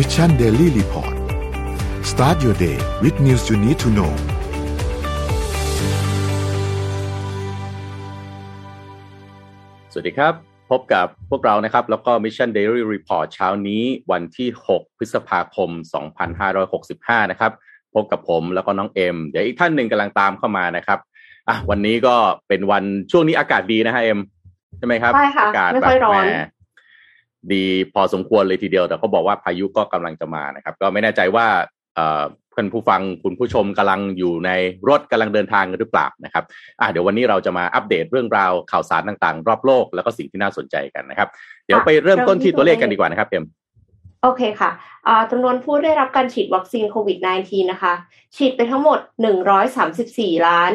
[0.00, 1.14] Mission Daily Report
[2.10, 4.12] start your day with news you need to know
[9.92, 10.34] สวัสดีครับ
[10.70, 13.82] พบกับพวกเรานะครับ แล้วก็ Mission Daily Report เช้านี้
[14.12, 15.70] วันที่ 6 พฤษภาคม
[16.70, 17.52] 2565 นะครับ
[17.94, 20.98] พบกับผมแล้วก็น้องเอ็ม เดี๋ยวอีกท่านหนึ่งกำลังตามเข้ามานะครับ
[21.48, 22.16] อะวันนี้ก็
[22.48, 24.18] เป็นวันช่วงนี้อากาศดีนะฮะเอ็ม
[24.78, 26.57] ใช่ไหมครับ ใช่ค่ะ อากาศไม่แบค่อยบร้อแหนม
[27.52, 27.64] ดี
[27.94, 31.46] พอสมควรเลยทีเดียว แต่เขาบอกว่าพายุก็กำลังจะมานะครับ ก็ไม่แน่ใจว่า
[31.94, 32.24] เอ่อ
[32.56, 34.50] ท่านผู้ฟังคุณผู้ชมกำลังอยู่ใน
[34.88, 36.44] รถกำลังเดินทางกันหรือเปล่านะครับ
[36.80, 41.28] อะเดี๋ยววันนี้เราจะมาอัปเดตเรื่องราวข่าวสารต่างๆ รอบโลกแล้วก็สิ่งที่น่าสนใจกันนะครับ
[41.66, 43.44] เดี๋ยวไปเริ่มต้นที่ตัวเลขกันดีกว่านะครับเอ็ม
[44.22, 44.70] โอเคค่ะ
[45.30, 47.94] จำนวนผู้ได้รับการฉีดวัคซีนโควิด -19 นะคะ
[48.36, 48.98] ฉีดไปทั้งหมด
[49.72, 50.72] 134 ล้าน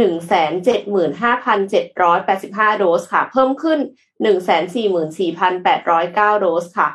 [0.00, 3.78] 175,785 โดสค่ะ เพิ่มขึ้น
[4.24, 6.88] 144,809 โดสค่ะ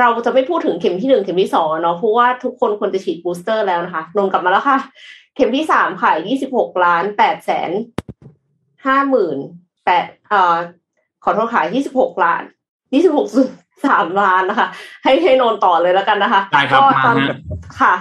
[0.00, 4.78] เราจะไม่พูดถึงเข็มที่หนึ่งเข็มที่สองอะเนาะเพราะว่าทุกคนควรจะฉีดบูสเตอร์แล้วนะคะนนกลับมาแล้วค่ะ
[5.34, 6.12] เข็มที่สามค่ะ
[6.46, 7.70] 26ล้าน8แสน
[8.86, 9.38] ห้าหมื่น
[9.84, 10.56] แปดเอ่อ
[11.24, 11.62] ขอโทษค่ะ
[11.94, 12.42] 26ล้าน
[12.94, 14.68] 26สามล้านนะคะ
[15.04, 17.36] ให้ให้นนต่อเลยแล้วกันนะคะได้ครับก็มาตอนฮะ
[17.80, 17.94] ค่ะ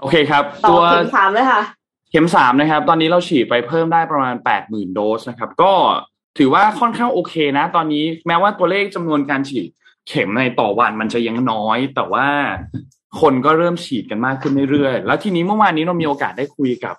[0.00, 1.60] โอเคครับต่อตัวเข็มสามเลยค่ะ
[2.10, 5.72] เข็มสามนะครับ ตอนนี้เราฉีดไปเพิ่มได้ประมาณแปดหมื่นโดสนะครับ ก็
[6.38, 9.68] ถือว่าค่อนข้างโอเคนะ ตอนนี้แม้ว่าตัวเลขจำนวนการฉีด
[10.08, 12.26] เข็มในต่อวันมันจะยังน้อย แต่ว่า
[13.20, 16.96] คนก็เริ่มฉีดกันมากขึ้นเรื่อยๆ แล้วทีนี้เมื่อวานนี้เรามีโอกาสได้คุยกับ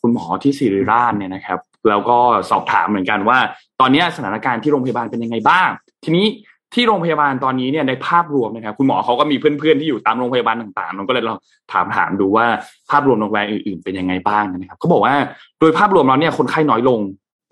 [0.00, 2.18] คุณหมอที่ศิริราชเนี่ยนะครับ แล้วก็
[2.50, 3.38] สอบถามเหมือนกันว่า
[3.80, 5.68] ตอนนี้สถานการณ์ที่โรงพยาบาลเป็นยังไงบ้าง
[6.04, 6.26] ทีนี้
[6.74, 11.38] ที่โรงพยาบาลตอนนี้เนี่ยในภาพรวมนะครับคุณหมอเขาก็มีเพื่อนๆที่อยู่ตามโรงพยาบาลต่างๆเราก็เลยลอง
[11.72, 12.46] ถามถามดูว่า
[12.90, 15.14] ภาพรวมโรงพยาบาลอื่นๆเป็นยังไงบ้างนะครับเขาบอกว่า
[15.60, 17.00] โดยภาพรวมแล้วเนี่ยคนไข้น้อยลง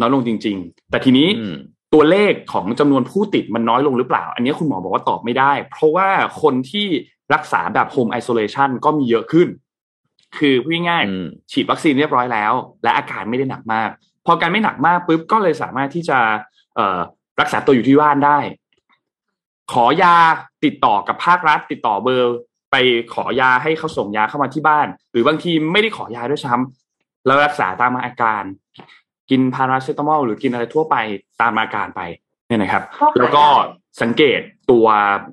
[0.00, 1.56] น้อยลงจริง ๆ แต่ทีนี้อืม
[1.94, 6.08] ตัวเลขของจำนวนผู้ติดมันน้อยลงหรือเปล่า อันนี้คุณหมอบอกว่าตอบไม่ได้ เพราะว่า
[6.42, 6.86] คนที่
[7.34, 9.48] รักษาแบบโฮมไอโซเลชันก็มีเยอะขึ้น
[10.38, 13.90] คือพูดง่ายๆอืมฉีดวัคซีนเรียบร้อยแล้ว และอาการไม่ได้หนักมาก
[14.24, 16.18] พออาการไม่หนักมากปุ๊บก็เลยสามารถที่จะ
[16.76, 16.98] เอ่อ
[17.40, 18.38] รักษาตัวอยู่ที่บ้านได้
[19.72, 20.16] ขอยา
[20.64, 22.36] ติดต่อกับภาครัฐ ติดต่อเบอร์
[22.72, 22.76] ไป
[23.14, 28.42] ขอยาให้เขาส่งยาเข้ามาที่บ้าน หรือบางทีไม่ได้ขอยาด้วยซ้ำแล้วรักษาตามอาการ
[29.30, 30.96] กินพาราเซตามอลหรือกินอะไรทั่วไป
[31.40, 32.00] ตามอาการไป
[32.48, 33.46] เนี่ยนะครับก็ขายได้แล้วก็
[34.02, 34.40] สังเกต
[34.70, 34.86] ตัว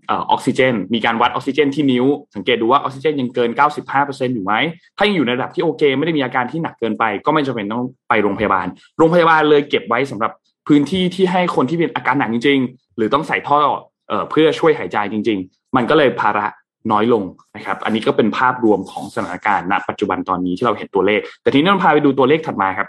[0.07, 2.05] เออออกซิเจน มีการวัดออกซิเจนที่นิ้ว
[2.35, 3.49] สังเกตดูว่าออกซิเจนยังเกิน
[3.93, 4.53] 95%อยู่ไหม
[4.97, 8.67] ถ้ายังอยู่ในระดับที่โอเค ไม่ได้มีอาการที่หนักเกินไป ก็ไม่จำเป็นต้องไปโรงพยาบาล
[8.97, 10.31] โรงพยาบาลเลยเก็บไว้สำหรับ
[10.67, 13.59] พื้นที่ที่ให้คนที่เป็นอาการหนักจริง ๆ หรือต้องใส่ท่อ
[14.07, 16.45] เอ่อเพื่อช่วยหายใจจริง ๆ มันก็เลยภาระ
[16.91, 17.23] น้อยลง
[17.55, 22.87] นะครับ อันนี้ก็เป็นภาพรวมของสถานการณ์ณปัจจุบันตอนนี้ที่เราเห็นตัวเลข แต่ทีนี้เราพาไปดูตัวเลขถัดมาครับ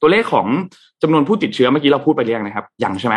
[0.00, 0.46] ตัวเลขของ
[1.02, 3.16] จำนวนผู้ติดเชื้อเมื่อกี้เราพูดไปเรียงนะครับ ยังใช่ไหม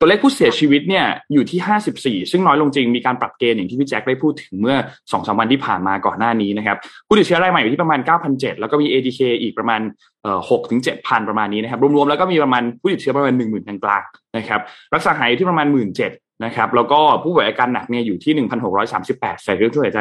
[0.00, 6.76] ตัวเลขผู้เสียชีวิตเนี่ยอยู่ที่ 54 ซึ่งน้อยลงจริง มีการปรับเกณฑ์อย่างที่พี่แจ็คได้พูดถึงเมื่อ2อสวันที่ผ่านมาก่อนหน้านี้นะครับ
[7.08, 8.00] ผู้ติดเชื้อรายใหม่อยู่ที่ประมาณ
[8.30, 9.80] 9,700แล้วก็มี ATK อีกประมาณ
[10.22, 14.60] เอ่อ6ถึง7,000ประมาณนี้นะครับ รวมๆ แล้วก็มีประมาณผู้ติดเชื้อประมาณ10,000กลางๆนะครับ
[14.94, 15.66] รักษาหายอยู่ที่ประมาณ
[16.04, 18.46] 17,000นะครับแล้วก็ผู้ป่วยอาการหนักเนี่ยอยู่ที่
[18.88, 19.98] 1,638ใส่เครื่องช่วยหายใจ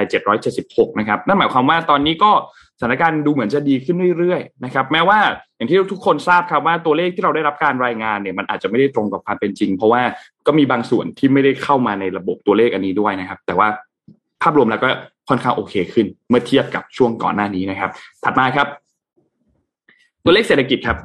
[0.53, 2.31] 776 นะครับ นั่นหมายความว่าตอนนี้ก็
[2.79, 5.19] สถานการณ์ดูเหมือนจะดีขึ้นเรื่อยๆนะครับแม้ว่า
[5.55, 10.01] อย่างที่ทุกคนทราบครับว่าตัวเลขที่เราได้รับการรายงานเนี่ยมันอาจจะไม่ได้ตรงกับความเป็นจริง เพราะว่า
[10.47, 13.67] ก็มีบางส่วนที่ไม่ได้เข้ามาในระบบตัวเลขอันนี้ด้วยนะครับ แต่ว่า
[14.41, 14.89] ภาพรวมแล้วก็
[15.29, 17.89] ค่อนข้างโอเคขึ้น เมื่อเทียบกับช่วงก่อนหน้านี้นะครับ
[18.23, 18.67] ถัดมาครับ
[20.23, 20.97] ตัวเลขเศรษฐกิจครับ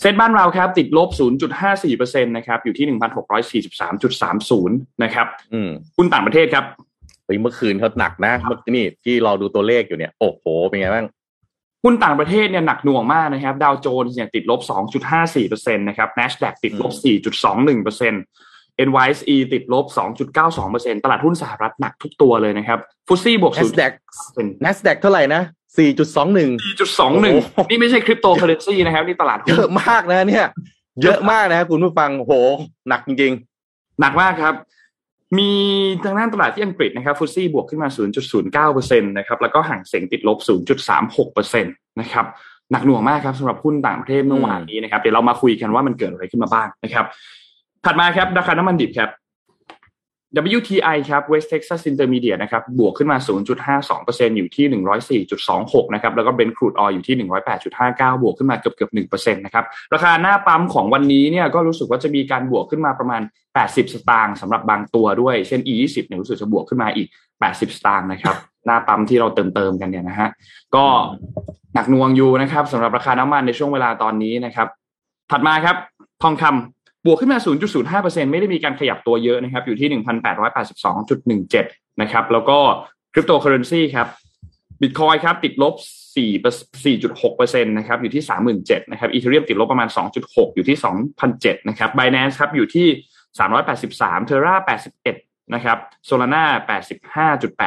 [0.00, 1.08] เซ็นบ้านเราครับติดลบ
[1.68, 2.86] 0.54%นะครับอยู่ที่
[3.68, 4.68] 1,643.30
[5.02, 6.64] นะครับอืมหุ้นต่างประเทศครับ
[7.28, 11.06] เฮ้ยเมื่อคืนเขาหนักนะเมื่อนี่ที่รอดูตัวเลขอยู่เนี่ยโอ้โหเป็นไงบ้าง
[11.84, 14.60] หุ้นต่างประเทศเนี่ยหนักหน่วงมากนะครับ ดาวโจนส์เนี่ยติดลบ
[15.18, 16.92] 2.54%นะครับ NASDAQ ติดลบ
[17.54, 19.86] 4.21% NYSE ติดลบ
[20.44, 22.78] 2.92%ตลาดหุ้นสหรัฐหนักทุกตัวเลยนะครับ
[23.08, 23.92] FTSE บวก NASDAQ
[24.26, 25.42] 0 NASDAQ เท่าไหร่นะ
[25.76, 30.46] 4.21 4.21 นี่ไม่ใช่คริปโตเคอเรนซีนะครับ นี่ตลาดเยหุ้นอะมากนะเนี่ย
[31.02, 32.32] เยอะมากนะครับคุณผู้ฟังโห
[32.88, 33.32] หนักจริง
[34.00, 34.54] หนักมากครับ
[35.36, 35.50] มี
[36.04, 37.88] ทางด้านตลาดที่อังกฤษนะครับ FTSE บวกขึ้นมา
[38.68, 40.38] 0.09%นะครับแล้วก็ฮั่งเส็งติดลบ
[40.98, 42.26] 0.36%นะครับ
[42.72, 47.06] หนักหน่วงมากครับสำหรับหุ้นต่างประเทศเมื่อวานนี้นะครับเดี๋ยวเรามาคุยกันว่ามันเกิดอะไรขึ้นมาบ้างนะครับ
[47.84, 49.10] ถัดมาครับราคาน้ำมันดิบครับ
[50.36, 53.16] WTI ครับ West Texas Intermediate นะครับบวกขึ้นมา
[53.76, 54.66] 0.52%อยู่ที่
[55.20, 57.16] 104.26 นะครับแล้วก็ Brent crude oil อยู่ที่
[57.70, 59.64] 108.59 บวกขึ้นมาเกือบเกือบ1%นะครับ
[59.94, 63.22] ราคาหน้าปั๊มของวันนี้เนี่ยก็รู้สึกว่าจะมีการบวกขึ้นมาประมาณ
[63.56, 67.08] 80 สตางค์สำหรับบางตัวด้วย เช่น E20 เนี่ยรู้สึกจะบวกขึ้นมาอีก
[67.42, 68.36] 80 สตางค์นะครับ
[68.66, 70.28] หน้าปั๊มที่เราเติมเติมกันเนี่ยนะฮะ
[70.74, 70.84] ก็
[71.74, 74.68] หนักน่วงอยู่นะครับสำหรับราคาน้ำมันในช่วงเวลาตอนนี้นะครับ
[75.30, 75.76] ถัดมาครับ
[76.22, 77.38] ทองคำ บวกขึ้นมา
[77.84, 79.88] 0.05%ไม่ได้มีการขยับตัวเยอะนะครับ อยู่ที่
[80.76, 82.58] 1,882.17 นะครับ แล้วก็
[83.12, 84.06] คริปโตเคอเรนซีครับ
[84.80, 85.74] บิตคอยครับติดลบ
[86.14, 86.44] 4
[86.84, 88.22] 4.6%นะครับอยู่ที่
[88.58, 89.88] 37,000นะครับ Ethereum ติดลบประมาณ
[90.22, 90.76] 2.6 อยู่ที่
[91.22, 92.86] 2,007นะครับ Binance ครับอยู่ที่
[93.58, 94.54] 383 Terra
[95.04, 96.44] 81นะครับ Solana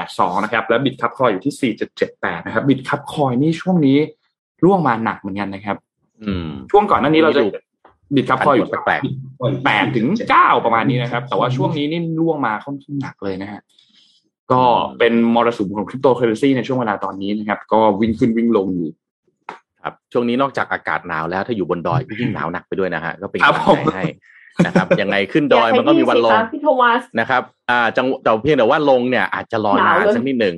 [0.07, 1.73] 85.82นะครับแล้ว Bitkub Coin อยู่ที่
[2.09, 3.97] 4.78นะครับ Bitkub Coin นี่ช่วงนี้
[4.63, 5.77] ร่วงมาหนักเหมือนกันนะครับ
[6.23, 7.41] อืมช่วงก่อนหน้านี้เราจะ
[8.15, 9.01] บิตคับคอยอยู่แปลก
[9.65, 13.61] แปดถึงเก้าประมาณนี้นะครับ แต่ว่าช่วงนี้นี่ร่วงมาค่อนข้างหนักเลยนะฮะ
[14.51, 14.63] ก็
[14.99, 18.89] เป็นมรสุมของคริปโตเคอเรนซีในช่วงเวลาตอนนี้นะครับ ก็วิ่งขึ้นวิ่งลงอยู่
[19.83, 24.03] ครับช่วงนี้นอกจากอากาศหนาวแล้วถ้าอยู่บนดอยก็ยิ่งหนาวหนักไปด้วยนะฮะก็เป็นครับกำลังผมใจให้
[24.65, 30.55] นะครับยังไงขึ้นดอยมันก็มีวันลงอยาให้พี่สิคะพี่โทมัสนะครับ อ่าจังแต่เพียงแต่ว่าลงเนี่ยอาจจะรอหนานานวเลยสักนิดหนึ่ง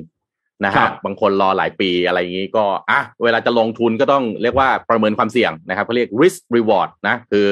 [0.64, 7.48] นะครัฮะบบางคนรอหลายปีอะไรอย่างนี้ก็อะเวลาจะลงทุนก็ต้องเรียกว่าประเมินความเสี่ยงนะครับเขาเรียก risk reward นะคือ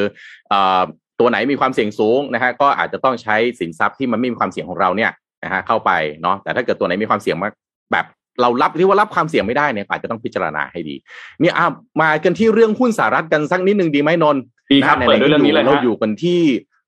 [0.53, 0.83] อ่า
[1.21, 5.11] ตัวไหนมีความเสี่ยงสูงนะฮะก็อาจจะต้องใช้สินทรัพย์ที่มันไม่มีความเสี่ยงของเราเนี่ย
[5.45, 5.91] นะฮะเข้าไป
[6.23, 7.53] เนาะแต่ถ้าเกิดตัวไหนมีความเสี่ยงมาก
[7.93, 8.07] แบบ
[8.41, 10.95] เรารับที่ว่ารับความเสี่ยงไม่ได้เนี่ยอาจจะต้องพิจารณาให้ดี
[11.41, 11.67] เนี่ยอะ
[12.01, 16.41] มากันที่เรื่องหุ้นสหรัฐกันสักนิดหนึ่งดีไหมนนท์ดีครับนะเปิดด้วยเรื่องนี้เลยเราฮะอยู่กันที่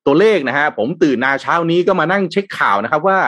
[0.07, 3.19] ตัวเลขนะฮะผมตื่นนาเช้านี้ก็มานั่งเช็คข่าวนะครับว่า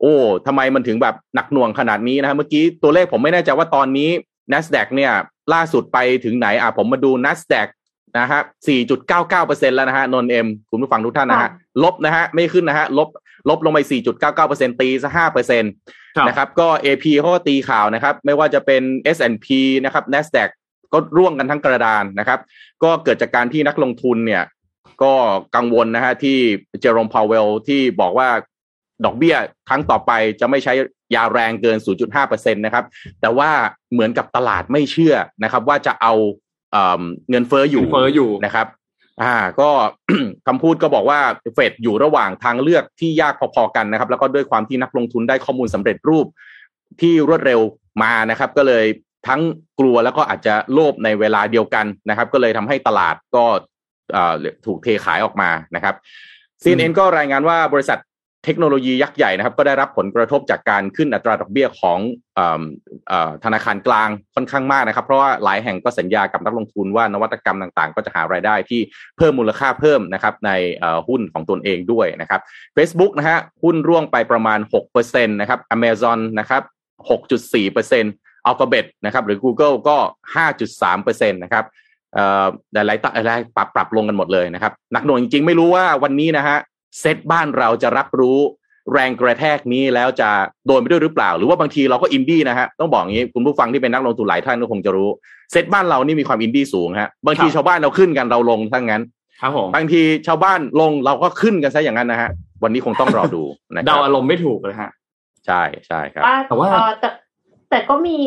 [0.00, 0.14] โอ้
[0.46, 4.10] ทำไมมันถึงแบบหนักหน่วงขนาดนี้นะฮะเมื่อกี้ตัวเลขผมไม่แน่ใจว่าตอนนี้
[4.52, 5.12] NASDAQ เนี่ย
[5.52, 7.68] ล่าสุดไปถึงไหนอะผมมาดู NASDAQ
[8.18, 8.40] นะฮะ
[9.08, 11.50] 4.99%แล้วนะฮะ นนเอ็มคุณผู้ฟังทุกท่านนะฮะ
[11.82, 13.08] ลบนะฮะ ไม่ขึ้นนะฮะ ลบ
[13.48, 13.78] ลบลงไป
[14.30, 18.82] 4.99%ตีซะ5%ครับนะครับ ก็ AP เขาก็ตีข่าวนะครับ ไม่ว่าจะเป็น
[19.16, 19.46] S&P
[19.84, 20.48] นะครับ NASDAQ
[20.92, 22.40] ก็ร่วงกันทั้งกระดานนะครับ
[22.82, 24.42] ก็เกิดจากการที่นักลงทุนเนี่ย
[25.02, 25.12] ก็
[25.56, 26.38] กังวลนะฮะที่
[26.80, 28.28] เจอร์มพาวเวลที่บอกว่า
[29.04, 29.36] ดอกเบี้ย
[29.68, 30.72] ครั้งต่อไปจะไม่ใช้
[31.14, 31.78] ยาแรงเกิน
[32.20, 32.84] 0.5%นะครับ
[33.20, 33.50] แต่ว่า
[33.92, 35.14] เหมือนกับตลาดไม่เชื่อ
[35.44, 36.14] นะครับ ว่าจะเอา
[36.72, 38.66] เอิ่มเงินเฟ้ออยู่เฟ้ออยู่นะครับ
[39.22, 39.70] อ่า ก็
[40.46, 41.20] คำพูดก็บอกว่า
[41.54, 46.26] เฟดอยู่ระหว่างทางเลือกที่ยากพอๆกันนะครับ แล้วก็ด้วยความที่นักลงทุนได้ข้อมูลสำเร็จรูป
[47.00, 47.60] ที่รวดเร็ว
[48.02, 48.84] มานะครับ ก็เลย
[49.28, 49.40] ทั้ง
[49.80, 53.58] กลัวแล้วก็อาจจะโลภในเวลาเดียวกันนะครับ ก็เลยทำให้ตลาดก็เอ่อ
[54.66, 55.94] ถูกเทขายออกมานะครับ
[56.62, 57.98] CNN ก็รายงานว่าบริษัท
[58.46, 61.98] เทคโนโลยียักษ์ใหญ่นะครับ ก็ได้รับผลกระทบจากการขึ้นอัตราดอกเบี้ยของ
[62.38, 62.40] อ
[63.28, 68.80] อธนาคารกลางค่อนข้างมากนะครับ เพราะว่าหลายแห่งก็สัญญากับนักลงทุนว่านวัตกรรมต่างๆ ก็จะหารายได้ที่
[69.16, 70.50] เพิ่มมูลค่าเพิ่มนะครับใน
[71.08, 72.40] หุ้นของตนเองด้วยนะครับ
[72.76, 74.58] Facebook นะฮะหุ้นร่วงไปประมาณ
[74.94, 76.62] 6%นะครับ Amazon นะครับ
[77.58, 79.96] 6.4% Alphabet นะครับหรือ Google ก็
[80.60, 81.64] 5.3%นะครับ
[82.14, 86.56] เอ่อหลายๆตหลายๆปรับปรับลงกันหมดเลยนะครับหนักหน่วงจริงๆ ไม่รู้ว่าวันนี้นะฮะ
[87.00, 88.38] เซตบ้านเราจะรับรู้
[88.92, 90.30] แรงกระแทกนี้แล้วจะ
[90.66, 95.08] โดนไปด้วยหรือเปล่า หรือว่าบางทีเราก็อินดี้นะฮะต้องบอกอย่างนี้คุณผู้ฟังที่เป็นนักลงทุนหลายท่านก็คงจะรู้
[95.52, 99.02] เซตบ้านเรานี่มีความอินดี้สูงฮะบางทีครับชาวบ้านเราขึ้นกันเราลงทั้งนั้น
[99.40, 102.30] ครับผมบางทีชาวบ้านลงเราก็ขึ้นกันซะอย่างนั้นนะฮะ
[102.62, 103.42] วันนี้คงต้องรอดู
[103.74, 104.90] นะคเดารับอารมณ์ไม่ถูกเลยฮะ
[105.46, 106.90] ใช่ใช่ครับว่าแต่ว่าเอ่อ
[107.70, 108.18] แต่แต่ก็มี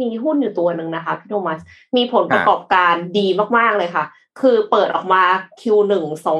[0.00, 1.58] มีหุ้นอยู่ตัวหนึ่งนะคะพี่โทมัส
[1.96, 3.26] มีผลประกอบการดี
[3.56, 4.04] มาก ๆ เลยค่ะ
[4.40, 5.22] คือเปิดออกมา
[5.60, 5.94] Q1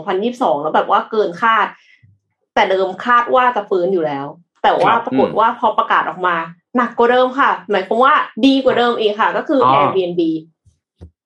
[0.08, 1.66] 2022 แล้วแบบว่าเกินคาด
[2.54, 4.26] แต่เดิมคาดว่าจะฟื้นอยู่แล้ว
[4.62, 6.36] แต่ว่าครับปรากฏว่าพอประกาศออกมา
[6.76, 8.14] หนักกว่าเดิมค่ะ หมายความว่า
[8.46, 10.22] ดีกว่าเดิมอีกค่ะ ก็คือออ Airbnb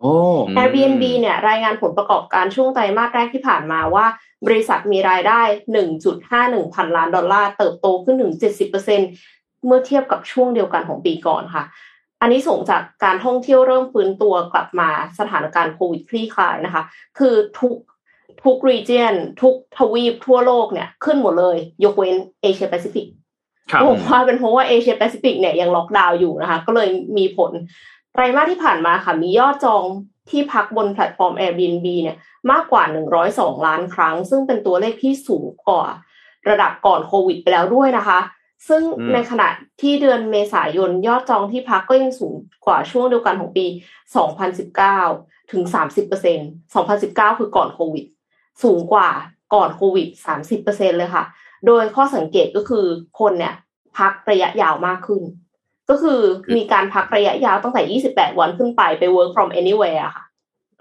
[0.00, 0.15] โอ้
[0.49, 4.06] อืม Airbnb เนี่ยรายงานผลประกอบการช่วงไตรมาสแรกที่ผ่านมาว่า
[4.47, 5.41] บริษัทมีรายได้
[6.09, 11.65] 1.51 พันล้านดอลลาร์ เติบโตขึ้นถึง 70%เเมื่อเทียบกับช่วงเดียวกันของปีก่อนค่ะ
[12.20, 16.82] อานิสงส์จากการท่องเที่ยวเริ่มฟื้นตัวกลับมาสถานการณ์โควิดคลี่คลายนะคะ
[17.19, 17.75] คือทุก
[18.44, 23.06] ทุก region ทุกทวีปทั่วโลกเนี่ยขึ้นหมดเลย ยกเว้นเอเชียแปซิฟิก
[23.70, 27.53] ครับผมว่าเป็นเพราะว่าเอเชียแปซิฟิกเนี่ยยังล็อกดาวน์อยู่นะคะ ก็เลยมีผล
[28.13, 29.82] ไตรมาสที่ผ่านมาค่ะ มียอดจอง
[30.31, 32.17] ที่พักบนแพลตฟอร์ม Airbnb เนี่ย
[32.51, 32.85] มากกว่า
[33.25, 35.85] 102 ล้านครั้ง ซึ่งเป็นตัวเลขที่สูงกว่า
[36.49, 38.19] ระดับก่อนโควิดไปแล้วด้วยนะคะ
[38.69, 39.49] ซึ่งอืมในขณะ
[39.81, 42.35] ที่เดือนเมษายนยอดจองที่พักก็ยังสูง
[42.67, 43.67] กว่าช่วงเดียวกันของปี
[44.58, 45.63] 2019 ถึง
[46.35, 48.05] 30% 2019 คือก่อนโควิด
[48.63, 49.08] สูงกว่า
[49.55, 50.08] ก่อนโควิด
[50.55, 51.25] 30%เลยค่ะ
[51.67, 52.87] โดยข้อสังเกตก็คือ
[53.20, 53.55] คนเนี่ย
[53.99, 55.23] พักระยะยาวมากขึ้น
[55.91, 56.20] ก็คือ
[56.56, 60.25] มีการพักระยะยาวตั้งแต่ 28 วันขึ้นไปไป work from anywhere อะค่ะ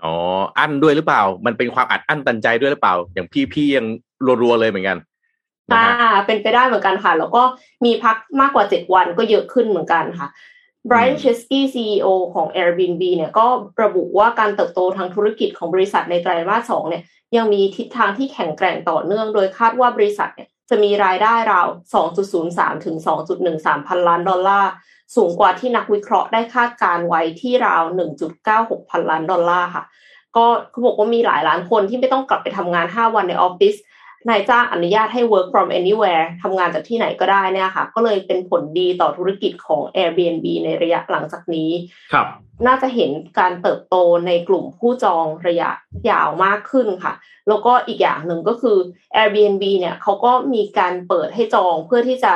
[0.04, 0.14] อ๋อ
[0.58, 3.86] อั้นด้วยหรือเปล่า มันเป็นความอัดอั้นตันใจด้วยหรือเปล่า อย่างพี่พี่ยัง
[4.42, 5.06] รัวๆเลยเหมือนกันนะ
[5.74, 7.44] อ่าฮะเป็นไปได้เหมือนกันค่ะ แล้วก็
[7.86, 10.30] มีพักมากกว่า7วันก็เยอะขึ้นเหมือนกันค่ะ
[10.90, 13.48] Brian อืม Chesky CEO ของ Airbnb เนี่ยก็
[13.84, 17.04] ระบุว่าการเติบโตทางธุรกิจของบริษัทในไตรมาส2เนี่ย
[17.36, 21.68] ยังมีทิศทางที่แข็งแกร่งต่อเนื่อง โดยคาดว่าบริษัทเนี่ยจะมีรายได้ราว
[22.26, 22.96] 2.03 ถึง
[23.42, 24.72] 2.13 พันล้านดอลลาร์
[25.16, 27.84] สูงกว่าที่นักวิเคราะห์ได้คาดการณ์ไว้ที่ราว
[28.38, 29.84] 1.96 พันล้านดอลลาร์ค่ะ
[30.36, 33.76] ก็เขาบอกว่ามีหลายล้านคนที่ไม่ต้องกลับไปทำงานห้าวันในออฟฟิศ
[34.30, 41.70] นายจ้างอนุญาตให้ work from anywhere ทำงานจากที่ไหนก็ได้เนี่ยค่ะ ก็เลยเป็นผลดีต่อธุรกิจของ Airbnb ในระยะหลังจากนี้
[42.14, 42.28] ครับ
[42.68, 43.96] น่าจะเห็นการเติบโต
[44.28, 45.70] ในกลุ่มผู้จองระยะ
[46.10, 47.14] ยาวมากขึ้นค่ะ
[47.48, 48.78] แล้วก็อีกอย่างหนึ่งก็คือ
[49.16, 52.34] Airbnb เนี่ยเขาก็มีการเปิดให้จองเพื่อที่จะ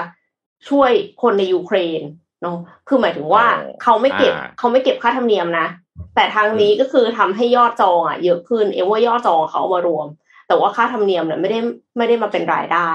[0.69, 0.91] ช่วย
[1.21, 2.01] คนในยูเครน
[2.41, 5.67] เนาะ คือหมายถึงว่าอ๋อเขาไม่เก็บอ่าเขาไม่เก็บค่าธรรมเนียมนะ
[6.15, 10.07] แต่ทางนี้ก็คือทำให้ยอดจองอะเยอะขึ้น เอว่ายอดจองเขาเอามารวม
[10.49, 11.59] แต่ว่าค่าธรรมเนียมเนี่ยไม่ได้
[11.97, 12.91] ไม่ได้มาเป็นรายได้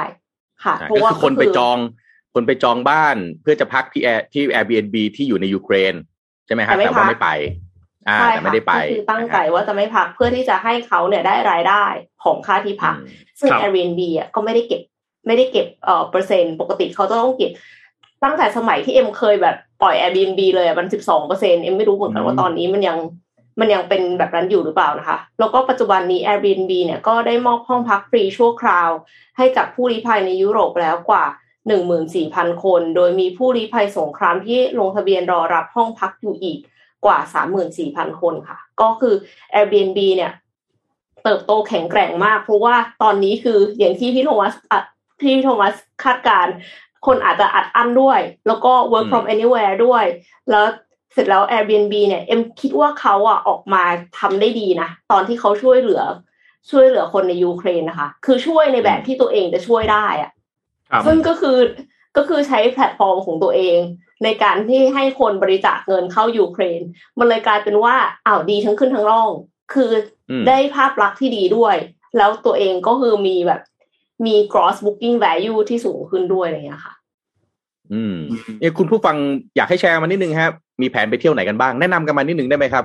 [0.64, 1.78] ค่ะอ่าเพราะก็ว่าคือคนไปจอง
[2.34, 5.94] คนไปจองบ้านเพื่อจะพักที่แอร์ที่ Airbnb ที่อยู่ในยูเครน
[6.46, 7.30] ใช่ไหมฮะแต่ว่าไม่ไป
[8.08, 11.84] อ่าใช่แต่ค่ะไม่ได้ไปก็คือตั้งใจว่าจะไม่พักเพื่อที่จะให้เขาเนี่ยได้รายได้
[12.24, 13.06] ของค่าที่พักอืม
[13.40, 14.82] ซึ่งครับ Airbnb อะก็ไม่ได้เก็บ
[15.26, 17.52] ไม่ได้เก็บเอ่อเปอร์เซ็นต์ปกติเขาจะต้องเก็บ
[18.24, 22.96] ตั้งแต่สมัยที่เอ็มเคยแบบปล่อย Airbnb เลยอะมันสิบสองเปอร์เซ็นเอ็มไม่รู้เหมือนกันว่าตอนนี้มันยัง
[23.60, 28.90] มันยังเป็นแบบนั้นอยู่หรือเปล่านะคะ แล้วก็ปัจจุบันนี้ Airbnb เนี่ยก็ได้มอบห้องพักฟรีชั่วคราว
[29.36, 31.24] ให้กับผู้ลี้ภัยในยุโรปแล้วกว่า
[31.94, 36.58] 14,000 คน โดยมีผู้ลี้ภัยสงครามที่ลงทะเบียนรอรับห้องพักอยู่อีก
[37.04, 37.18] กว่า
[37.70, 39.14] 34,000 คนค่ะ ก็คือ
[39.54, 40.32] Airbnb เนี่ย
[41.24, 44.80] เติบโตแข็งแกร่งมาก เพราะว่าตอนนี้คืออย่างที่พี่โทมัสอะ
[45.20, 46.54] พี่โทมัสคาดการณ์
[47.06, 50.04] คนอาจจะอัดอั้นด้วย แล้วก็ work อืม from anywhere ด้วย
[50.50, 50.66] แล้ว
[51.14, 53.82] เสร็จแล้ว Airbnb เนี่ยเอ็มคิดว่าเขาอะออกมา
[54.18, 56.02] ทำได้ดีนะ ตอนที่เขาช่วยเหลือ
[56.70, 60.32] ช่วยเหลือคนในยูเครนนะคะ คือช่วยในแบบที่ตัวเองจะช่วยได้อะ
[60.90, 61.58] ครับซึ่งก็คือ
[62.16, 63.78] ก็คือใช้แพลตฟอร์มของตัวเอง
[64.24, 66.80] ในการที่ให้คนบริจาคเงินเข้ายูเครน
[67.18, 67.94] มันเลยกลายเป็นว่า
[68.26, 69.30] อ้าวดีทั้งขึ้นทั้งร่อง
[69.74, 69.90] คือ
[70.30, 71.76] อมได้ภาพลักษณ์ที่ดีด้วย
[72.16, 73.60] แล้วตัวเองก็คือมีแบบ
[74.26, 76.94] มี gross booking value ที่สูงขึ้นด้วยอะไรอย่างเงี้ยค่ะ
[77.92, 78.16] อืม
[78.60, 79.16] เนี่ยคุณผู้ฟัง
[79.56, 82.84] อยากให้แชร์มานิดนึงครับ มีแผนไปเที่ยวไหนกันบ้าง แนะนำกันมานิดนึงได้ไหมครับ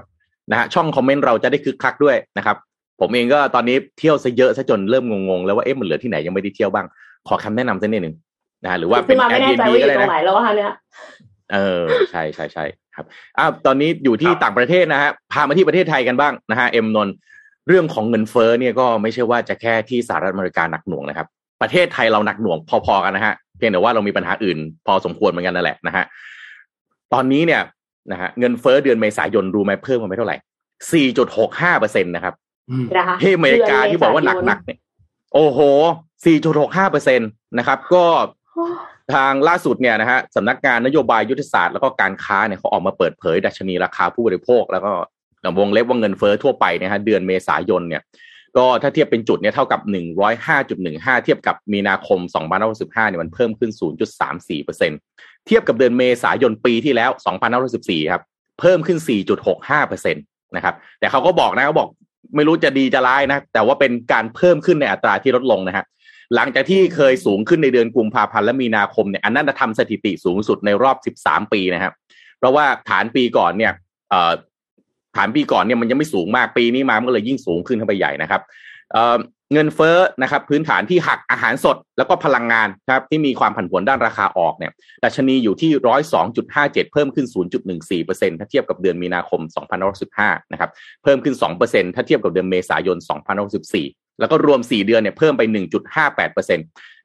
[0.52, 2.58] นะฮะช่องคอมเมนต์เราจะได้คึกคักด้วยนะครับ
[3.02, 6.86] ผมเองก็ตอนนี้เที่ยวซะเยอะซะจนเริ่มงงๆแล้วว่าเอ๊ะมันเหลือที่ไหนยังไม่ได้เที่ยวบ้าง
[7.28, 8.16] ขอคำแนะนำสักนิดหนึ่ง
[8.64, 10.72] นะฮะหรือว่าขึ้เป็นนมาไม่แน่ใจ Airbnb ว่าอก็ยู่ได้ตรงนะไหนแล้วอะคะเนี่ย
[11.54, 12.66] เออใช่ใช่ใช่
[12.96, 13.06] ครับ
[13.38, 17.16] อ้าวตอนนี้อยู่ที่ครับต่างประเทศนะฮะพามาที่ประเทศไทยกันบ้างนะฮะเอ็มนนท์
[17.68, 21.28] เรื่องของเงินเฟ้อเนี่ยก็ไม่ใช่ว่าจะแค่ที่สหรัฐอเมริกาหนักหน่วงนะครับ
[21.62, 26.04] ประเทศไทยเราหนักหน่วงพอๆกันนะฮะเพียงแต่ว่าเรามีปัญหาอื่น พอสมควรเหมือนกันนั่นแหละนะฮะ
[27.14, 27.62] ตอนนี้เนี่ย
[28.12, 30.38] นะฮะเงินเฟ้อเดือนเมษายนรู้ไหมเพิ่มมาไม่เท่าไหร่
[31.08, 32.34] 4.65เปอร์เซ็นต์นะครับ
[32.70, 34.80] อืมนะคะที่อเมริกาที่บอกว่าหนักๆเนี่ย
[35.34, 35.60] โอ้โห
[36.28, 38.06] 4.65เปอร์เซ็นต์นะครับ ก็
[39.14, 44.92] ทางล่าสุดเนี่ยนะฮะสำนักงานนโยบายยุทธศาสตร์แล้วก็การค้าเนี่ยเขาออกมาเปิดเผยดัชนีราคาผู้บริโภค แล้วก็
[45.60, 48.02] วงเล็บว่าเงินเฟ้อทั่วไปเนี่ยฮะเดือนเมษายนเนี่ย
[48.58, 49.82] ก็ถ้าเทียบเป็นจุดเนี่ยเท่ากับ
[50.54, 52.20] 105.15 เทียบกับมีนาคม
[52.66, 53.72] 2565เนี่ยมันเพิ่มขึ้น
[54.18, 54.92] 0.34เปอร์เซ็น
[55.48, 57.12] เทียบกับเดือนเมษายนปีที่แล้ว
[57.62, 58.24] 2514 ครับ
[58.60, 59.00] เพิ่มขึ้น
[59.44, 60.22] 4.65เปอร์เซ็นต
[60.56, 61.90] นะครับ แต่เขาก็บอกนะเขาบอก
[62.36, 65.86] ไม่รู้จะดีจะร้ายนะ แต่ว่าเป็นการเพิ่มขึ้นในอัตราที่ลดลงนะฮะ
[66.36, 71.94] หลังจากที่เคยสูงขึ้นในเดือนกุมภาพันธ์และมีนาคมเนี่ยอันนั้นจะทำสถิติสูงสุดในรอบ 13 ปีนะครับ
[72.38, 73.74] เพราะว่าฐานปีก่อนเนี่ย
[75.16, 78.42] ฐานปีก่อนเนี่ยมันยังไม่สูงมากปีนี้มามันก็เลยยิ่งสูงขึ้นเข้าไปใหญ่นะครับ
[79.54, 84.72] เงินเฟ้อนะครับพื้นฐานที่หักอาหารสดแล้วก็พลังงานครับที่มีความผันผวนด้านราคาออกเนี่ย
[85.04, 90.70] ดัชนีอยู่ที่ร้อยสองจุดห้าเจ็ดเพิ่มขึ้นศูนย์จุดหนึ่งสี่เปอร์เซ็นถ้าเทียบกับเดือนมีนาคมสองพันสิบห้านะครับ
[91.04, 93.86] เพิ่มขึ้นสองเปอร์เซ็นถ้าเทียบกับเดือนเมษายนสองพันสิบสี่
[94.20, 96.60] แล้วก็รวมสี่เดือนเนี่ยเพิ่มไปหนึ่งจุดห้าแปดเปอร์เซ็น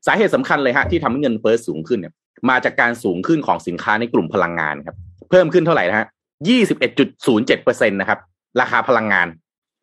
[0.06, 2.12] สาเหตุสำคัญเลยฮะที่ทำให้เงินเฟ้อสูงขึ้นเนี่ย
[2.50, 4.96] มาจากการสูงขึ้นของสินค้าในกลุ่มพลังงานครับ
[5.30, 6.06] เพิ่มขึ้นเท่าไหร่นะฮะ
[6.48, 8.18] ยี่สิบเอ็ดจุดศูนย์เจ็ดเปอร์เซ็นตนะครับ
[8.60, 9.26] ราคาพลังงาน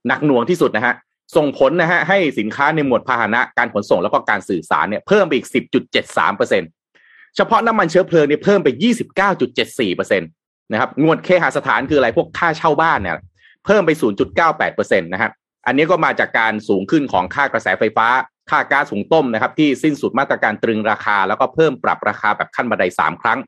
[0.08, 0.94] หนักหน่วงที่สุดนะฮะ
[1.36, 5.48] ส่งผลนะฮะให้สินค้าในหมวดพาหนะการขนส่งแล้วก็การสื่อสารเนี่ยเพิ่มไปอีก
[5.92, 6.64] 10.73เปอร์เซ็น
[7.36, 8.70] เฉพาะน้ำมันเชื้อเพลิงเนี่ยเพิ่มไป
[9.34, 10.26] 29.74เปอร์เซ็นต
[10.72, 13.18] นะครับงวดเคหสถานคืออะไรพวกค่าเช่าบ้านเนี่ย
[13.66, 13.92] เพิ่มไป
[14.34, 15.32] 0.98เปอร์เซ็นต์นะฮะ
[15.68, 18.08] อันนี้ก็มาจากการสูงขึ้นของค่ากระแสไฟฟ้า
[18.50, 23.40] ค่าก๊าซหุงต้มนะครับที่สิ้นสุดมาตรการตรึงราคา แล้วก็เพิ่มปรับราคาแบบขั้นบันได 3 ครั้ง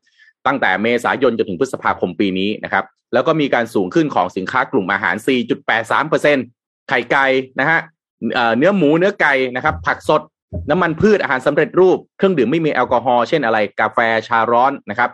[0.46, 5.16] ตั้งแต่เมษายนจนถึงพฤษภาคมปีนี้นะครับแล้วก็มีการสูงขึ้นของสินค้ากลุ่มอาหาร
[5.64, 6.46] 4.83เปอร์เซ็นต์
[6.90, 7.26] ไข่ไก่
[7.60, 7.80] นะฮะ
[8.34, 10.22] เอ่อเนื้อหมูเนื้อไก่นะครับ ผักสด
[10.70, 15.10] น้ำมันพืชอาหารสำเร็จรูปเครื่องดื่มไม่มีแอลกอฮอล์เช่นอะไร กาแฟชาร้อนนะครับ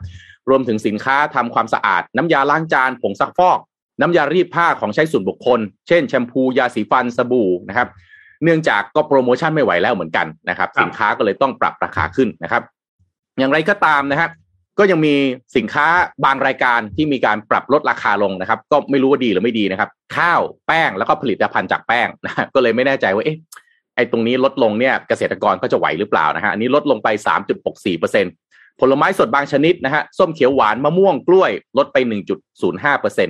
[0.50, 3.60] รวมถึงสินค้าทำความสะอาด น้ำยาล้างจานผงซักฟอก
[4.02, 7.88] น้ำยารีดผ้าของใช้ส่วนบุคคล เช่นแชมพูยาสีฟันสบู่นะครับ
[8.44, 12.64] เนื่องจากก็โปรโมชั่นไม่ไหวแล้วเหมือนกันนะครับครับสินค้าก็เลยต้องปรับราคาขึ้นนะครับ
[13.40, 14.30] อย่างไรก็ตามนะครับ
[14.80, 15.16] ก็ยังมี
[15.58, 15.88] สินค้า
[16.26, 23.38] บางรายการที่มีการปรับลดราคาลงนะครับ ก็ไม่รู้ว่าดีหรือไม่ดีนะครับ ข้าวแป้งแล้วก็ผลิตภัณฑ์จากแป้งนะก็เลยไม่แน่ใจว่าเอ๊ะ
[23.96, 27.08] ไอ้ตรงนี้ลดลงเนี่ยเกษตรกรก็จะไหวหรือเปล่านะฮะอันนี้ลดลงไป
[27.56, 28.26] 3.64เปอร์เซ็น
[28.80, 31.98] ผลไม้สดบางชนิดนะฮะส้มเขียวหวานมะม่วงกล้วยลดไป
[32.50, 33.30] 1.05เปอร์เซ็น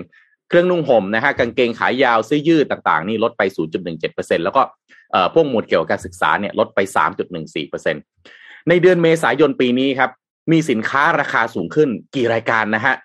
[0.50, 3.42] เครื่องนุ่งห่มนะฮะกางเกงขายาวเสื้อยืดต่างๆ นี่ลดไป
[3.94, 4.62] 0.17%แล้วก็
[5.12, 6.80] เอ่อพวกหมวดเกี่ยวกับการศึกษาเนี่ยลดไป
[7.54, 10.10] 3.14%ในเดือนเมษายนปีนี้ครับ
[10.52, 12.96] มีสินค้าราคาสูงขึ้นกี่รายการนะฮะ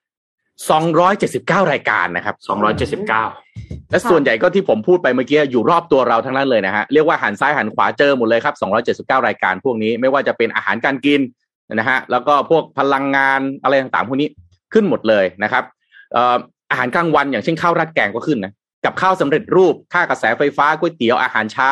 [0.80, 3.24] 279รายการนะครับสองร้อยเจ็ดสิบเก้า
[3.90, 8.54] และส่วนใหญ่ก็ที่ผมพูดไปเมื่อกี้อยู่รอบตัวเราทั้งนั้นเลยนะฮะเรียกว่าหันซ้ายหันขวาเจอหมดเลยครับ
[9.20, 11.20] 279รายการพวกนี้ไม่ว่าจะเป็นอาหารการกิน
[11.74, 14.28] นะฮะแล้วก็พวกพลังงานอะไรต่างๆพวกนี้
[14.72, 15.64] ขึ้นหมดเลยนะครับ
[16.12, 16.36] เอ่อ
[16.70, 18.52] อาหารกลางวันอย่างเช่นข้าวราดแกงก็ขึ้นนะ
[18.84, 21.70] กับข้าวสำเร็จรูปค่ากระแสไฟฟ้าก๋วยเตี๋ยวอาหารเช้า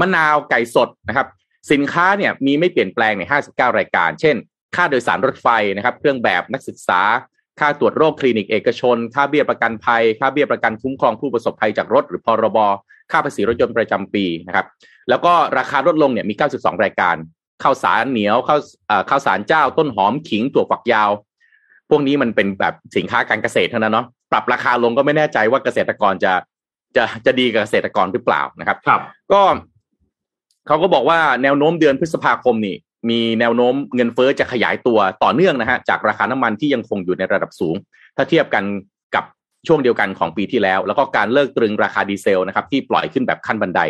[0.00, 1.26] มะนาวไก่สดนะครับ
[1.72, 4.36] สินค้าเนี่ยมีไม่เปลี่ยนแปลงใน 59 รายการ เช่น
[4.76, 7.00] ค่าโดยสารรถไฟนะครับ เครื่องแบบนักศึกษา
[7.60, 12.58] ค่าตรวจโรคคลินิกเอกชน ค่าเบี้ยประกันภัย ค่าเบี้ยประกันคุ้มครองผู้ประสบภัยจากรถ หรือพรบ
[13.12, 14.66] ค่าภาษีรถยนต์ประจำปีนะครับ
[15.08, 17.16] แล้วก็ราคาลดลงเนี่ยมี 92 รายการ
[17.62, 21.10] ข้าวสารเหนียวข้าวเอ่อข้าวสารเจ้า ต้นหอมขิงถั่วฝักยาว
[21.90, 26.32] พวกนี้มันเป็นแบบสินค้าการเกษตรเท่านั้นเนาะปรับราคาลงก็ไม่แน่ใจว่าเกษตรกรจะ
[26.96, 29.00] จะจะดีกับเกษตรกรหรือเปล่านะครับ ครับ
[29.32, 29.42] ก็
[30.66, 32.76] เขาก็บอกว่าแนวโน้มเดือนพฤษภาคมนี่
[33.08, 37.76] มีแนวโน้มเงินเฟ้อจะขยายตัวต่อเนื่องนะฮะจากราคาน้ำมันที่ยังคงอยู่ในระดับสูง
[38.16, 38.64] ถ้าเทียบกัน
[39.14, 39.24] กับ
[39.66, 43.80] ช่วงเดียวกันของปีที่แล้ว แล้วก็การเลิกตรึงราคาดีเซลนะครับที่ปล่อยขึ้นแบบขั้นบันได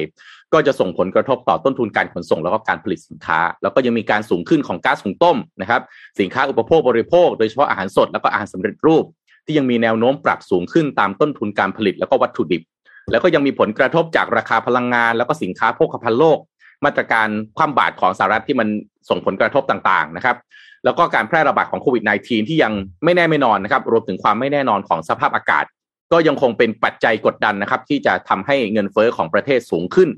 [0.53, 5.81] ก็จะส่งผลกระทบต่อต้นทุนการขนส่งแล้วก็การผลิตสินค้า แล้วก็ยังมีการสูงขึ้นของก๊าซหุงต้มนะครับ
[6.21, 9.05] สินค้าอุปโภคบริโภค โดยเฉพาะอาหารสดแล้วก็อาหารสำเร็จรูป
[9.45, 12.63] ที่ยังมีแนวโน้มปรับสูงขึ้นตามต้นทุนการผลิตแล้วก็วัตถุดิบ
[13.11, 16.39] แล้วก็ยังมีผลกระทบจากราคาพลังงาน แล้วก็สินค้าโภคภัณฑ์โลก
[16.85, 18.69] มาตรการคว่ำบาตรของสหรัฐที่มัน
[19.09, 20.37] ส่งผลกระทบต่างๆนะครับ
[20.85, 22.73] แล้วก็การแพร่ระบาดของโควิด -19 ที่ยัง
[23.05, 25.65] ไม่แน่ไม่นอนนะครับรวมถึงความไม่แน่นอนของสภาพอากาศ
[26.13, 30.09] ก็ยังคงเป็นปัจจัยกดดันนะครับ ที่จะทำให้เงินเฟ้อของประเทศสูงขึ้น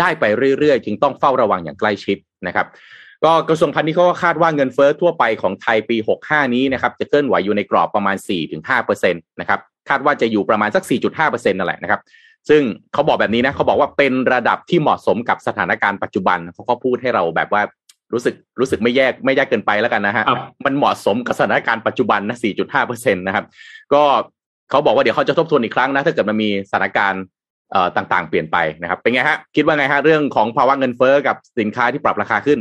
[0.00, 0.24] ได้ไป
[0.58, 2.66] เรื่อยๆ จึงต้องเฝ้าระวังอย่างใกล้ชิดนะครับ
[3.24, 8.16] ก็กระทรวงพาณิชย์เขาก็คาดว่าเงินเฟ้อทั่วไปของไทยปี 65 นี้นะครับจะเคลื่อนไหวอยู่ในกรอบประมาณ
[8.64, 12.00] 4-5%นะครับคาดว่าจะอยู่ประมาณสัก 4.5%นั่นแหละนะครับ
[12.48, 17.62] ซึ่งเขาบอกแบบนี้นะเขาบอกว่าเป็นระดับที่เหมาะสมกับสถานการณ์ปัจจุบันเขาก็พูดให้เราแบบว่า
[18.12, 22.36] รู้สึกรู้สึกไม่แยกไม่แยกเกินไปแล้วกันนะฮะครับมันเหมาะสมกับสถานการณ์ปัจจุบันนะ
[22.78, 23.44] 4.5%นะครับ
[23.94, 24.02] ก็
[24.70, 27.22] เขาบอกว่าเดี๋ยวเขาจะทบทวนอีกครั้งนะ ถ้าเกิดมันมีสถานการณ์
[27.72, 32.58] เอ่อต่างๆ เปลี่ยนไปนะครับ เป็นไงฮะ คิดว่าไงฮะ เรื่องของภาวะเงินเฟ้อกับสินค้าที่ปรับราคาขึ้น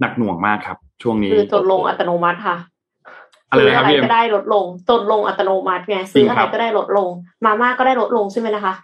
[0.00, 2.56] หนักหน่วงมากครับ ช่วงนี้คือจดลงอัตโนมัติค่ะ
[3.50, 7.08] อะไรซื้อนะครัอะบไรพี่เอ็มก็ได้ลดลงจดลงอัตโนมัติไงซื้อจริงอะครัไรบก็ได้ลดลง
[7.44, 8.74] มาม่าก็ได้ลดลงใช่ไหมนะคะ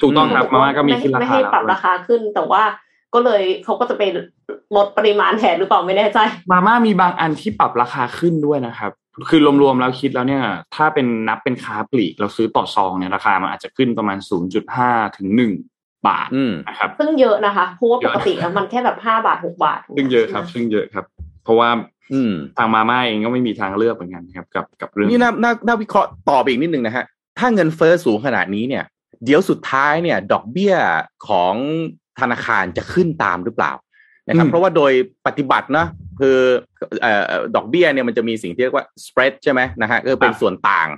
[0.00, 2.62] ถูกต้องครับมาม่าก็มีไขึ้นราไม่คาให้แล้วปรับราคาขึ้นแต่ว่า
[3.16, 4.02] ก็เลยเขาก็จะไป
[4.76, 6.18] ลดปริมาณแทนหรือเปล่าไม่แน่ใจ
[6.50, 8.92] มาม่ามีบางอันที่ปรับราคาขึ้นด้วยนะครับ
[9.28, 10.42] คือรวมๆแล้วคิดแล้วเนี่ย
[10.74, 14.18] ถ้าเป็นนับเป็นค้าปลีกเราซื้อต่อซองเนี่ยราคามันอาจจะขึ้นประมาณ
[14.66, 15.28] 0.5 ถึง
[15.66, 21.04] 1 บาทอืมนะครับ ซึ่งเยอะนะคะเพราะว่าเยปอะกติแล้วมันแค่แบบห้าบาทหกบาท ซึ่งเยอะครับ ซึ่งเยอะครับ
[21.44, 21.68] เพราะว่า
[22.12, 27.04] อืมทางมาม่าเองก็ไม่มีทางเลือกเหมือนกันครับกับกับเรื่องนี่น่าน่าน่าวิเคราะห์ต่อไปอีกนิดนึงนะฮะ
[27.38, 28.84] ถ้าเงินเฟ้อสูงขนาดนี้เนี่ย
[29.24, 30.74] เดี๋ยวสุดท้ายเนี่ย ดอกเบี้ย
[31.28, 31.54] ของ
[32.20, 33.72] ธนาคารจะขึ้นตามหรือเปล่า
[34.28, 34.92] นะครับเพราะว่าโดย
[35.26, 35.86] ปฏิบัตินะ
[36.20, 36.38] คือ
[37.02, 37.24] เอ่อ
[37.56, 40.88] ดอกเบี้ยเนี่ยมันจะมีสิ่งที่เรียกว่า spread ใช่ไหมนะฮะก็เป็นส่วนต่าง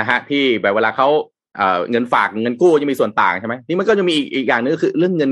[0.00, 1.08] นะฮะที่แบบเวลาเขา
[1.56, 5.30] เอ่อเงินฝากเงินกู้จะมีส่วนต่างใช่ไหมนี่มันก็จะมีอีกอีกอย่างหนึงก็คือเรื่องเงิน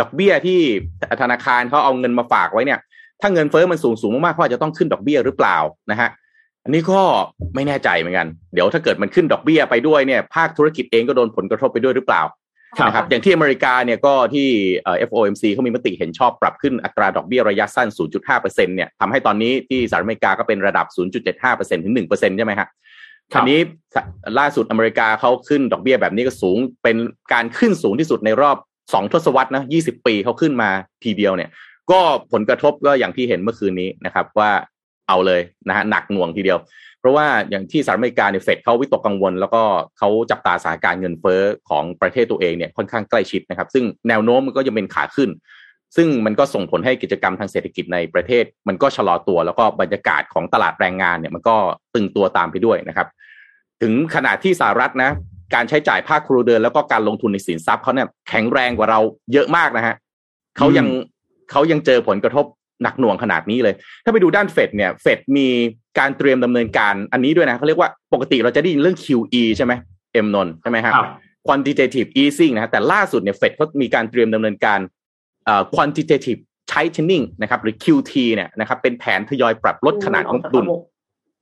[0.00, 0.60] ดอกเบี้ยที่
[1.22, 2.78] ธนาคารเขาเอาเงินมาฝากไว้เนี่ย
[3.20, 5.56] ถ้าเงินเฟ้อมันสูงสูงมากๆเขาอาจจะต้องขึ้นดอกเบี้ยหรือเปล่า
[5.90, 6.08] นะฮะ
[6.64, 7.00] อันนี้ก็
[7.54, 12.34] ไม่แน่ใจเหมือนกัน เดี๋ยวถ้าเกิดมันขึ้นดอกเบี้ยไปด้วยเนี่ย ภาคธุรกิจเองก็โดนผลกระทบไปด้วยหรือเปล่าครับ
[12.86, 14.48] นะครับอย่างที่อเมริกาเนี่ยก็ที่
[14.84, 17.88] เอ่อ FOMC เขามีมติเห็นชอบปรับขึ้นอัตราดอกเบี้ยระยะสั้น
[18.28, 20.86] 0.5%เนี่ยทำให้ตอนนี้ที่สหรัฐอเมริกาก็เป็นระดับ
[21.36, 22.68] 0.75%ถึง 1%ใช่ไหมฮะ
[23.32, 23.60] ครัอับนนี้
[24.38, 26.96] ล่าสุดอเมริกาเขาขึ้นดอกเบี้ยแบบนี้ก็สูงเป็น
[27.32, 28.56] การขึ้นสูงที่สุดในรอบ
[28.92, 30.70] สองทศวรรษนะ20ปีเขาขึ้นมา
[31.04, 31.50] ทีเดียวเนี่ย
[31.90, 32.00] ก็
[32.32, 34.50] ผลกระทบก็อย่างที่เห็นเมื่อคืนนี้นะครับ ว่า
[35.08, 36.58] เอาเลยนะฮะหนักหน่วงทีเดียว
[37.00, 39.62] เพราะว่าอย่างที่สหรัฐอเมริกาเนี่ยเฟดเขาวิตกกังวล แล้วก็
[39.98, 45.30] เขาจับตาสถานการณ์เงินเฟ้อของประเทศตัวเองเนี่ยค่อนข้างใกล้ชิดนะครับ ซึ่งแนวโน้มมันก็ยังเป็นขาขึ้น
[45.96, 51.56] ซึ่งมันก็ส่งผลให้กิจกรรมทางเศรษฐกิจในประเทศ มันก็ชะลอตัว แล้วก็บรรยากาศของตลาดแรงงานเนี่ยมันก็
[51.94, 53.08] ตึงตัวตามไปด้วยนะครับ
[53.82, 55.10] ถึงขนาดที่สหรัฐนะ
[55.54, 59.00] การใช้จ่ายภาคครัวเรือนแล้วก็การลงทุนในสินทรัพย์เขาเนี่ยแข็งแรงกว่าเรา
[59.32, 59.94] เยอะมากนะฮะ
[60.56, 60.86] เขายัง
[61.50, 62.44] เขายังเจอผลกระทบ
[62.82, 65.48] หนักหน่วงขนาดนี้เลย ถ้าไปดูด้านเฟดเนี่ยเฟดมี
[65.98, 69.72] การเตรียมดำเนินการอันนี้ด้วยนะเขาเรียกว่าปกติเราจะได้ยินเรื่อง QE ใช่ไหม
[70.12, 71.08] เอ็มนนท์ใช่ไหมฮะครับ
[71.46, 74.80] quantitative easing นะฮะแต่ล่าสุดเนี่ยเฟดเขามีการเตรียมดำเนินการ
[75.44, 76.40] เอ่อ quantitative
[76.72, 80.66] tightening นะครับหรือ QT เนี่ยนะครับเป็นแผนทยอยปรับลดขนาดของดุล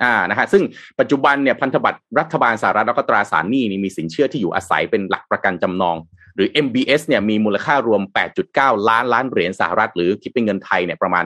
[0.02, 0.62] อ่านะฮะซึ่ง
[1.00, 5.96] ปัจจุบันเนี่ยพันธบัตรรัฐบาลสหรัฐแล้วก็ตราสารหนี้นี่มีสินเชื่อที่อยู่อาศัยเป็นหลักประกันจำนอง
[6.36, 8.02] หรือ MBS เนี่ยมีมูลค่ารวม
[8.44, 11.24] 8.9 ล้านล้านเหรียญสหรัฐ หรือคิดเป็นเงินไทยเนี่ยประมาณ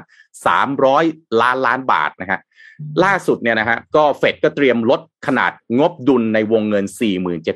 [0.70, 2.40] 300 ล้านล้านบาทนะฮะ
[3.04, 6.84] ล่าสุดเนี่ยนะฮะก็เฟดก็เตรียมลดขนาดงบดุลในวงเงิน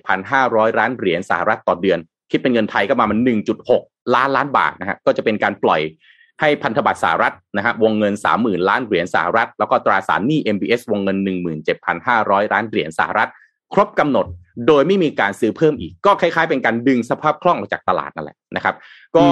[0.05, 1.99] 47,500 ล้านเหรียญสหรัฐต่อเดือน
[2.31, 3.19] คิดเป็นเงินไทยก็ประมาณ
[3.67, 5.81] 1.6 ล้านล้านบาทนะฮะก็จะเป็นการปล่อย
[6.41, 11.19] ให้พันธบัตรสหรัฐนะฮะวงเงิน 30,000 ล้านเหรียญสหรัฐ แล้วก็ตราสารหนี้ MBS วงเงิน
[11.85, 13.31] 17,500 ล้านเหรียญสหรัฐ
[13.75, 14.27] ครบกำหนด
[14.69, 18.75] โดยไม่มีการซื้อเพิ่มอีก ก็คล้ายๆ เป็นการดึงสภาพคล่องออกจากตลาดนั่นแหละนะครับ
[19.17, 19.25] ก็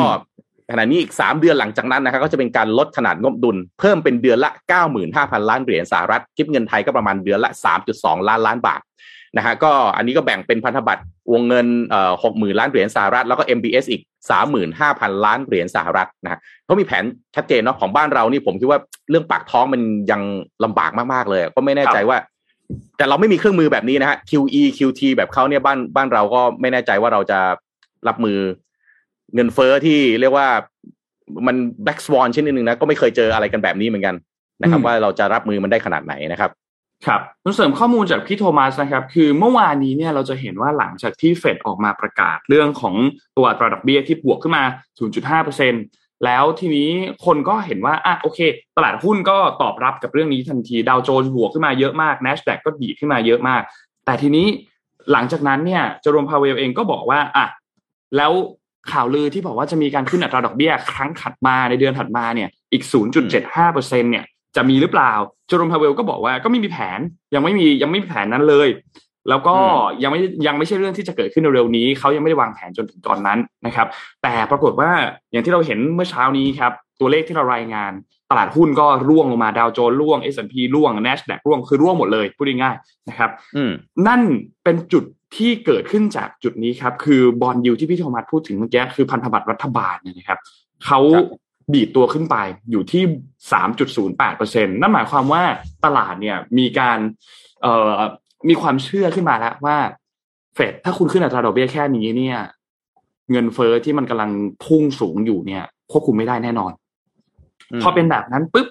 [0.72, 4.50] ขณะนี้อีก 3 เดือนหลังจากนั้นนะครับก็จะเป็นการลดขนาดงบดุล เพิ่มเป็นเดือนละ
[5.00, 7.50] 95,000 ล้านเหรียญสหรัฐคิดเงินไทยก็ประมาณเดือนละ
[7.88, 8.80] 3.2 ล้านล้านบาท
[9.36, 11.02] นะฮะก็อันนี้ก็แบ่งเป็นพันธบัตร
[11.32, 17.04] วงเงินเอ่อหกหมื่นล้านเหรียญสหรัฐแล้วก็ MBS อีกสามหมื่นห้าพันล้านเหรียญสหรัฐนะฮะเขามีแผน
[17.36, 20.22] ชัดเจนเนาะของบ้านเรานี่ผมคิดว่าเรื่องปากท้องมันยัง
[20.64, 22.18] ลำบากมากๆเลย ก็ไม่แน่ใจว่า
[22.96, 27.40] แต่เราไม่มีเครื่องมือแบบนี้นะฮะ QE QT แบบเขาเนี่ยบ้านบ้านเราก็ไม่แน่ใจว่าเราจะ
[28.08, 28.38] รับมือ
[29.34, 30.48] เงินเฟ้อที่เรียกว่า
[31.46, 34.14] มันแบ็กสวอนเช่นนึงนะก็ไม่เคยเจออะไรกันแบบนี้เหมือนกัน
[34.62, 36.50] นะครับ ว่าเราจะรับมือมันได้ขนาดไหนนะครับ
[37.06, 37.20] ครับ
[37.56, 42.94] เสริมข้อมูลจากพี่โทมัสนะครับ คือเมื่อวานนี้เนี่ยเราจะเห็นว่าหลังจากที่เฟดออกมาประกาศเรื่องของ
[43.36, 44.64] ตัวอัตราดอกเบี้ยที่บวกขึ้นมา
[45.42, 46.90] 0.5% แล้วทีนี้
[47.24, 48.38] คนก็เห็นว่าอะโอเค
[48.76, 53.62] ตลาดหุ้นก็ตอบรับกับเรื่องนี้ทันทีดาวโจนส์บวกขึ้นมาเยอะมาก NASDAQ ก็ดีขึ้นมาเยอะมาก
[54.04, 54.46] แต่ทีนี้
[55.12, 57.46] หลังจากนั้นเนี่ยจอรวมพาเวลเองก็บอกว่าอะ
[58.16, 58.32] แล้ว
[58.92, 62.82] ข่าวลือที่บอกว่าจะมีการขึ้นอัตราดอกเบี้ยครั้งถัดมาในเดือนถัดมาเนี่ยอีก
[63.32, 64.24] 0.75%เนี่ย
[64.56, 65.12] จะมีหรือเปล่า
[65.48, 67.00] โจรมพาเวลก็บอกว่าก็ไม่มีแผน
[67.34, 68.68] ยังไม่มียังไม่มีแผนนั้นเลย
[69.28, 69.56] แล้วก็
[70.02, 73.86] ยังไม่ยังไม่ใช่เรื่องที่จะเกิดขึ้นเร็วๆนี้เขายังไม่ได้วางแผนจนถึงตอนนั้นนะครับ
[74.22, 74.90] แต่ปรากฏว่า
[75.32, 77.92] อย่างที่เราเห็นเมื่อเช้านี้ครับตัวเลขที่เรารายงาน
[78.30, 83.72] ตลาดหุ้นก็ร่วงลงมาดาวโจนส์ร่วง S&P ร่วง NASDAQ ร่วงคือร่วงหมดเลยพูดง่ายๆนะครับอืม
[84.06, 84.20] นั่น
[84.64, 85.04] เป็นจุด
[85.36, 90.38] ที่เกิดขึ้นจากจุดนี้ครับคือบอลยูที่พี่โทมัสพูดถึงเมื่อกี้คือพันธบัตรรัฐบาลเนี่ยนะครับ
[90.86, 91.26] เขาครับ
[91.74, 92.36] ดีดตัวขึ้นไป
[92.70, 93.02] อยู่ที่
[93.82, 95.42] 3.08%นั่นหมายความว่า
[95.84, 96.98] ตลาดเนี่ยมีการ
[97.62, 97.98] เอ่อ
[98.48, 99.76] มีความเชื่อขึ้นมาแล้วว่า
[100.54, 102.38] เฟดถ้าคุณขึ้นอัตราดอกเบี้ยแค่นี้เนี่ย
[103.30, 104.30] เงินเฟอ้อที่มันกำลัง
[104.64, 106.72] พุ่งสูงอยู่เนี่ยควบคุมไม่ได้แน่นอน
[107.82, 108.66] พอเป็นแบบนั้นปุ๊บ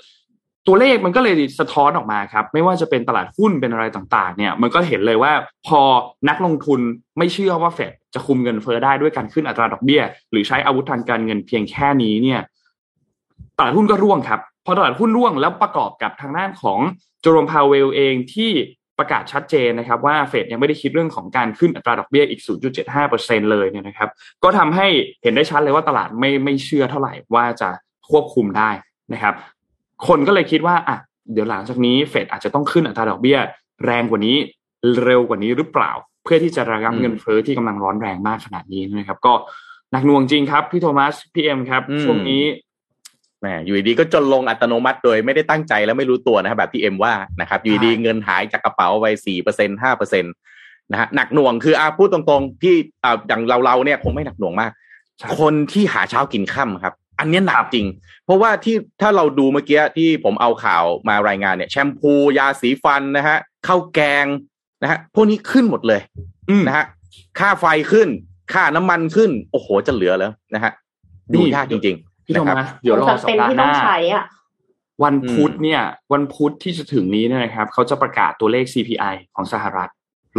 [0.68, 5.34] ตัวเลขมันก็เลยสะท้อนออกมาครับ ไม่ว่าจะเป็นตลาดหุ้นเป็นอะไรต่างๆ เนี่ย มันก็เห็นเลยว่า
[5.68, 5.82] พอ
[6.30, 6.80] นักลงทุน
[7.18, 12.42] ไม่เชื่อว่าเฟดจะคุมเงินเฟ้อได้ด้วยการขึ้นอัตราดอกเบี้ย หรือใช้อาวุธทางการเงินเพียงแค่นี้เนี่ย
[13.58, 16.80] ตลาดหุ้นก็ร่วงครับ พอตลาดหุ้นร่วงแล้วประกอบกับทางด้านของ
[17.22, 18.52] โจโรมพาวเวลเองที่
[19.02, 22.42] ประกาศชัดเจนนะครับว่าเฟดยังไม่ได้คิดเรื่องของการขึ้นอัตราดอกเบี้ยอีก
[22.96, 24.10] 0.75%เลยเนี่ยนะครับ
[24.44, 24.88] ก็ทำให้
[25.24, 27.70] เห็นได้ชัดเลยว่าตลาดไม่ไม่เชื่อเท่าไหร่ว่าจะ
[28.10, 28.70] ควบคุมได้
[29.14, 29.34] นะครับ
[30.08, 30.98] คนก็เลยคิดว่าอะ
[31.34, 33.38] เดี๋ยวหลังจากนี้เฟดอาจจะต้องขึ้นอัตราดอกเบี้ย
[33.86, 34.38] แรงกว่านี้
[35.04, 35.92] เร็วกว่านี้หรือเปล่า
[36.24, 39.34] เพื่อที่จะระงับอืมเงินเฟ้อที่กำลังร้อนแรงมากขนาดนี้นะครับ ก็
[39.92, 42.44] หนักหน่วงจริงครับพี่โทมัสพี่เอ็มครับอืมช่วงนี้
[43.42, 50.30] แหมอยู่ดีๆก็จนลงอัตโนมัติโดยไม่ได้ตั้งใจและไม่รู้ตัวนะครับแบบที่เอ็มว่านะครับอยู่ดีๆเงินหายจากกระเป๋าไปสี่เปอร์เซ็นห้าเปอร์เซ็นต
[50.92, 54.72] นะฮะหนักหน่วงคืออาพูดตรงๆที่อ่าอย่างเราเราๆเนี่ยคงไม่หนักหน่วงมาก
[55.18, 57.88] ใช่คนที่หาเช้ากินค่ำครับ อันเนี้ยหนักจริง
[58.26, 64.26] เพราะว่าที่ถ้าเราดูเมื่อกี้ที่ผมเอาข่าวมารายงานเนี่ย แชมพูยาสีฟันนะฮะข้าวแกง
[64.82, 66.02] นะฮะพวกนี้ขึ้นหมดเลย
[66.50, 66.86] อืมนะฮะ
[67.40, 68.08] ค่าไฟขึ้น
[68.54, 70.72] ค่าน้ำมันขึ้น โอ้โหจะเหลือแล้วนะฮะ
[71.34, 74.24] ดูนี่ยากจริงๆ พี่โทนะครับมัสเดี๋ยวรอจำสัปเป็นดาห์ที่หต้องน้าใช้อะ
[75.04, 75.82] วันพุธเนี่ย
[76.14, 79.90] วันพุธที่จะถึงนี้เนี่ยนะครับเขาจะประกาศตัวเลข CPI ของสหรัฐ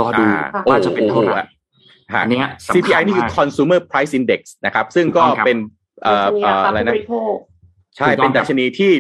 [0.01, 5.59] รอดูอ่าว่าจะเป็นเท่าไหร่โอ้โฮะอันเนี้ยสำคัญ CPI นี่คือมาก consumer price index นะครับ ซึ่งก็ถูกต้องครับเป็น
[6.03, 7.35] เอ่อมีเอ่ราอคาอะไรผู้บนะริโภค
[7.97, 8.91] ใช่ถูกต้องเป็นดัชนีที่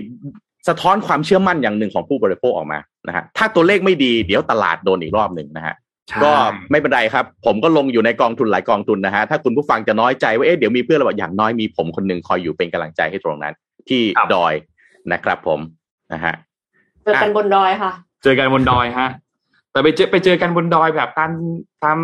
[0.69, 5.92] สะท้อนความเชื่อมั่นอย่างหนึ่งของผู้บริโภคออกมานะฮะถ้าตัวเลขไม่ดีเดี๋ยวตลาดโดนอีกรอบหนึ่งนะฮะใช่
[6.25, 6.33] ก็
[6.71, 13.55] ไม่เป็นไรครับ ผมก็ลงอยู่ในกองทุนหลายกองทุนนะฮะถ้าคุณผู้ฟังจะน้อยใจว่าเอ๊ะเดี๋ยวมีเพื่อนเราบอกอย่างน้อยมีผมคนหนึ่งคอยอยู่เป็นกำลังใจให้ตรงนั้น
[13.89, 14.03] ที่
[14.35, 14.55] ดอย
[15.13, 15.61] นะครับ ผม
[16.13, 16.35] นะฮะ
[17.05, 19.09] เจอกันบนดอยค่ะ เจอกันบนดอยฮะ
[19.73, 21.31] แต่ไปเจอไปเจอกันบนดอยแบบตาม
[21.85, 21.99] ตาม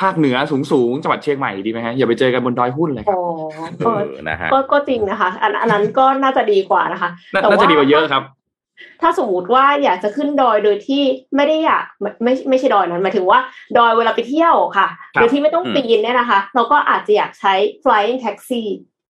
[0.00, 3.18] ภาคเหนือสูงสูงๆจังหวัดเชียงใหม่ดีไหมฮะอย่าไปเจอกันบนดอยหุ้นเลยคอ๋
[3.60, 8.22] รับอเอก็อนะฮะก็ก็จริงนะคะ อันอันนั้นก็น่าจะดีกว่านะคะน่าแต่น่าจะดีกว่าเยอะครับ
[9.00, 11.02] ถ้าสมมติว่าอยากจะขึ้นดอยโดยที่
[11.36, 13.38] ไม่ได้อยากไม่ไม่ไม่ใช่ดอยนั้นหมายถึงว่า
[13.78, 18.62] ดอยเวลาไปเที่ยวค่ะครับโดยที่ไม่ต้องอืมปีนเนี่ยนะคะ เราก็อาจจะอยากใช้ flying taxi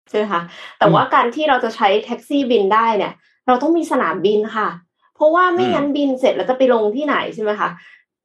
[0.09, 0.41] ใช่ไหมคะ
[0.79, 3.13] แต่ว่าการที่เราจะใช้แท็กซี่บินได้เนี่ย
[3.47, 4.69] เราต้องมีสนามบินค่ะ
[5.15, 7.69] เพราะว่าไม่งั้นบินเสร็จแล้วจะไปลงที่ไหนใช่ไหมคะ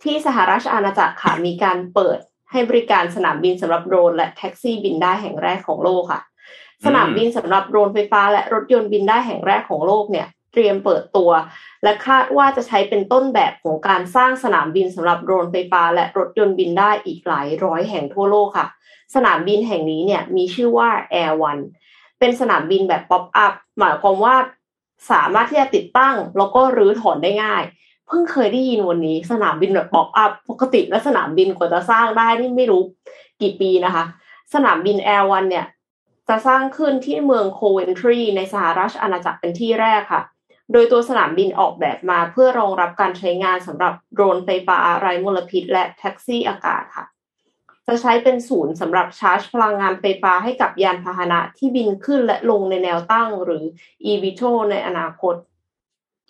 [0.03, 2.19] ที่สหราชอาณาจักรค่ะมีการเปิด
[2.51, 6.21] ให้บริการสนามบินสำหรับโดรนและแท็กซี่บินได้แห่งแรกของโลกค่ะ
[6.85, 11.31] สนามบินสำหรับโดรนไฟฟ้าและรถยนต์บินได้แห่งแรกของโลกเนี่ย เตรียมเปิดตัว
[11.83, 18.67] และคาดว่าจะใช้เป็นต้นแบบของการสร้างสนามบินสำหรับโดรนไฟฟ้า และรถยนต์บินได้อีกหลายร้อยแห่งทั่วโลกค่ะ
[19.15, 20.89] สนามบินแห่งนี้เนี่ยมีชื่อว่า
[21.23, 21.63] Air One
[22.19, 24.37] เป็นสนามบินแบบ pop-up หมายความว่า
[25.11, 27.63] สามารถที่จะติดตั้งแล้วก็รื้อถอนได้ง่าย
[28.07, 32.83] เพิ่งเคยได้ยินวันนี้สนามบินแบบ pop-up ปกติแล้วสนามบินกว่าจะสร้างได้นี่ไม่รู้
[33.41, 34.05] กี่ปีนะคะ
[34.55, 35.67] สนามบิน Air One เนี่ย
[36.29, 40.23] จะสร้างขึ้นที่เมืองโคเวนทรีในสหราชอาณาจักรเป็นที่แรกค่ะ
[40.73, 47.07] โดยตัวสนามบินออกแบบมาเพื่อรองรับการใช้งานสำหรับโดรนไฟฟ้าไร้มลพิษ และแท็กซี่อากาศค่ะ
[47.87, 53.65] จะใช้เป็นศูนย์สำหรับชาร์จพลังงานไฟฟ้าให้กับยานพาหนะที่บินขึ้นและลงในแนวตั้งหรือ
[54.11, 55.35] eVTOL ในอนาคต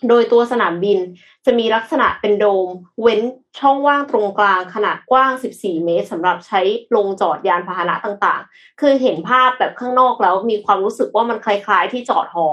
[0.09, 0.99] โดยตัวสนามบิน
[1.45, 2.67] จะมีลักษณะเป็นโดม
[3.01, 3.21] เว้น
[3.59, 6.61] ช่องว่างตรงกลางขนาดกว้าง 14 เมตรสำหรับใช้
[6.95, 12.47] ลงจอดยานพาหนะต่างๆ คือเห็นภาพแบบข้างนอกแล้วมีความรู้สึกว่ามันคล้าย ๆ ที่จอดฮอ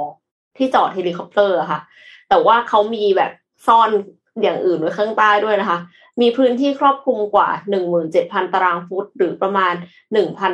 [0.59, 1.81] ที่จอดเฮลิคอปเตอร์ค่ะ
[2.29, 3.33] แต่ว่าเขามีแบบ
[3.67, 3.91] ซ่อน
[4.43, 5.79] อย่างอื่นไว้ข้างใต้ด้วยนะคะ
[6.21, 7.49] มีพื้นที่ครอบคลุมกว่า
[8.01, 9.75] 17,000 ตารางฟุต หรือประมาณ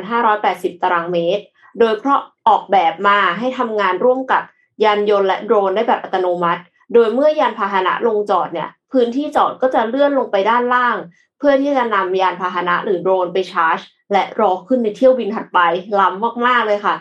[0.01, 1.43] 1,580 ตารางเมตร
[1.79, 4.43] โดยเพราะออกแบบมาให้ทำงานร่วมกับ
[4.83, 6.61] ยานยนต์และโดรนได้แบบอัตโนมัติ
[6.93, 10.97] โดยเมื่อยานพาหนะลงจอดเนี่ย พื้นที่จอดก็จะเลื่อนลงไปด้านล่าง
[11.39, 13.79] เพื่อที่จะนำยานพาหนะหรือโดรนไปชาร์จ
[14.13, 15.59] และรอขึ้นในเที่ยวบินถัดไป
[15.99, 16.95] ล้ำมากๆเลยค่ะ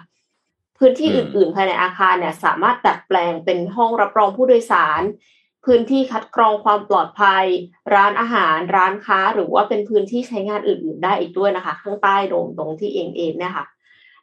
[0.79, 5.03] พื้นที่อื่น ๆ ภายในอาคารเนี่ยสามารถดัดแปลงเป็นห้องรับรองผู้โดยสาร
[5.65, 7.45] พื้นที่คัดกรองความปลอดภัย
[7.95, 13.67] ร้านอาหาร ร้านค้า หรือว่าเป็นพื้นที่ใช้งานอื่น ๆ ได้อีกด้วยนะคะ ข้างใต้โดมตรงที่เองเองเนี่ยค่ะ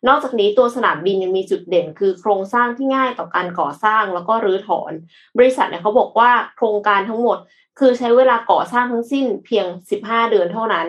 [0.08, 4.94] นอกจากนี้ตัวสนามบินยังมีจุดเด่นคือโครงสร้างที่ง่ายต่อการก่อสร้างแล้วก็รื้อถอน
[5.38, 7.38] บริษัทเนี่ยเขาบอกว่าโครงการทั้งหมด
[7.80, 9.66] คือใช้เวลาก่อสร้างทั้งสิ้นเพียง
[10.00, 10.88] 15 เดือนเท่านั้น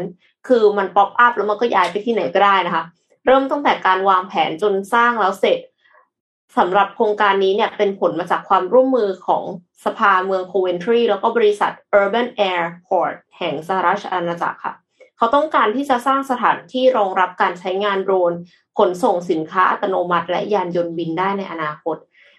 [0.49, 2.85] คือมัน pop-up แล้วมันก็ย้ายไปที่ไหนก็ได้นะคะ
[3.27, 5.59] เริ่มตั้งแต่การวางแผนจนสร้างแล้วเสร็จ
[6.59, 9.43] สำหรับโครงการนี้เนี่ยเป็นผลมาจากความร่วมมือของ
[9.85, 14.75] สภาเมืองโคเวนทรีแล้วก็บริษัท Urban Airport แห่งสหราชอาณาจักรค่ะ
[15.17, 18.33] เขาต้องการที่จะสร้างสถานที่รองรับการใช้งานโดรน
[18.79, 21.97] ขนส่งสินค้าอัตโนมัติ และยานยนต์บินได้ในอนาคต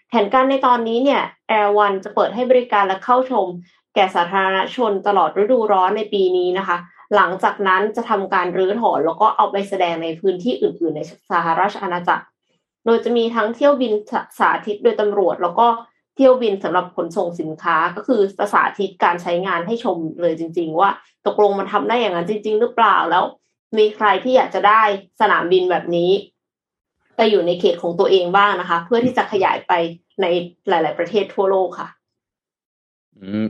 [0.07, 3.47] แผนการในตอนนี้เนี่ย Air One จะเปิดให้บริการและเข้าชม
[3.95, 6.77] แก่สาธารณชนตลอดฤดูร้อนในปีนี้นะคะ
[7.15, 12.25] หลังจากนั้นจะทำการรื้อถอนแล้วก็เอาไปแสดงในพื้นที่อื่น ๆ ในสหราชอาณาจักร
[12.85, 13.93] โดยจะมีทั้งเที่ยวบิน
[14.39, 15.67] สาธิตโดยตำรวจ แล้วก็
[16.15, 18.21] เที่ยวบินสำหรับขนส่งสินค้าก็คือ
[18.53, 20.89] สาธิตการใช้งานให้ชมเลยจริง ๆ ว่า
[21.27, 23.23] ตกลงมันทำได้อย่างนั้นจริง ๆ หรือเปล่าแล้ว
[23.77, 24.81] มีใครที่อยากจะได้
[25.21, 26.11] สนามบินแบบนี้
[27.15, 29.73] ไปอยู่ในเขตของตัวเองบ้างนะคะ เพื่อที่จะขยายไป
[30.21, 30.25] ใน
[30.69, 31.89] หลาย ๆ ประเทศทั่วโลกค่ะ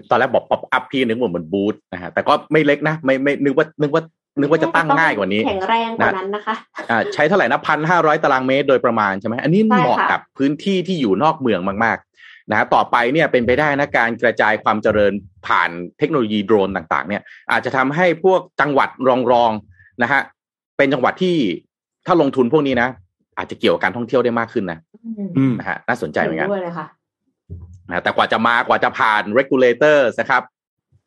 [0.09, 4.03] ตอนแรกบอกป๊อปอัพพี่นึกว่าเหมือนบูธนะฮะแต่ก็ไม่เล็กนะไม่ไม่นึกว่านึกว่า
[4.39, 6.55] นึกว่าจะตั้งง่ายกว่านี้แข็งแรงกว่านั้นนะคะ
[6.89, 15.13] อ่าใช้เท่าไหร่นะพันห้าร้อยตารางเมตรโดยประมาณใช่ไหมอันนี้ใช่เหมาะค่ะกับพื้นที่ที่อยู่นอกเมืองมากๆนะฮะต่อไปเนี่ยเป็นไปได้นะการกระจายความเจริญ
[15.47, 17.21] ผ่านเทคโนโลยีโดรนต่างๆ เนี่ย
[17.51, 18.89] อาจจะทำให้พวกจังหวัด
[19.31, 20.21] รองๆนะฮะ
[20.77, 21.37] เป็นจังหวัดที่
[22.05, 22.89] ถ้าลงทุนพวกนี้นะ
[23.37, 24.79] อาจจะเกี่ยวกับการท่องเที่ยวได้มากขึ้นนะ
[25.37, 26.49] อืมนะฮะน่าสนใจเหมือนกัน
[27.87, 30.43] นะแต่กว่าจะมากว่าจะผ่าน regulator นะครับ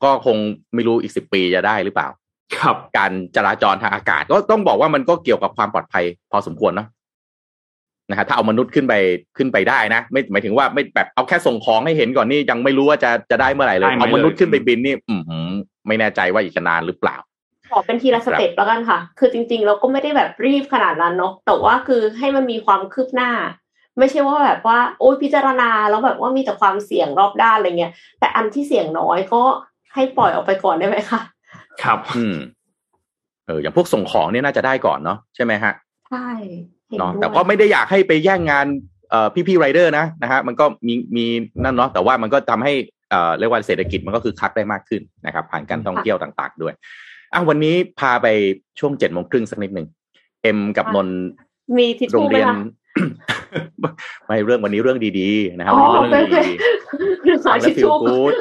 [0.05, 0.37] ก็คง
[0.75, 2.09] ไม่รู้อีกสิบปีจะได้หรือเปล่า
[2.57, 6.89] ครับ การจราจรทางอากาศ ก็ต้องบอกว่ามันก็เกี่ยวกับความปลอดภัยพอสมควรเนาะ
[8.11, 8.95] นะฮะถ้าเอามนุษย์ขึ้นไป
[9.37, 15.51] ขึ้นไปได้นะ ไม่หมายถึงว่าไม่แบบเอาแค่ส่งของให้เห็นก่อนนี่ยังไม่รู้ว่าจะจะได้เมื่อไหร่เลยได้ไหมเอามนุษย์เลยขึ้นไปบินนี่ อือหือ
[15.87, 17.17] ไม่แน่ใจว่าอีกจะนานหรือเปล่า
[17.71, 23.31] ขอเป็นทีละสเต็ปแล้วกันค่ะ คือจริง ๆ เราก็ไม่ได้แบบรีบขนาดนั้นเนาะแต่ว่าคือให้มันมีความคืบหน้า
[23.99, 29.43] ไม่ใช่ว่าแบบว่าโอ้ยพิจารณาแล้วแบบว่ามีแต่ความเสี่ยงรอบด้านอะไรเงี้ย แต่อันที่เสี่ยงน้อยก็
[29.95, 31.21] ให้ปล่อยออกไปก่อนได้ไหมคะ
[31.83, 32.37] ครับ อืม
[33.47, 35.73] เอออย่างพวกส่งของเนี่ยน่าจะได้ก่อนเนาะใช่ไหมฮะ
[36.11, 36.29] ใช่
[36.89, 38.67] เห็นเนาะด้วยแต่ก็ไม่ได้อยากให้ไปแย่งงาน
[39.11, 41.27] เอ่อพี่ๆไรเดอร์นะนะฮะมันก็มีมี
[41.63, 42.73] นั่นเนาะแต่ว่ามันก็ทำให้
[43.11, 46.75] เอ่อเรียกว่าเศรษฐกิจมันก็คือคักได้มากขึ้นนะครับ ผ่านการท่องเที่ยวต่าง ๆ ด้วย
[47.33, 48.27] อะวันนี้พาไป
[48.79, 49.87] ช่วงเจ็ดโมงครึ่งสักนิดหนึ่ง
[50.43, 51.21] เอ็มกับนนท์
[51.79, 52.67] มีทิชโรงชู่ไหมเรียนคะ
[54.27, 58.33] ไม่เรื่องวันนี้เรื่องดีๆนะครับอ๋อวันนี้เรื่องโอเคดีๆหาฟังแล้ทิวชฟิลชู่กูด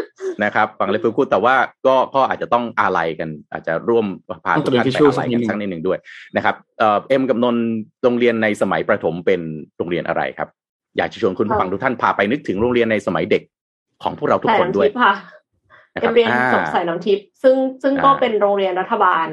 [0.44, 1.56] นะครับฟังแล้วฟิลกูดแต่ว่า
[1.88, 4.06] ก็ก็อาจจะต้องอาลัยกัน อาจจะร่วม
[4.46, 6.00] พาต้องทุกเตรียมท่านทิชไปชู่อาลัยกันสัสักกนินิดดหหนึ่งนึ่งด้วย
[6.36, 7.66] นะครับเอ่อเอ็มกับนนท์
[8.04, 9.42] โรงเรียนในสมัยประถมเป็น
[9.78, 10.50] โรงเรียนอะไรครับ
[10.98, 13.44] อยากจะชวนคุณผู้ฟังทุกท่านพาไปนึกถึงโรงเรียนในสมัยเด็ก
[14.04, 15.14] ของพวกเราทุกใส่คนน้ำด้วยทิพย์ค่ะ
[15.96, 19.28] นะคเอ็รับมเรียนอ่าจบใส่น้ำทิพย์ซึ่งซึ่งก็อ่าเป็นโรงเรียนรัฐบาล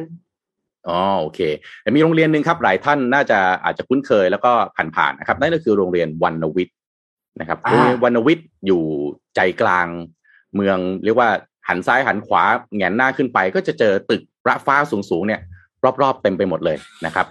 [0.88, 1.40] อ๋อโอเค
[1.82, 4.52] แต่มีโรงเรียนหนึ่งครับ หลายท่านน่าจะอาจจะคุ้นเคยแล้วก็
[4.96, 6.76] ผ่านๆนะครับนั่นก็คือโรงเรียนวันนวิทย์
[7.40, 8.82] นะครับอ่าโรงเรียนวันนวิทย์อยู่
[9.36, 9.86] ใจกลาง
[10.54, 11.30] เมืองเรียกว่า
[11.68, 12.42] หันซ้ายหันขวา
[12.76, 14.76] แหงนหน้าขึ้นไป ก็จะเจอตึกระฟ้า
[15.10, 15.40] สูงๆเนี่ย
[16.02, 17.26] รอบๆเต็มไปหมดเลยนะครับ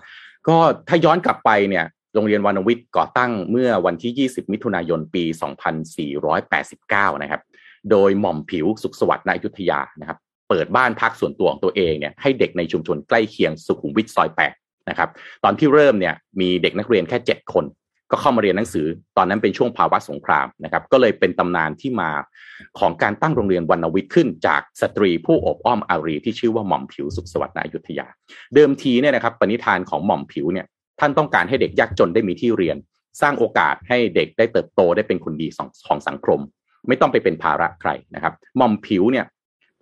[0.47, 5.23] ก็ถ้าย้อนกลับไปเนี่ยโรงเรียนวานวิทย์ก่อตั้งเมื่อวันที่ 20 มิถุนายน ปี
[6.43, 7.41] 2489 นะครับ
[7.91, 10.17] โดยหม่อมผิวสุขสวัสดิ์ณอยุธยานะครับ
[10.51, 15.09] เปิดบ้านพักส่วนตัวของตัวเองเนี่ยให้เด็กในชุมชนใกล้เคียงสุขุมวิทซอย8นะครับ
[15.43, 17.65] ตอนที่เริ่มเนี่ยมีเด็กนักเรียนแค่ 7 คน
[18.11, 18.87] ก็เข้ามาเรียนหนังสือ
[19.17, 22.11] ตอนนั้นเป็นช่วงภาวะสงครามนะครับก็เลยเป็นตำนานที่มา
[22.79, 28.07] ของการตั้งโรงเรียนวรรณวิทย์ขึ้น จากสตรีผู้อบอ้อมอารีที่ชื่อว่าหม่อมผิวสุขสวัสดิ์ณอยุธยา
[28.55, 30.65] เดิมทีเนี่ยนะครับปณิธานของหม่อมผิวเนี่ย
[30.99, 32.77] ท่านต้องการให้เด็กยากจนได้มีที่เรียน
[33.21, 35.47] สร้างโอกาสให้เด็กได้เติบโตได้เป็นคนดี
[35.87, 36.39] ของสังคม
[36.87, 39.25] ไม่ต้องไปเป็นภาระใครนะครับหม่อมผิวเนี่ย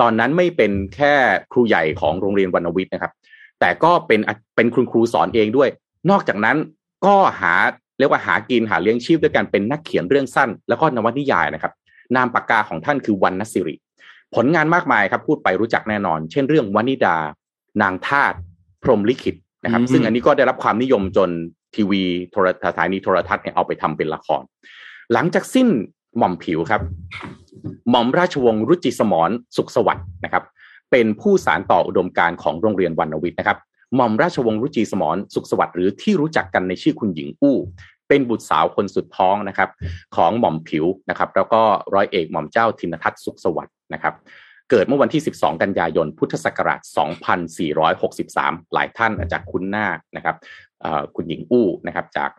[0.01, 1.13] ตอนนั้นไม่เป็นแค่
[1.51, 3.11] ครูใหญ่ของโรงเรียนวรรณวิทย์นะครับ
[3.59, 4.19] แต่ก็เป็น
[4.55, 5.69] เป็นคุณครูสอนเองด้วย
[6.09, 6.57] นอกจากนั้น
[7.05, 7.53] ก็หา
[7.99, 11.73] เรียกว่าหากินหาเลี้ยงชีพด้วยการเป็นนักเขียนเรื่องสั้น แล้วก็นวนิยายนะครับ
[12.15, 13.75] นามปากกาของท่านคือวันนสิริ
[14.35, 17.17] ผลงานมากมายครับพูดไปรู้จักแน่นอน เช่นเรื่องวนิดา
[17.81, 18.33] นางทาต
[18.83, 21.29] พรหมลิขิตนะครับ ซึ่งอันนี้ก็ได้รับความนิยมจน
[21.75, 24.43] ทีวีโทรสถานีโทรทัศน์เนี่ยเอาไปทำเป็นละคร
[25.13, 25.67] หลังจากสิ้น
[26.17, 26.81] หม่อมผิวครับ
[27.89, 30.43] หม่อมราชวงศ์รุจิสมรสุขสวัสดิ์นะครับ
[30.91, 33.57] เป็นผู้สารต่ออุดมการของโรงเรียนวรรณวิทย์นะครับ
[33.95, 37.57] หม่อมราชวงศ์รุจิสมรสุขสวัสดิ์หรือที่รู้จักกันในชื่อคุณหญิงอู้
[38.07, 39.69] เป็นบุตรสาวคนสุดท้องนะครับ
[40.15, 41.61] ของหม่อมผิวนะครับ แล้วก็
[41.93, 44.13] ร้อยเอกหม่อมเจ้าทินทัศน์สุขสวัสดิ์นะครับ
[44.69, 46.79] เกิดเมื่อวันที่ 12 กันยายน พุทธศักราช
[47.97, 50.35] 2463 หลายท่านอาจจะคุ้นหน้านะครับ
[51.15, 52.31] คุณหญิงอู้นะครับจาก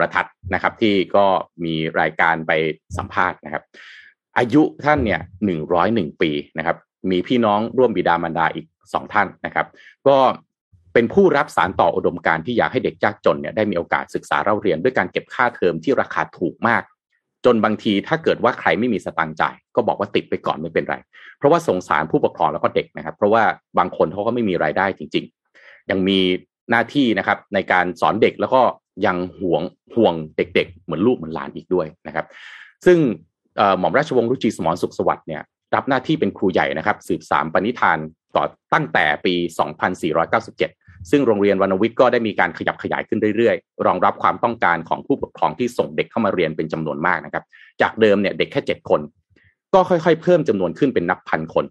[0.00, 1.26] รทัศน์นะครับ ที่ก็
[1.64, 2.52] มีรายการไป
[2.96, 3.62] สัมภาษณ์นะครับ
[4.38, 6.76] อายุท่านเนี่ยหนึ่งร้อยหนึ่งปีนะครับ
[7.10, 9.66] มีพี่น้องร่วมบิดามารดาอีกสองท่านนะครับ
[10.08, 10.16] ก็
[10.94, 16.82] เป็นผู้รับสารต่ออุดมการที่อยากให้เด็กยากจนเนี่ยได้มีโอกาสศึกษาเล่าเรียนด้วยการเก็บค่าเทอมที่ราคาถูกมาก
[17.44, 20.96] จนบางทีถ้าเกิดว่าใครไม่มีสตังค์จ่ายก็บอกว่าติดไปก่อนไม่เป็นไร
[21.38, 23.42] เพราะว่าสงสารผู้ปกครองแล้วก็เด็กนะครับ เพราะว่า
[23.78, 25.24] บางคนเขาก็ไม่มีรายได้จริง
[25.58, 26.18] ๆ ยังมี
[26.70, 28.62] หน้าที่นะครับในการสอนเด็กแล้วก็
[29.06, 29.62] ยังห่วง
[29.94, 32.26] ห่วงเด็ก ๆ เหมือนลูกเหมือนหลานอีกด้วยนะครับ
[32.86, 32.98] ซึ่ง
[33.78, 35.42] หม่อมราชวงศ์รุจิสมรสุขสวัสดิ์เนี่ย
[35.74, 37.98] รับหน้าที่เป็นครูใหญ่นะครับสืบสามปณิธาน
[38.36, 39.34] ต่อตั้งแต่ปี
[40.22, 47.44] 2497 ซึ่งโรงเรียนวรรณวิทย์ก็ได้มีการขยับขยายขึ้นเรื่อยๆ รองรับความต้องการของผู้ปกครองที่ส่งเด็กเข้ามาเรียนเป็นจำนวนมากนะครับ
[47.80, 49.00] จากเดิมเนี่ยเด็กแค่ 7 คน
[49.74, 51.64] ก็ค่อยๆ เพิ่มจำนวนขึ้นเป็นนับพันคน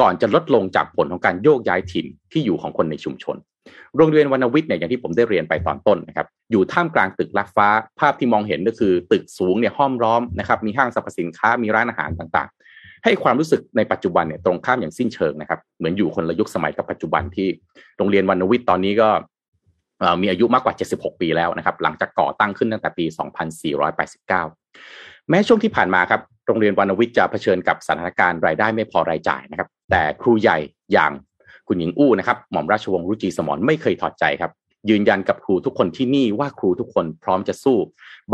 [0.00, 3.36] ก่อนจะลดลงจากผลของการโยกย้ายถิ่นที่อยู่ของคนในชุมชน
[3.96, 7.68] โรงเรียนวรรณวิทย์เนี่ยอย่างที่ผมได้เรียนไปตอนต้นนะครับอยู่ท่ามกลางตึกลักฟ้า
[8.00, 17.48] ภาพที่มองเห็นก็คือตึกสูงเนี่ยห้อมร้อมนะครับมีห้างสรรพสินค้ามีร้านอาหารต่างๆ ให้ความรู้สึกในปัจจุบันเนี่ยตรงข้ามอย่างสิ้นเชิงนะครับเหมือนอยู่คนละยุคสมัยกับปัจจุบันที่
[17.98, 19.08] โรงเรียนวรรณวิทย์ตอนนี้ก็
[20.22, 23.04] มีอายุมากกว่า 76 ปีแล้วนะครับหลังจากก่อตั้งขึ้นตั้งแต่ปี
[23.96, 30.58] 2489 แม้ช่วงที่ผ่านมาครับโรงเรียนวรรณวิทย์จะเผชิญกับสถานการณ์รายได้ไม่พอรายจ่ายนะครับแต่ครูใหญ่
[30.92, 31.12] อย่าง
[31.68, 34.52] คุณหญิงอู้นะครับหม่อมราชวงศ์รุจีสมรไม่เคยถอดใจครับ
[34.90, 37.78] ยืนยันกับครูทุกคนที่นี่ว่าครูทุกคนพร้อมจะสู้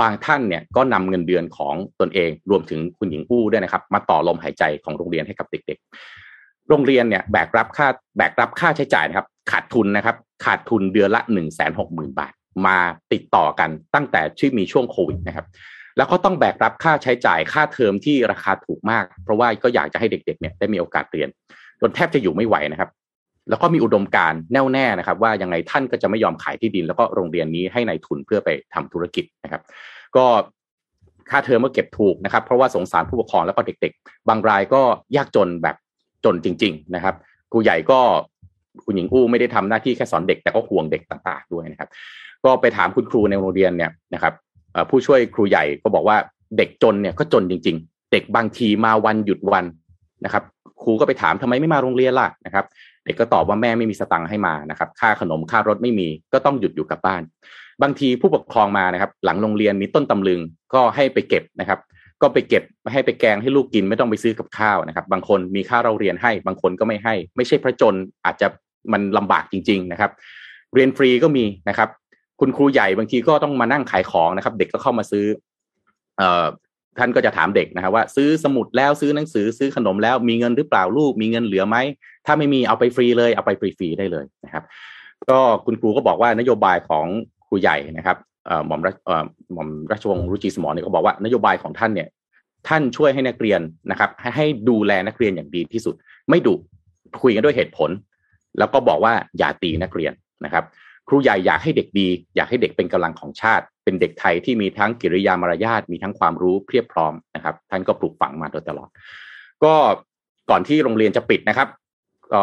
[0.00, 5.78] บางท่านเนี่ยก็นำเงินเดือนของตนเองรวมถึงคุณหญิงอู้ด้วยนะครับ มาต่อลมหายใจของโรงเรียนให้กับเด็ก
[6.24, 12.32] ๆ โรงเรียนเนี่ยแบกรับค่าแบกรับค่าใช้จ่ายนะครับ ขาดทุนนะครับ ขาดทุนเดือนละหนึ่งแสนหกหมื่นบาท
[12.66, 12.78] มา
[13.12, 15.46] ติดต่อกันตั้งแต่ที่มีช่วงโควิดนะครับ
[15.96, 21.28] แล้วก็ต้องแบกรับค่าใช้จ่ายค่าเทอมที่ราคาถูกมาก เพราะว่าก็อยากจะให้เด็กๆเนี่ยได้มีโอกาสเรียน
[21.80, 22.90] จนแทบจะอยู่ไม่ไหวนะครับ
[23.50, 29.62] แล้วก็มีอุดมการแน่วแน่นะครับ ว่ายังไงท่านก็จะไม่ยอมขายที่ดิน แล้วก็โรงเรียนนี้ให้ในายทุนเพื่อไปทำธุรกิจนะครับ
[30.16, 30.26] ก็
[31.30, 34.82] ค่าเทอมก็เก็บถูกนะครับ เพราะว่าสงสารผู้ปกครองแล้วก็เด็ก ๆ บางรายก็
[35.16, 35.76] ยากจนแบบ
[36.24, 37.14] จนจริง ๆ นะครับ
[37.52, 38.00] ครูใหญ่ก็
[38.84, 41.88] คุณหญิงอู้ไม่ได้ทำหน้าที่แค่สอนเด็กแต่ก็ห่วงเด็กต่างๆด้วยนะครับ
[42.44, 44.34] ก็ไปถามคุณครูในโรงเรียนเนี่ยนะครับ
[44.90, 46.16] ผู้ช่วยครูใหญ่ก็บอกว่า
[46.56, 49.64] เด็กจนเนี่ยก็จนจริง ๆ เด็กบางทีมาวันหยุดวัน
[50.24, 50.42] นะครับ
[50.82, 52.64] ครูก็ไปถามทำไมไม่มาโรงเรียนล่ะนะครับ
[53.04, 57.22] เด็กก็ตอบว่าแม่ไม่มีสตังค์ให้มานะครับ ค่าขนมค่ารถไม่มีก็ต้องหยุดอยู่กับบ้าน
[57.82, 60.40] บางทีผู้ปกครองมานะครับ หลังโรงเรียนมีต้นตำลึง
[60.74, 61.78] ก็ให้ไปเก็บนะครับ
[62.22, 68.46] ก็ไปเก็บให้ไปแกงให้ลูกกินไม่ต้องไปซื้อกับข้าวนะครับ บางคนมีค่าเราเรียนให้ บางคนก็ไม่ให้ ไม่ใช่พระจนอาจจะ
[68.92, 70.10] มันลำบากจริง ๆนะครับ
[70.74, 71.88] เรียนฟรีก็มีนะครับ
[72.40, 75.26] คุณครูใหญ่บางทีก็ต้องมานั่งขายของนะครับ เด็กก็เข้ามาซื้อ
[76.20, 76.22] อ
[76.98, 81.76] ท่านก็จะถามเด็กนะครับว่า ซื้อสมุดแล้วซื้อหนังสือซื้อขนมแล้วมีเงินหรือเปล่าลูก มีเงินเหลือไหม
[82.26, 84.64] ถ้าไม่มีเอาไปฟรีเลยเอาไปฟรีๆได้เลยนะครับ
[85.30, 87.06] ก็คุณครูก็บอกว่านโยบายของ
[87.46, 88.16] ครูใหญ่นะครับ
[88.66, 88.96] หม่อมรัช
[89.52, 92.08] หม่อมราชวงศ์รุจิสมรเนี่ยก็บอกว่านโยบายของท่านเนี่ย
[92.68, 95.94] ท่านช่วยให้นักเรียนนะครับให้ให้ดูแลนักเรียนอย่างดีที่สุด
[96.30, 96.54] ไม่ดุ
[97.22, 97.90] คุยกันด้วยเหตุผล
[98.58, 100.12] แล้วก็บอกว่าอย่าตีนักเรียน
[100.44, 100.64] นะครับ
[101.10, 108.88] ครูใหญ่อยากให้เด็กดี อยากให้เด็กเป็นกำลังของชาติ เป็นเด็กไทยที่มีทั้งกิริยามารยาทมีทั้งความรู้เพียบพร้อมนะครับ ท่านก็ปลูกฝังมาโดยตลอด
[109.64, 109.74] ก็
[110.50, 111.68] ก่อนที่โรงเรียนจะปิดนะครับ
[112.32, 112.42] ก็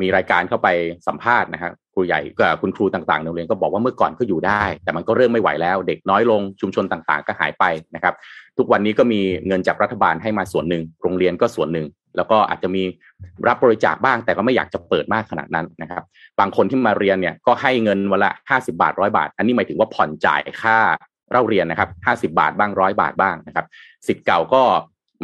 [0.00, 0.68] มีรายการเข้าไป
[1.06, 8.14] สัมภาษณ์นะครับครูใหญ่ก็คุณครูต่างๆในโรงเรียนก็บอกว่าเมื่อก่อนก็อยู่ได้ แต่มันก็เริ่มไม่ไหวแล้ว เด็กน้อยลงชุมชนต่างๆ ก็หายไปนะครับ
[8.58, 11.86] ทุกวันนี้ก็มีเงินจากรัฐบาลให้มาส่วนหนึ่งโรงเรียนก็ส่วนหนึ่ง
[12.16, 12.82] แล้วก็อาจจะมี
[13.48, 16.02] รับบริจาคบ้าง แต่ก็ไม่อยากจะเปิดมากขนาดนั้นนะครับ
[16.40, 20.78] บางคนที่มาเรียนเนี่ยก็ให้เงินวันละห้าสิบาทร้อยบาท อันนี้หมายถึงว่าผ่อนจ่ายค่า
[21.30, 23.66] เล่าเรียนนะครับห้าสิบาทบ้างร้อยบาทบ้างนะครับ
[24.06, 24.62] สิทธิ์เก่าก็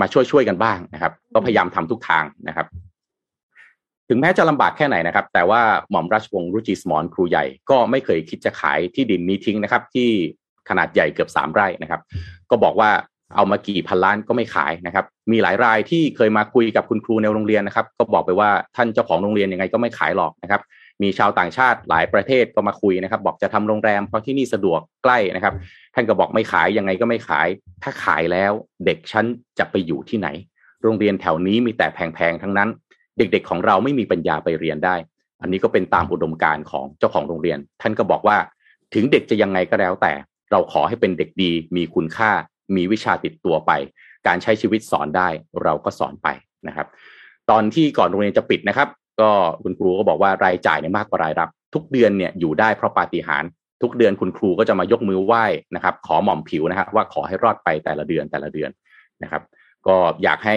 [0.00, 2.66] มาช่วยช่วยกันบ้างนะครับ ก็พยายามทำทุกทางนะครับ
[4.08, 5.60] ถึงแม้จะลำบากแค่ไหนนะครับ แต่ว่า
[5.90, 10.08] หม่อมราชวงศ์รุจิสมรครูใหญ่ก็ไม่เคยคิดจะขายที่ดินนี้ทิ้งนะครับ ที่
[10.68, 12.00] ขนาดใหญ่เกือบสามไร่นะครับ
[12.50, 12.90] ก็บอกว่า
[13.34, 20.60] เอามากี่พันล้านก็ไม่ขายนะครับ มีหลายรายที่เคยมาคุยกับคุณครูในโรงเรียนนะครับ ก็บอกไปว่าท่านเจ้าของโรงเรียนยังไงก็ไม่ขายหรอกนะครับ
[21.02, 25.54] มีชาวต่างชาติหลายประเทศก็มาคุยนะครับ บอกจะทำโรงแรมเพราะที่นี่สะดวกใกล้นะครับ
[25.94, 27.48] ท่านก็บอกไม่ขายยังไงก็ไม่ขาย
[27.82, 28.52] ถ้าขายแล้ว
[28.84, 29.26] เด็กชั้น
[29.58, 30.28] จะไปอยู่ที่ไหน
[30.82, 32.68] โรงเรียนแถวนี้มีแต่แพงๆทั้งนั้น
[33.18, 34.96] เด็กๆของเราไม่มีปัญญาไปเรียนได้
[35.42, 38.36] อันนี้ก็เป็นตามอุดมการณ์ของเจ้าของโรงเรียน ท่านก็บอกว่า
[38.94, 40.12] ถึงเด็กจะยังไงก็แล้วแต่
[40.50, 42.30] เราขอให้เป็นเด็กดีมีคุณค่า
[42.76, 43.72] มีวิชาติดตัวไป
[44.26, 45.28] การใช้ชีวิตสอนได้
[45.62, 46.28] เราก็สอนไป
[46.68, 46.86] นะครับ
[47.50, 48.88] ตอนที่ก่อนโรงเรียนจะปิดนะครับ
[49.20, 49.30] ก็
[49.62, 53.50] คุณครูก็บอกว่ารายจ่ายเนี่ยมากกว่ารายรับ ทุกเดือนเนี่ยอยู่ได้เพราะปาฏิหาริย์
[53.82, 55.44] ทุกเดือนคุณครูก็จะมายกมือไหว้
[55.74, 58.70] นะครับ ขอหม่อมผิวนะครับว่าขอให้รอดไปแต่ละเดือนแต่ละเดือน
[59.22, 59.42] นะครับ
[59.86, 60.56] ก็อยากให้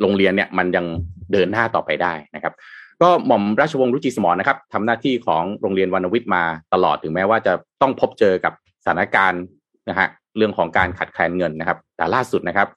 [0.00, 0.86] โรงเรียนเนี่ยมันยัง
[1.32, 2.54] เดินหน้าต่อไปได้นะครับ
[3.02, 6.42] ก็หม่อมราชวงศ์รุจิสมรนะครับทำหน้าที่ของโรงเรียนวรรณวิทย์มา
[6.72, 8.52] ตลอดถึงแม้ว่าจะต้องพบเจอกับ
[8.84, 9.42] สถานการณ์
[9.88, 12.68] นะฮะเรื่องของการขัดแคลนเงินนะครับ แต่ล่าสุดนะครับ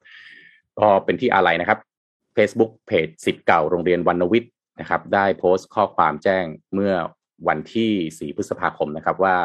[0.80, 1.80] ก็เป็นที่อะไรนะครับ
[2.36, 6.94] Facebook เพจสิทธิ์เก่าโรงเรียนวรรณวิทย์นะครับ ได้โพสต์ข้อความแจ้งเมื่อ
[7.48, 9.38] วันที่ 4 พฤษภาคมนะครับ ว่า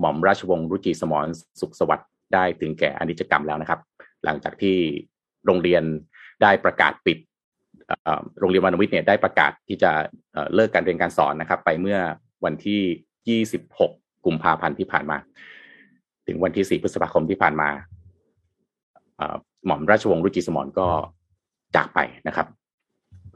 [0.00, 1.26] หม่อมราชวงศ์รุจิสมร
[1.60, 3.80] สุขสวัสดิ์ได้ถึงแก่อนิจกรรมแล้วนะครับ
[4.24, 4.76] หลังจากที่
[5.46, 5.82] โรงเรียน
[6.42, 7.18] ได้ประกาศปิด
[8.40, 9.90] โรงเรียนวรรณวิทย์เนี่ยได้ประกาศที่จะ
[10.54, 11.98] เลิกการเรียนการสอนนะครับ ไปเมื่อ
[12.44, 15.18] วันที่ 26 กุมภาพันธ์ที่ผ่านมา
[16.26, 17.68] ถึงวันที่ 4 พฤษภาคมที่ผ่านมา
[19.66, 20.88] หม่อมราชวงศ์รุจิสมรก็
[21.76, 22.46] จากไปนะครับ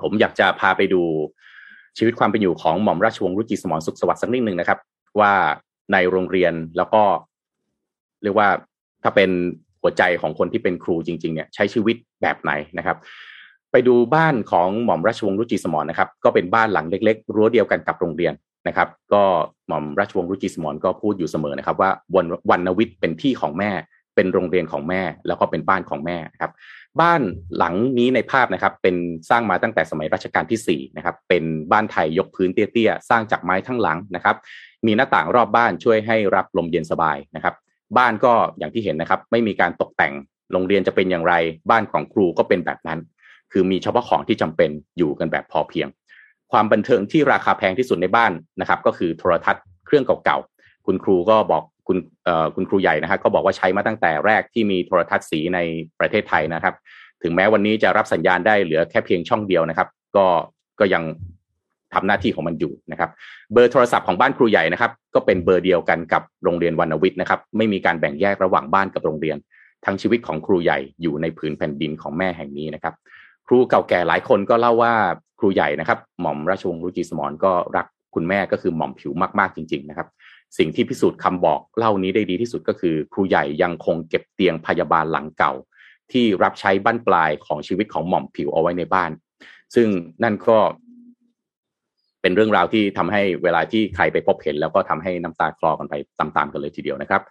[0.02, 1.02] ผมอยากจะพาไปดู
[1.98, 4.78] ชีวิตความเป็นอยู่ของหม่อมราชวงศ์รุจิสมรสุขสวัสดิ์สักนิดหนึ่งนะครับ
[5.20, 5.32] ว่า
[5.92, 7.02] ในโรงเรียนแล้วก็
[8.22, 8.48] เรียกว่า
[9.02, 9.30] ถ้าเป็น
[9.80, 12.96] หัวใจของคนที่เป็นครูจริง ๆ เนี่ยใช้ชีวิตแบบไหนนะครับ
[13.72, 18.32] ไปดูบ้านของหม่อมราชวงศ์รุจิสมรนะครับ ก็เป็นบ้านหลังเล็ก ๆ รั้วเดียวกันกับโรงเรียน
[18.68, 19.24] นะครับ ก็
[19.68, 23.70] หม่อมราชวงศ์รุจิสมรก็พูดอยู่เสมอนะครับ ว่าวันวันนวิทย์เป็นที่ของแม่
[24.14, 26.52] เป็นโรงเรียนของแม่ แล้วก็เป็นบ้านของแม่ครับ
[27.00, 27.20] บ้าน
[27.56, 28.96] หลังนี้ในภาพนะครับ เป็น
[29.30, 34.36] สร้างมาตั้งแต่สมัยรัชกาลที่4นะครับ เป็นบ้านไทยยกพื้นเตี้ยๆสร้างจากไม้ทั้งหลังนะครับ
[34.86, 37.54] มีหน้าต่างรอบบ้านช่วยให้รับลมเย็นสบายนะครับ
[37.96, 40.12] บ้านก็อย่างที่เห็นนะครับ ไม่มีการตกแต่ง
[40.52, 41.34] โรงเรียนจะเป็นอย่างไร
[41.70, 42.98] บ้านของครูก็เป็นแบบนั้น
[43.52, 45.88] คือมีเฉพาะของที่จำเป็นอยู่กันแบบพอเพียง
[46.52, 55.58] ความบันเทิงที่ราคาแพงที่สุดในบ้านนะครับ ก็คือโทรทัศน์เครื่องเก่าๆ คุณครูก็บอกคุณเอ่อคุณครูใหญ่นะครับก็บอกว่าใช้มาตั้งแต่แรกที่มีโทรทัศน์สีใน
[56.00, 56.74] ประเทศไทยนะครับ
[57.22, 60.26] ถึงแม้วันนี้จะรับสัญญาณได้เหลือแค่เพียงช่องเดียวนะครับ ก็
[60.80, 61.02] ก็ยัง
[61.94, 63.10] ทำหน้าที่ของมันอยู่นะครับ
[63.52, 69.36] เบอร์โทรศัพท์ของบ้านครูใหญ่นะครับ ก็เป็นเบอร์เดียวกันกับโรงเรียนวรรณวิทย์นะครับ ไม่มีการแบ่งแยกระหว่างบ้านกับโรงเรียน
[69.84, 72.94] ทั้งชีวิตของครูใหญ่อยู่ในผืนแผ่นดินของแม่แห่งนี้นะครับ
[73.46, 74.94] ครูเก่าแก่หลายคนก็เล่าว่า
[75.40, 80.08] ครูใหญ่นะครับ หม่อมราชวงศ์รุจิสมรก็รักคุณแม่ก็คือหม่อมผิวมากๆจริง ๆ นะครับ
[80.58, 85.52] สิ่งที่พิสูจน์คำบอกเล่านี้ได้ดีที่สุดก็คือ ครูใหญ่ยังคงเก็บเตียงพยาบาลหลังเก่า
[86.12, 89.10] ที่รับใช้บั้นปลายของชีวิตของหม่อมผิวเอาไว้ในบ้าน
[89.74, 89.88] ซึ่ง
[90.22, 90.58] นั่นก็
[92.22, 97.22] เป็นเรื่องราวที่ทำให้เวลาที่ใครไปพบเห็น แล้วก็ทำให้น้ำตาคลอกันไปตามๆกันเลยทีเดียวนะครับ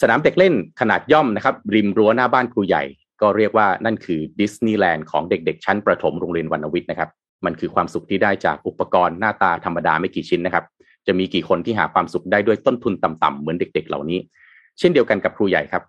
[0.00, 2.84] สนามเด็กเล่นขนาดย่อมนะครับ ริมรั้วหน้าบ้านครูใหญ่
[3.20, 7.08] ก็เรียกว่านั่นคือดิสนีย์แลนด์ของเด็กๆ ชั้นประถมโรงเรียนวรรณวิทย์นะครับ
[7.44, 10.64] มันคือความสุขที่ได้จากอุปกรณ์หน้าตาธรรมดาไม่กี่ชิ้นนะครับ
[11.06, 14.18] จะมีกี่คนที่หาความสุขได้ด้วยต้นทุนต่ำๆเหมือนเด็ก ๆ เหล่านี้
[14.78, 15.82] เช่นเดียวกันกับครูใหญ่ครับ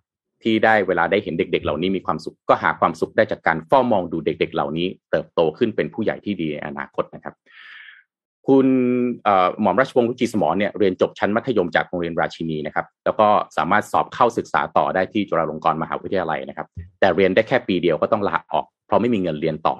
[0.44, 7.34] ที่ได้เวลาได้เห็นเด็ก ๆ เหล่านี้มีความสุขก็หาความสุขได้จากการเฝ้ามองดูเด็ก ๆ เหล่านี้ เติบโตขึ้นเป็นผู้ใหญ่ที่ดีในอนาคตนะครับ
[8.48, 8.68] คุณ
[9.62, 13.28] หม่อมราชวงศ์รุจิสมรเนี่ยเรียนจบชั้นมัธยมจากโรงเรียนราชินีนะครับ แล้วก็
[13.58, 16.68] สามารถสอบเข้าศึกษาต่อได้ที่จุฬาลงกรณ์มหาวิทยาลัยนะครับ
[17.00, 19.76] แต่เรียนได้แค่ปีเดียวก็ต้องลาออก เพราะไม่มีเงินเรียนต่อ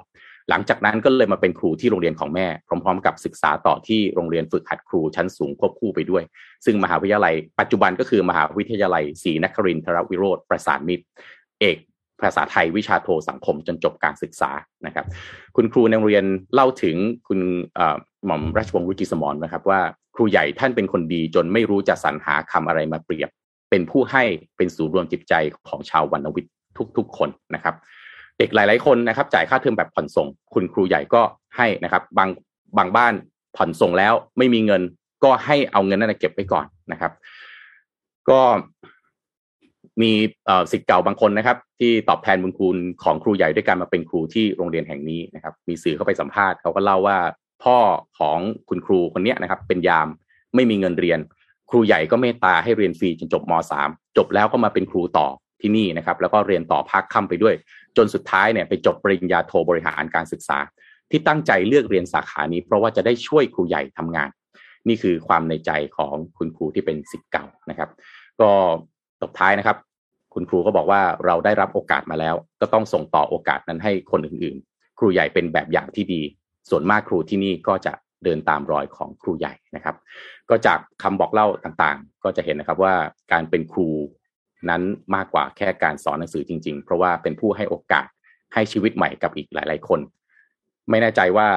[0.50, 6.22] หลังจากนั้นก็เลยมาเป็นครูที่โรงเรียนของแม่ พร้อม ๆ กับศึกษาต่อที่โรงเรียนฝึกหัดครูชั้นสูงควบคู่ไปด้วย
[6.64, 11.04] ซึ่งมหาวิทยาลัย ปัจจุบันก็คือมหาวิทยาลัยศรีนครินทรวิโรธประสานมิตร
[11.60, 11.76] เอก
[12.20, 14.50] ภาษาไทยวิชาโทสังคมจนจบการศึกษา
[14.86, 15.06] นะครับ
[15.56, 16.24] คุณครูในโรงเรียน
[16.54, 16.96] เล่าถึง
[17.28, 17.40] คุณ
[18.26, 19.80] หม่อมราชวงศ์รุจิสมรนะครับว่า
[20.14, 23.30] ครูใหญ่ท่านเป็นคนดีจนไม่รู้จะสรรหาคำอะไรมาเปรียบ
[23.70, 24.24] เป็นผู้ให้
[24.56, 25.34] เป็นศูนย์รวมจิตใจ
[25.68, 26.52] ของชาววรรณวิทย์
[26.96, 27.74] ทุกๆคนนะครับ
[28.38, 31.22] เด็กหลาย ๆคนนะครับ จ่ายค่าเทอมแบบผ่อนส่ง คุณครูใหญ่ก็
[31.56, 32.28] ให้นะครับ บาง
[32.78, 33.14] บางบ้าน
[33.56, 34.82] ผ่อนส่งแล้วไม่มีเงิน
[35.24, 37.12] ก็ให้เอาเงินนั้นเก็บไว้ก่อนนะครับ
[38.30, 38.40] ก็
[40.02, 40.12] มี
[40.72, 47.18] สิทธิ์เก่าบางคนนะครับ ที่ตอบแทนบุญคุณของครูใหญ่ด้วยการมาเป็นครูที่โรงเรียนแห่งนี้นะครับ มีสื่อเข้าไปสัมภาษณ์เขาก็เล่าว่า
[47.64, 47.76] พ่อ
[48.18, 50.08] ของคุณครูคนนี้นะครับ เป็นยาม
[50.54, 51.18] ไม่มีเงินเรียน
[51.70, 53.52] ครูใหญ่ก็เมตตาให้เรียนฟรีจนจบม
[53.84, 55.28] .3 จบแล้วก็มาเป็นครูต่อ
[55.60, 57.54] ที่นี่นะครับ แล้วก็เรียนต่อภาคค่ำไปด้วย
[57.96, 60.58] จนสุดท้ายเนี่ยไปจบปริญญาโทบริหารการศึกษา
[61.10, 64.30] ที่ตั้งใจเลือกเรียนสาขานี้ เพราะว่าจะได้ช่วยครูใหญ่ทำงาน
[64.88, 67.90] นี่คือความในใจของคุณครูที่เป็นสิทธิ์เก่านะครับ
[68.40, 68.50] ก็
[69.20, 69.76] ตบท้ายนะครับ
[70.34, 76.22] คุณครูก็บอกว่าเราได้รับโอกาสมาแล้ว ก็ต้องส่งต่อโอกาสนั้นให้คนอื่นๆ ครูใหญ่เป็นแบบอย่างที่ดี
[76.70, 77.92] ส่วนมากครูที่นี่ก็จะ
[78.24, 79.96] เดินตามรอยของครูใหญ่นะครับ
[80.50, 82.94] ก็จากคำบอกเล่าต่างๆ ก็จะเห็นนะครับว่า
[83.32, 83.88] การเป็นครู
[84.70, 84.82] นั้น
[85.14, 88.08] มากกว่าแค่การสอนหนังสือจริง ๆ เพราะว่าเป็นผู้ให้โอกาส
[88.54, 90.00] ให้ชีวิตใหม่กับอีกหลาย ๆ คน
[90.90, 91.48] ไม่แน่ใจว่า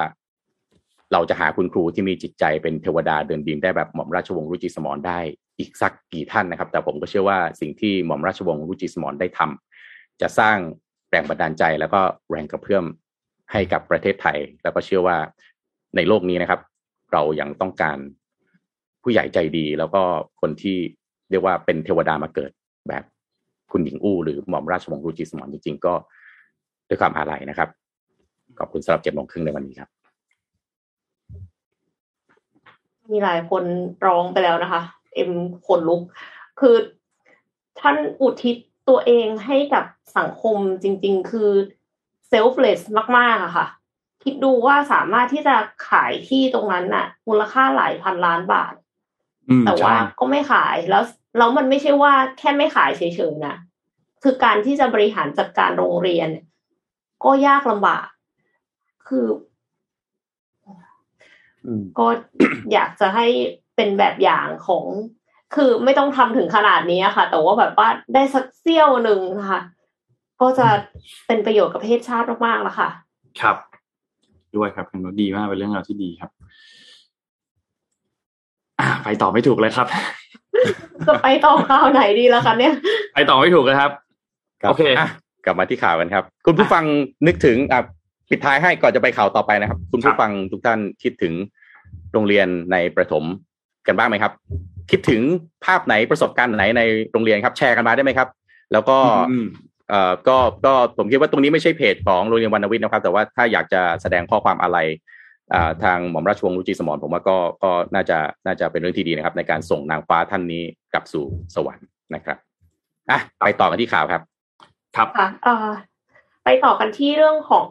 [1.13, 5.19] เราจะหาคุณครูที่มีจิตใจเป็นเทวดาเดินดินได้แบบหม่อมราชวงศ์รุจิสมรได้
[5.59, 10.57] อีกสักกี่ท่านนะครับ แต่ผมก็เชื่อว่าสิ่งที่หม่อมราชวงศ์รุจิสมรได้ทำจะสร้าง
[11.09, 12.85] แรงบันดาลใจแล้วก็แรงกระเพื่อม
[13.51, 15.17] ให้กับประเทศไทย แล้วก็เชื่อว่า
[15.95, 16.59] ในโลกนี้นะครับ
[17.13, 17.97] เรายัางต้องการ
[19.03, 20.01] ผู้ใหญ่ใจดี แล้วก็
[20.41, 20.77] คนที่
[21.29, 22.51] เรียกว่าเป็นเทวดามาเกิด
[22.89, 23.03] แบบ
[23.71, 25.93] คุณหญิงอู้หรือหม่อมราชวงศ์รุจิสมรจริง ๆ ก็
[26.87, 27.69] ด้วยความอาลัยนะครับ
[28.59, 29.89] ขอบคุณสำหรับเจ็ดโมงครึ่งในวันนี้ครับ
[33.11, 33.63] มีหลายคน
[34.05, 34.81] ร้องไปแล้วนะคะ
[35.13, 35.31] เอ็ม
[35.67, 36.01] ขนลุก
[36.59, 36.75] คือ
[37.79, 38.55] ท่านอุทิศ
[38.89, 39.85] ตัวเองให้กับ
[40.17, 41.51] สังคมจริง ๆ คือ
[42.27, 42.81] เซลฟ์เลส
[43.17, 43.67] มากๆอะค่ะ
[44.23, 45.55] คิดดูว่าสามารถที่จะ
[45.89, 48.73] ขายที่ตรงนั้นน่ะ มูลค่าหลายพันล้านบาท
[49.65, 51.03] แต่ว่าก็ไม่ขายแล้ว
[51.37, 53.55] แล้วมันไม่ใช่ว่าแค่ไม่ขายเฉยๆนะ
[54.23, 56.29] คือการที่จะบริหารจัดการโรงเรียน
[57.23, 58.05] ก็ยากลำบาก
[59.07, 59.25] คือ
[61.99, 62.07] ก็
[62.73, 63.27] อยากจะให้
[63.75, 64.85] เป็นแบบอย่างของ
[65.55, 69.19] คือไม่ต้องทำถึงขนาดนี้ค่ะ แต่ว่าแบบว่าได้สักเสี้ยวหนึ่ง
[69.49, 69.61] ค่ะ
[70.41, 70.67] ก็จะ
[71.27, 72.89] เป็นประโยชน์กับประเทศชาติมากๆแล้วค่ะ
[73.41, 73.57] ครับ
[74.55, 76.31] ด้วยครับเป็นดีมากเป็นเรื่องราวที่ดีครับ
[78.79, 79.87] อ่า ไปต่อไม่ถูกเลยครับ
[81.07, 82.73] จะไปต่อข่าวไหนดีล่ะคะเนี่ย
[83.13, 83.91] ไปต่อไม่ถูกเลยครับ
[84.69, 84.83] โอเค
[85.45, 86.83] กลับมาที่ข่าวกันครับ คุณผู้ฟัง
[87.27, 87.79] นึกถึงอะ
[88.29, 91.33] ปิดท้ายให้ก่อนจะไปข่าวต่อไปนะครับ คุณผู้ฟังทุกท่านคิดถึง
[92.13, 93.23] โรงเรียนในประถม
[93.87, 94.33] กันบ้างไหมครับ
[94.91, 95.21] คิดถึง
[95.65, 96.81] ภาพไหนประสบการณ์ไหนใน
[97.11, 98.27] โรงเรียนครับ แชร์กันมาได้ไหมครับ
[98.73, 98.97] แล้วก็
[99.89, 104.77] เอ่อก็ก็ผมคิดว่าตรงนี้ไม่ใช่เพจของโรงเรียนวรรณวิทย์นะครับ แต่ว่าถ้าอยากจะแสดงข้อความอะไร
[105.83, 111.25] ทางหม่อมราชวงศ์รุจิสมรผมว่าก็ก็น่าจะน่าจะเป็นเรื่องที่ดีนะครับ ในการส่งนางฟ้าท่านนี้กลับสู่
[111.55, 112.37] สวรรค์นะครับ
[113.09, 114.21] อะไปต่อกันที่ข่าวครับ
[114.95, 115.27] ครับค่ะ
[116.43, 117.67] ไปต่อกันที่เรื่องของ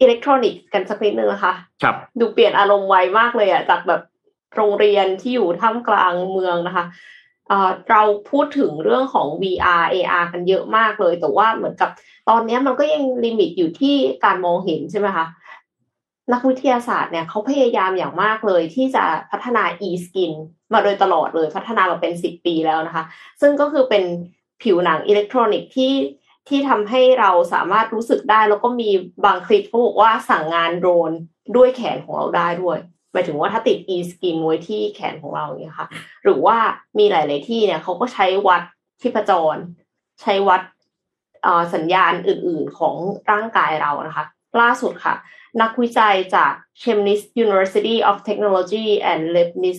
[0.00, 4.02] อิเล็กทรอนิกส์กันสักนิดนึงนะคะครับ ดูเปลี่ยนอารมณ์ไวมากเลยอะจากแบบ
[4.56, 6.84] โรงเรียนที่อยู่ท่ามกลางเมืองนะคะ
[7.90, 11.90] เราพูดถึงเรื่องของ VR AR กันเยอะมากเลย แต่ว่าเหมือนกับ
[12.28, 13.94] ตอนนี้มันก็ยัง limit อยู่ที่
[14.24, 15.26] การมองเห็นใช่ไหมคะ
[16.32, 20.32] นักวิทยาศาสตร์เนี่ยเขาพยายามอย่างมากเลยที่จะพัฒนา e-skin
[20.72, 23.04] มาโดยตลอดเลยพัฒนามาเป็นสิบปีแล้วนะคะ
[23.40, 24.04] ซึ่งก็คือเป็น
[24.62, 25.94] ผิวหนังอิเล็กทรอนิกส์ที่
[26.48, 28.90] ที่ทำให้เราสามารถรู้สึกได้ แล้วก็มี
[29.24, 31.12] บางคลิปเขาบอกว่าสั่งงานโดรน
[31.56, 32.78] ด้วยแขนของเราได้ด้วย
[33.12, 35.88] หมายถึงว่าถ้าติด e-skin ไว้ที่แขนของเราเนี่ยค่ะ
[36.24, 36.56] หรือว่า
[36.98, 38.62] มีหลาย ๆ ที่เนี่ยเขาก็ใช้วัด
[39.00, 39.56] ชีพจร
[40.20, 40.62] ใช้วัด
[41.74, 42.94] สัญญาณอื่น ๆ ของ
[43.30, 44.24] ร่างกายเรานะคะ
[44.60, 45.14] ล่าสุดค่ะ
[45.62, 49.78] นักวิจัยจาก Chemnitz University of Technology and Leibniz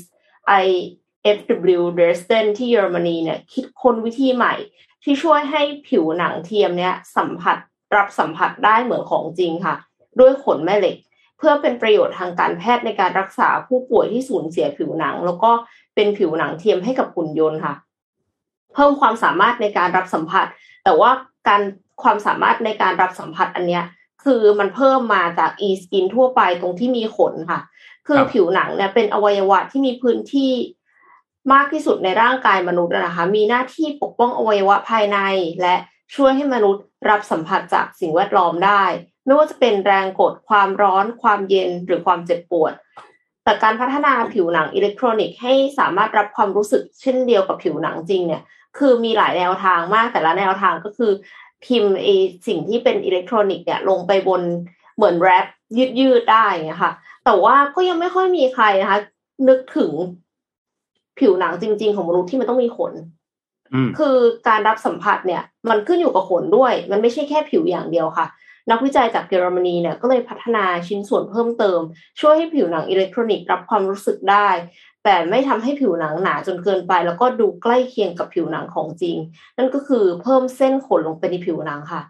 [0.63, 4.53] IFW Dresden ที่เยอรมนีเนี่ยคิดค้นวิธีใหม่
[5.03, 7.57] ที่ช่วยให้ผิวหนังเทียมเนี่ยสัมผัส
[7.95, 9.76] รับสัมผัสได้เหมือนของจริงค่ะ
[10.19, 10.95] ด้วยขนแม่เหล็ก
[11.38, 15.51] เพื่อเป็นประโยชน์ทางการแพทย์ในการรักษาผู้ป่วยที่สูญเสียผิวหนัง แล้วก็
[15.95, 17.74] เป็นผิวหนังเทียมให้กับหุ่นยนต์ค่ะ
[18.74, 20.45] เพิ่มความสามารถในการรับสัมผัส
[20.84, 21.11] แต่ว่า
[21.47, 21.61] การ
[22.03, 23.84] ความสามารถในการรับสัมผัสอันเนี้ย
[24.24, 27.61] คือมันเพิ่มมาจาก e skin ทั่วไปตรงที่มีขนค่ะ
[28.07, 30.51] คือผิวหนังเนี่ยเป็นอวัยวะที่มีพื้นที่
[31.53, 35.19] มากที่สุดในร่างกายมนุษย์นะคะ มีหน้าที่ปกป้องอวัยวะภายใน
[35.61, 35.76] และ
[36.15, 38.84] ช่วยให้มนุษย์รับสัมผัสจากสิ่งแวดล้อมได้
[39.26, 42.74] ไม่ว่าจะเป็นแรงกดความร้อน ความเย็นหรือความเจ็บปวด
[43.43, 48.41] แต่การพัฒนาผิวหนังอิเล็กทรอนิกส์ให้สามารถรับความรู้สึกเช่นเดียวกับผิวหนังจริงเนี่ย
[48.78, 51.11] คือมีหลายแนวทางมากแต่ละแนวทางก็คือ
[51.66, 52.07] พิมพ์ไอ
[52.47, 54.41] สิ่งที่เป็นอิเล็กทรอนิกส์เนี่ยลงไปบน
[54.95, 55.45] เหมือนแรป
[55.78, 56.93] ยืดยืดได้เงี้ยค่ะ
[57.26, 58.99] แต่ว่าก็ยังไม่ค่อยมีใครนะคะ
[59.47, 59.91] นึกถึง
[61.20, 62.93] ผิวหนังจริง ๆ ของมนุษย์ที่มันต้องมีขน
[63.99, 68.28] คือการรับสัมผัสเนี่ย มันขึ้นอยู่กับขนด้วย มันไม่ใช่แค่ผิวอย่างเดียวค่ะ
[68.72, 71.80] นักวิจัยจากเยอรมนีเนี่ยก็เลยพัฒนาชิ้นส่วนเพิ่มเติม
[72.20, 74.47] ช่วยให้ผิวหนังอิเล็กทรอนิกส์รับความรู้สึกได้
[75.04, 79.18] แต่ไม่ทำให้ผิวหนังหนาจนเกินไป แล้วก็ดูใกล้เคียงกับผิวหนังของจริง
[79.58, 82.02] นั่นก็คือเพิ่มเส้นขนลงไปในผิวหนังค่ะ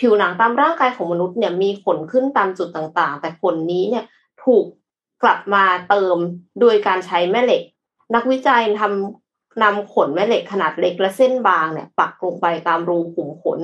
[0.00, 4.04] ผิวหนังตามร่างกายของมนุษย์เนี่ยมีขนขึ้นตามจุดต่างๆ แต่ขนนี้เนี่ย
[4.44, 4.64] ถูก
[5.22, 6.16] กลับมาเติม
[6.60, 7.62] โดยการใช้แม่เหล็ก
[8.14, 13.58] นักวิจัยทำนำขนแม่เหล็กขนาดเล็กและเส้นบางเนี่ยปักลงไปตามรูขุมขน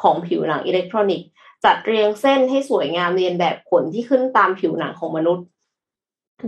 [0.00, 1.28] ของผิวหนังอิเล็กทรอนิกส์
[1.64, 5.44] จัดเรียงเส้นให้สวยงามเรียนแบบขนที่ขึ้นตามผิวหนังของมนุษย์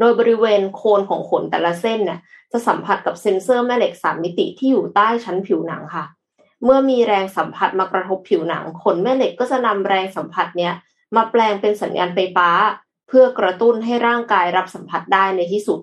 [0.01, 2.21] โดยบริเวณโคนของขนแต่ละเส้นเนี่ย
[2.53, 6.05] จะสัมผัสกับเซ็นเซอร์แม่เหล็กสามมิติที่อยู่ใต้ชั้นผิวหนังค่ะ
[6.65, 10.73] เมื่อมีแรงสัมผัสมากระทบผิวหนัง ขนแม่เหล็กก็จะนำแรงสัมผัสเนี้ย
[11.17, 12.49] มาแปลงเป็นสัญญาณไฟฟ้า
[13.09, 15.81] เพื่อกระตุ้นให้ร่างกายรับสัมผัสได้ในที่สุด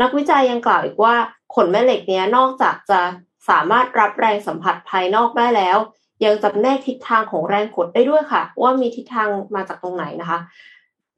[0.00, 1.14] นักวิจัยยังกล่าวอีกว่า
[1.54, 3.00] ขนแม่เหล็กเนี้ยนอกจากจะ
[3.48, 5.78] สามารถรับแรงสัมผัสภายนอกได้แล้ว
[6.24, 10.38] ยังจำแนกทิศทางของแรงกดได้ด้วยค่ะ ว่ามีทิศทางมาจากตรงไหนนะคะ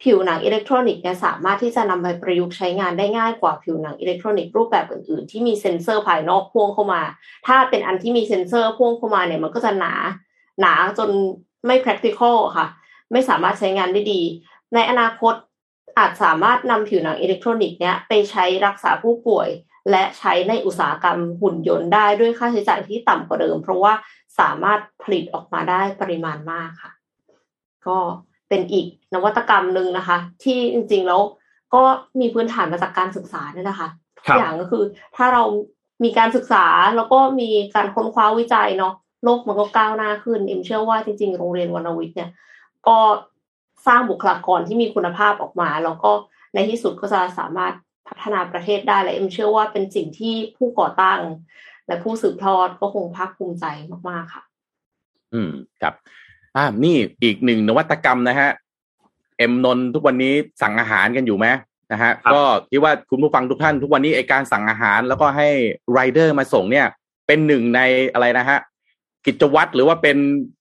[0.03, 7.03] ผิวหนังอิเล็กทรอนิกส์เนี่ยสามารถที่จะนำไปประยุกต์ใช้งานได้ง่ายกว่าผิวหนังอิเล็กทรอนิกส์รูปแบบอื่นๆ ที่มีเซ็นเซอร์ภายนอกพ่วงเข้ามา
[7.47, 9.95] ถ้าเป็นอันที่มีเซ็นเซอร์พ่วงเข้ามาเนี่ยมันก็จะหนา
[10.61, 11.11] หนาจน
[11.67, 12.67] ไม่ practical ค่ะ
[13.13, 14.23] ไม่สามารถใช้งานได้ดี
[14.75, 15.35] ในอนาคต
[15.99, 19.49] อาจสามารถนำผิวหนังอิเล็กทรอนิกส์เนี้ยไปใช้รักษาผู้ป่วย
[19.91, 23.93] และใช้ในอุตสาหกรรมหุ่นยนต์ได้ด้วยค่าใช้จ่ายที่ต่ำกว่าเดิม เพราะว่า
[24.39, 26.93] สามารถผลิตออกมาได้ปริมาณมากค่ะ
[27.87, 27.99] ก็
[28.53, 31.21] เป็นอีกนวัตกรรมหนึ่งนะคะ ที่จริงๆแล้ว
[31.75, 31.83] ก็
[32.21, 34.85] มีพื้นฐานมาจากการศึกษาเนี่ยนะคะทุกอย่างก็คือ
[35.17, 35.43] ถ้าเรา
[36.05, 36.65] มีการศึกษา
[36.97, 38.95] แล้วก็มีการค้นคว้าวิจัยเนาะ
[39.25, 42.31] โลกมันก็ก้าวหน้าขึ้น เอ็มเชื่อว่าจริงๆ โรงเรียนวรรณวิทย์เนี่ย
[42.89, 42.99] ก็
[43.87, 46.11] สร้างบุคลากรที่มีคุณภาพออกมา แล้วก็
[46.55, 47.73] ในที่สุดก็จะสามารถ
[48.09, 51.21] พัฒนาประเทศได้และเอ็มเชื่อว่าเป็นสิ่งที่ผู้ก่อตั้ง
[51.87, 53.65] และผู้สืบทอดก็คงภาคภูมิใจ
[54.09, 54.43] มากๆค่ะ
[55.35, 55.95] อืมครับ
[56.57, 58.51] อ่านี่อีกหนึ่งนวัตกรรมนะฮะ
[59.39, 60.33] เอ็มนนทุกวันนี้
[60.63, 61.47] สั่งอาหารกันอยู่ไหม
[61.93, 62.41] นะฮะก็
[62.71, 65.49] คิดว่าคุณผู้ฟังทุกท่าน ทุกวันนี้ไอการสั่งอาหารแล้วก็ให้
[65.93, 66.87] ไรเดอร์มาส่งเนี่ย
[67.27, 67.81] เป็นหนึ่งใน
[68.13, 68.59] อะไรนะฮะ
[69.27, 70.17] กิจวัตรหรือว่าเป็น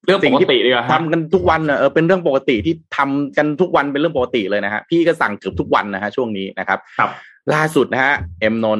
[0.05, 7.09] เรื่องปกติเลยครับทำกันทุกวันเออเป็นเรื่องปกติที่ทำกันทุกวันเป็นเรื่องปกติเลยนะฮะพี่ก็สั่งเกือบทุกวันนะฮะช่วงนี้นะครับ ครับ
[7.53, 8.79] ล่าสุดนะฮะเอ็มนน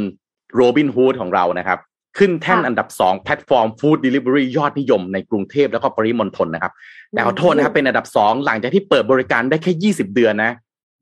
[0.55, 1.80] โรบินฮูดของเรานะครับ
[2.18, 6.74] ขึ้นแท่นค่ะอันดับสองแพลตฟอร์ม food delivery ยอดนิยมในกรุงเทพแล้วก็ปริมณฑลนะครับ
[7.12, 10.51] แต่ขอโทษนะครับเป็นอันดับสองหลังจากที่เปิดบริการได้แค่ยี่สิบเดือนนะ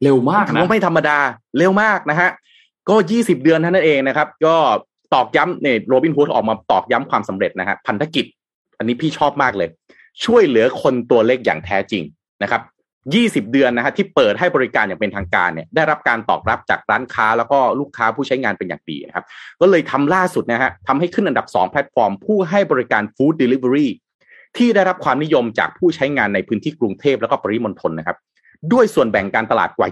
[0.03, 1.17] เร็วมากถือนะว่าไม่ธรรมดา
[1.57, 2.29] เร็วมากนะฮะ
[2.89, 4.55] ก็ยี่สิบเดือนเท่านั้นเองนะครับ ก็
[5.13, 8.25] ตอกย้ำเนี่ยโรบินฮูดออกมาตอกย้ำความสำเร็จนะฮะพันธกิจ
[8.77, 9.69] อันนี้พี่ชอบมากเลย
[10.25, 12.03] ช่วยเหลือคนตัวเล็กอย่างแท้จริง
[12.43, 12.61] นะครับ
[13.07, 19.25] 20 เดือนนะฮะที่เปิดให้บริการอย่างเป็นทางการเนี่ยได้รับการตอบรับจากร้านค้าแล้วก็ลูกค้าผู้ใช้งานเป็นอย่างดีนะครับ
[19.61, 23.91] ก็เลยทำล่าสุดนะฮะทำให้ขึ้นอันดับ 2 แพลตฟอร์ม ผู้ให้บริการฟู้ดเดลิเวอรี่
[24.57, 28.17] ที่ได้รับความนิยมจากผู้ใช้งานในพื้นที่กรุงเทพแล้วก็ปริมณฑลนะครับ
[28.73, 29.87] ด้วยส่วนแบ่งการตลาดกว่า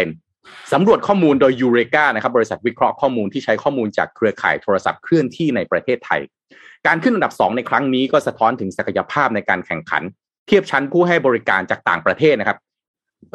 [0.00, 6.20] 21%สำรวจข้อมูลโดยยูเรกานะครับ บริษัทวิเคราะห์ข้อมูลที่ใช้ข้อมูลจากเครือข่ายโทรศัพท์เคลื่อนที่ในประเทศไทย
[6.86, 10.02] การขึ้นอันดับ 2 ในครั้งนี้ก็สะท้อนถึงศักยภาพในการแข่งขัน
[10.46, 12.58] เทียบชั้นผู้ให้บริการจากต่างประเทศนะครับ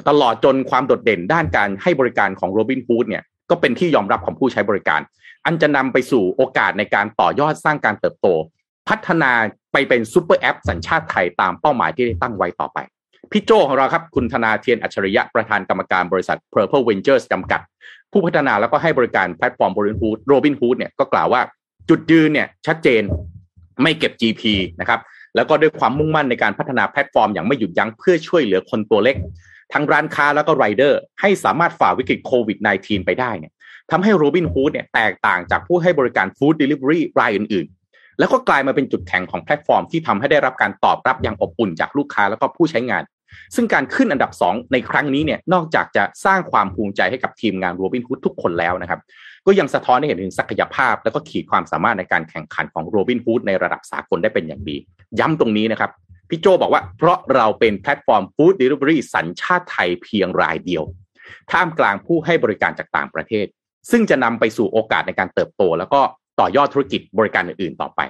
[0.09, 5.01] ตลอดจนความโดดเด่นด้านการให้บริการของโรบิน h ูดเนี่ยก็เป็นที่ยอมรับของผู้ใช้บริการ
[5.45, 8.27] อันจะนำไปสู่โอกาสในการต่อยอดสร้างการเติบโต
[8.89, 9.31] พัฒนา
[9.73, 12.77] ไปเป็นซูเปอร์แอปสัญชาติไทยตามเป้าหมายที่ได้ตั้งไว้ต่อไป
[13.31, 17.61] พี่โจของเราครับ คุณธนาเธียรอัจฉริยะประธานกรรมการบริษัท Purple Ventures จำกัด
[18.11, 21.41] ผู้พัฒนาแล้วก็ให้บริการแพลตฟอร์ม Robin Hood Robin Hood เนี่ยก็กล่าวว่า
[21.89, 23.01] จุดยืนเนี่ยชัดเจน
[23.81, 24.43] ไม่เก็บ GP
[24.79, 24.99] นะครับ
[25.35, 29.15] แล้วก็ด้วยความมุ่งมั่นในการพัฒนาแพลตฟอร์มอย่างไม่หยุดยั้งเพื่อช่วยเหลือคนตัวเล็ก
[29.73, 33.51] ทั้งร้านค้าแล้วก็ไรเดอร์ ให้สามารถฝ่าวิกฤตโควิด -19 ไปได้เนี่ย
[33.91, 43.03] ทำให้ Robin Hood เนี่ยแตกต่างจากผู้ให้บริการฟู้ดเดลิเวอรี่รายอื่น ๆ แล้วก็กลายมาเป็นจุดแข็งของแพลตฟอร์มที่ทำให้ได้รับการตอบรับอย่างอบอุ่นจากลูกค้าแล้วก็ผู้ใช้งาน
[43.55, 48.99] ซึ่งการขึ้นอันดับ 2 ในครั้งนี้เนี่ยนอกจากจะสร้างความภูมิใจให้กับทีมงาน Robin Hood ทุกคนแล้วนะครับ
[49.45, 54.77] ก็ยังสะท้อนให้เห็นถึงศักยภาพ แล้วก็ขีดความสามารถในการแข่งขันของ Robin Hood ในระดับสากลได้เป็นอย่างดี
[55.19, 55.91] ย้ำตรงนี้นะครับ
[56.29, 60.83] พี่โจบอกว่าเพราะเราเป็นแพลตฟอร์มฟู้ดเดลิเวอรี่สัญชาติไทยเพียงรายเดียว
[61.51, 63.45] ท่ามกลางผู้ให้บริการจากต่างประเทศ
[63.91, 66.01] ซึ่งจะนำไปสู่โอกาสในการเติบโต แล้วก็
[66.39, 68.01] ต่อยอดธุรกิจบริการอื่นๆต่อไป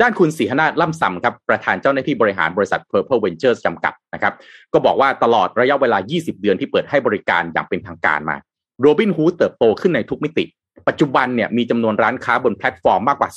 [0.00, 4.34] ด้านคุณศรีหนาถล่ำซำครับประธานเจ้าหน้าที่บริหารบริษัท Purple Ventures จำกัดนะครับ
[4.72, 8.36] ก็บอกว่าตลอดระยะเวลา 20 เดือนที่เปิดให้บริการอย่างเป็นทางการมา
[8.84, 10.44] Robin Hood เติบโตขึ้นในทุกมิติ
[10.88, 13.30] ปัจจุบันเนี่ยมีจำนวนร้านค้าบนแพลตฟอร์มมากกว่า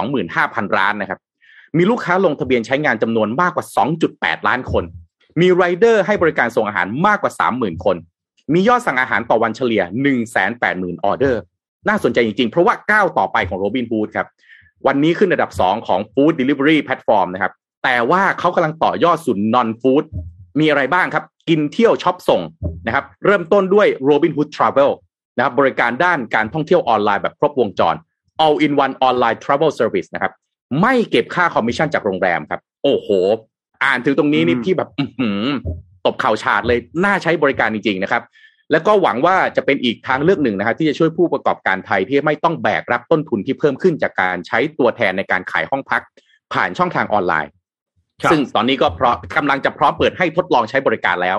[0.00, 1.20] 225,000 ร้านนะครับ
[1.76, 3.66] มีลูกค้าลงทะเบียนใช้งานจำนวนมากกว่า
[4.06, 4.84] 2.8 ล้านคน
[5.40, 7.96] มีไรเดอร์ให้บริการส่งอาหารมากกว่า 30,000 คน
[8.52, 9.82] มียอดสั่งอาหารต่อวันเฉลี่ย
[10.42, 11.40] 180,000 ออเดอร์
[11.88, 14.26] น่าสนใจจริงๆ เพราะว่าก้าวต่อไปของ Robin Hood ครับ
[14.86, 17.52] วันนี้ขึ้นอันดับ 2 ของ Food Delivery Platform นะครับ
[17.84, 20.04] แต่ว่าเขากำลังต่อยอดสู่นอนฟู้ด
[20.60, 22.42] มีอะไรบ้างครับ กินเที่ยวช็อปส่ง
[22.86, 24.90] นะครับ เริ่มต้นด้วย Robinhood Travel
[25.36, 27.94] นะครับบริการด้านการท่องเที่ยวออนไลน์แบบครบวงจร
[28.44, 30.32] all in one online travel service นะครับ
[30.80, 33.08] ไม่เก็บค่าคอมมิชชั่นจากโรงแรมครับ โอ้โห
[33.84, 35.42] อ่านถึงตรงนี้นี่พี่แบบอื้อหือ
[36.06, 38.22] ตบเข่าฉาดเลยน่าใช้บริการจริงๆนะครับ
[38.72, 46.02] แล้วก็หวังว่าจะเป็นอีกทางเลือกหนึ่งนะครับที่จะช่วยผู้ประกอบการไทยที่ไม่ต้องแบกรับต้นทุนที่เพิ่มขึ้นจากการใช้ตัวแทนในการขายห้องพัก
[46.52, 47.52] ผ่านช่องทางออนไลน์
[48.22, 51.38] ครับซึ่งตอนนี้ก็เพราะกำลังจะพร้อมเปิดให้ทดลองใช้บริการแล้ว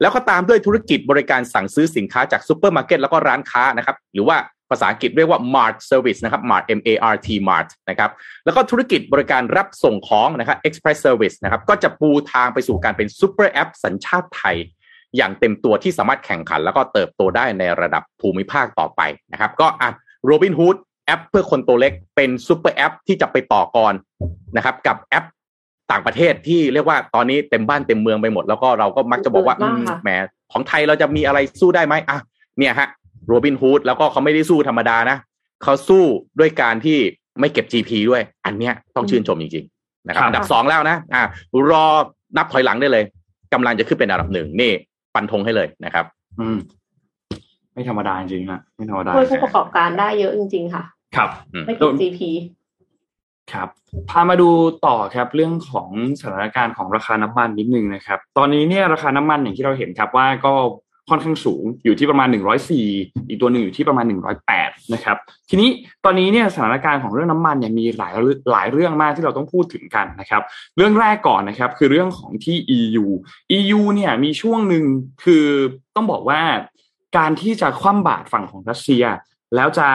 [0.00, 4.36] แล้วก็ตามด้วยธุรกิจบริการสั่งซื้อสินค้าจากซูเปอร์มาร์เก็ตแล้วก็ร้านค้านะครับหรือว่า
[4.70, 8.10] ภาษาอังกฤษเรียกว่า Mart Service นะครับ Mart M A R T Mart นะครับ
[8.44, 14.56] แล้วก็ธุรกิจบริการรับส่งของนะครับ Express Service นะครับ ก็จะปูทางไปสู่การเป็นซูเปอร์แอปสัญชาติไทย
[15.16, 19.00] อย่างเต็มตัวที่สามารถแข่งขัน แล้วก็เติบโตได้ในระดับภูมิภาคต่อไป
[19.32, 19.90] นะครับ ก็อะ
[20.30, 23.94] Robinhood แอปเพื่อคนตัวเล็กเป็นซูเปอร์แอปที่จะไปต่อกร
[24.56, 25.24] นะครับกับแอป
[25.90, 30.10] ต่างประเทศที่เรียกว่าตอนนี้เต็มบ้านเต็มเมืองไปหมด แล้วก็เราก็มักจะบอกว่าเปิดมากค่ะอืมแหม
[30.52, 32.18] ของไทยเราจะมีอะไรสู้ได้ไหมอะ
[32.58, 32.88] เนี่ยฮะ
[33.26, 35.16] โรบินฮูดแล้วก็เขาไม่ได้สู้ธรรมดานะ
[35.62, 36.04] เขาสู้
[36.40, 36.98] ด้วยการที่
[37.40, 41.22] ไม่เก็บ GP ด้วย อันเนี้ยต้องชื่นชมจริงๆนะครับครับอันดับสองแล้วนะอะ
[41.70, 41.84] รอ
[42.36, 43.04] นับถอยหลังได้เลย
[43.52, 44.72] กำลังจะขึ้นเป็นอันดับหนึ่งนี่
[45.14, 46.04] ปันธงให้เลยนะครับ
[46.40, 46.58] อืม
[47.74, 50.84] ไม่ธรรมดาจริงๆฮะไม่ธรรมดาช่วยผู้ประกอบการได้เยอะจริง ๆ ค่ะ
[51.16, 51.30] ครับ
[51.66, 52.20] ไม่กิน GP
[53.52, 53.68] ครับ
[54.10, 54.50] พามาดู
[54.86, 55.88] ต่อครับเรื่องของ
[56.20, 60.52] สถานการณ์ของราคาน้ำมันนิดนึงนะครับ ตอนนี้เนี่ยราคาน้ำมันอย่างที่เราเห็นครับว่าก็
[61.10, 62.28] ค่อนข้างสูงอยู่ที่ประมาณ
[62.78, 64.04] 104 อีกตัวหนึ่งอยู่ที่ประมาณ
[64.48, 65.16] 108 นะครับ
[65.50, 65.68] ทีนี้
[66.04, 68.12] ตอนนี้เนี่ยสถานการณ์ของเรื่องน้ำมันเนี่ยมีหลาย
[68.52, 70.42] หลายเรื่องมากที่เราต้องพูดถึงกันนะครับ
[70.76, 73.06] เรื่องแรกก่อนนะครับคือเรื่องของที่ EU
[73.56, 74.84] EU เนี่ยมีช่วงหนึ่ง
[75.24, 75.46] คือ
[75.96, 76.40] ต้องบอกว่า
[77.16, 79.04] การที่จะคว่ำบาตรฝั่งของรัสเซีย
[79.56, 79.88] แล้วจะ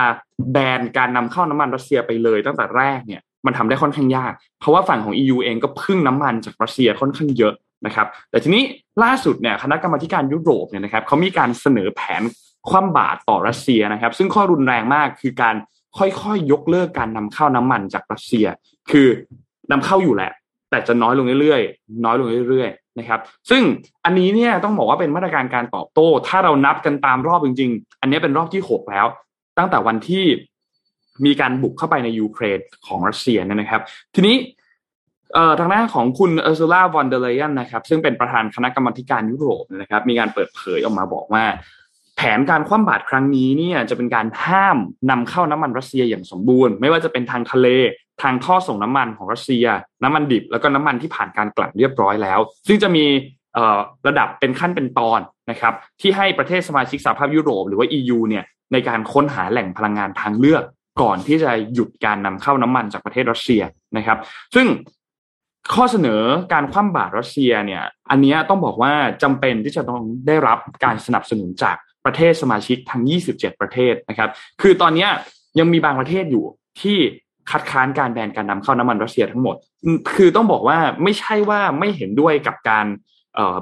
[0.51, 7.53] แบนการนำเข้าน้ำมันรัสเซียไปเลยตั้งแต่แรกเนี่ยมันทำได้ค่อนข้างยาก เพราะว่าฝั่งของ EU เองก็พึ่งน้ำมันจากรัสเซียค่อนข้างเยอะ
[7.85, 8.63] นะครับ แต่ทีนี้
[9.03, 12.23] ล่าสุดเนี่ยคณะกรรมาการยุโรปเนี่ยนะครับเขามีการเสนอแผน
[12.69, 15.55] คว่ำบาตรต่อรัสเซียนะครับ ซึ่งข้อรุนแรงมากคือการ
[15.97, 18.45] ค่อยๆยกเลิกการนำเข้าน้ำมันจากรัสเซีย
[18.91, 19.07] คือ
[19.71, 20.31] นำเข้าอยู่แหละ
[20.69, 23.19] แต่จะน้อยลงเรื่อยๆ น้อยลงเรื่อยๆนะครับ
[23.49, 23.61] ซึ่ง
[24.05, 29.07] อันนี้เนี่ยต้องบอกว่าเป็นมาตรการการตอบโต้ ถ้าเรานับกันตามรอบจริง ๆ อันนี้เป็นรอบที่หกแล้ว
[29.57, 30.25] ตั้งแต่วันที่
[31.25, 33.81] มีการบุกเข้าไปในยูเครนของรัสเซียเนี่ยนะครับ
[34.15, 34.35] ทีนี้
[35.33, 41.43] เอ่อทางด้านของคุณเออร์ซูล่าวอนเดอ เลเยนนะครับ ซึ่งเป็นประธานคณะกรรมการยุโรปนะครับ มีการเปิดเผยออกมาบอกว่า
[42.17, 44.77] แผนการคว่ำบาตรครั้งนี้เนี่ยจะเป็นการห้าม
[45.09, 47.67] นำเข้าน้ำมันรัสเซียอย่างสมบูรณ์ ไม่ว่าจะเป็นทางทะเล
[48.21, 49.65] ทางท่อส่งน้ำมันของรัสเซีย
[50.03, 53.05] น้ำมันดิบแล้วก็น้ำมันที่ผ่านการกลั่นเรียบร้อยแล้ว ซึ่งจะมี
[54.07, 55.19] ระดับเป็นขั้นเป็นตอน
[55.51, 60.63] นะครับ ที่ให้ประเทศสมาชิกสหภาพยุโรป หรือว่า EU เนี่ยในการค้นหาแหล่งพลังงานทางเลือก
[61.01, 63.61] ก่อนที่จะหยุดการนำเข้าน้ำมันจากประเทศรัสเซีย
[63.97, 64.17] นะครับ
[64.55, 64.67] ซึ่ง
[65.73, 66.21] ข้อเสนอ
[66.53, 68.93] การคว่ำบาตรรัสเซียเนี่ย อันนี้ต้องบอกว่า
[69.23, 74.29] จำเป็นที่จะต้องได้รับการสนับสนุนจากประเทศสมาชิกทั้ง 27 ประเทศนะครับ
[74.61, 75.07] คือตอนนี้
[75.59, 76.45] ยังมีบางประเทศอยู่
[76.81, 76.97] ที่
[77.51, 79.55] คัดค้านการแบนการนำเข้าน้ำมันรัสเซียทั้งหมด
[80.15, 82.85] คือต้องบอกว่าไม่ใช่ว่าไม่เห็นด้วยกับการ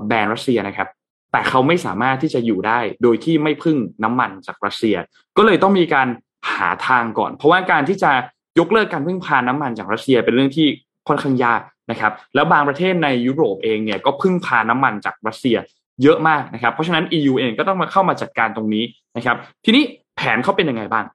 [0.08, 0.88] แบนรัสเซียนะครับ
[1.32, 4.96] แต่เขาไม่สามารถที่จะอยู่ได้โดยที่ไม่พึ่งน้ำมันจากรัสเซีย
[5.38, 6.08] ก็เลยต้องมีการ
[6.52, 8.12] หาทางก่อน เพราะว่าการที่จะ
[8.60, 10.68] ยกเลิกการพึ่งพาน้ำมันจากรัสเซียเป็นเรื่องที่
[11.08, 15.58] ค่อนข้างยาก นะครับแล้วบางประเทศในยุโรปเองเนี่ยก็พึ่งพาน้ำมันจากรัสเซีย
[16.04, 18.84] เยอะมากนะครับ เพราะฉะนั้น EU เองก็ต้องมาเข้ามาจัดการตรงนี้
[19.18, 19.84] นะครับ ทีนี้
[20.18, 21.06] แผนเขาเป็นยังไงบ้าง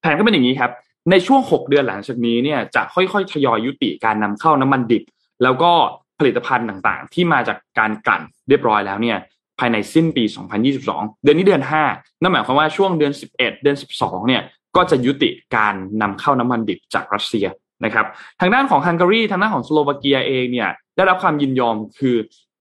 [0.00, 0.70] แผนก็เป็นอย่างนี้ครับ
[1.10, 5.02] ในช่วง 6 เดือนหลังจากนี้เนี่ยจะค่อยๆทยอยยุติการนำเข้าน้ำมันดิบ
[5.42, 5.72] แล้วก็
[6.18, 9.18] ผลิตภัณฑ์ต่างๆ ที่มาจากการกลั่นเรียบร้อยแล้วเนี่ย
[9.58, 10.24] ภายในสิ้นปี
[10.68, 14.42] 2022 เดือนนี้เดือน 5 นั่นหมายความว่าช่วงเดือน 11 เดือน 12 เนี่ย
[14.76, 17.46] ก็จะยุติการนำเข้าน้ำมันดิบจากรัสเซีย
[17.84, 18.06] นะครับ
[18.40, 22.16] ทางด้านของฮังการีทางด้านของสโลวาเกียเองเนี่ยได้รับความยินยอมคือ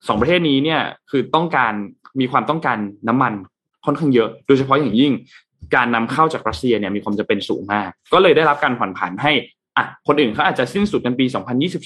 [0.09, 1.73] สองประเทศนี้เนี่ยคือต้องการ
[2.21, 3.33] มีความต้องการน้ำมัน
[3.85, 5.13] ค่อนข้างเยอะ โดยเฉพาะอย่างยิ่ง
[5.75, 9.33] การนำเข้าจากรัสเซียเนี่ยมีความจำเป็นสูงมาก ก็เลยได้รับการผ่อนผันให้
[9.77, 11.27] อะคนอื่นเขาอาจจะสิ้นสุดกันปี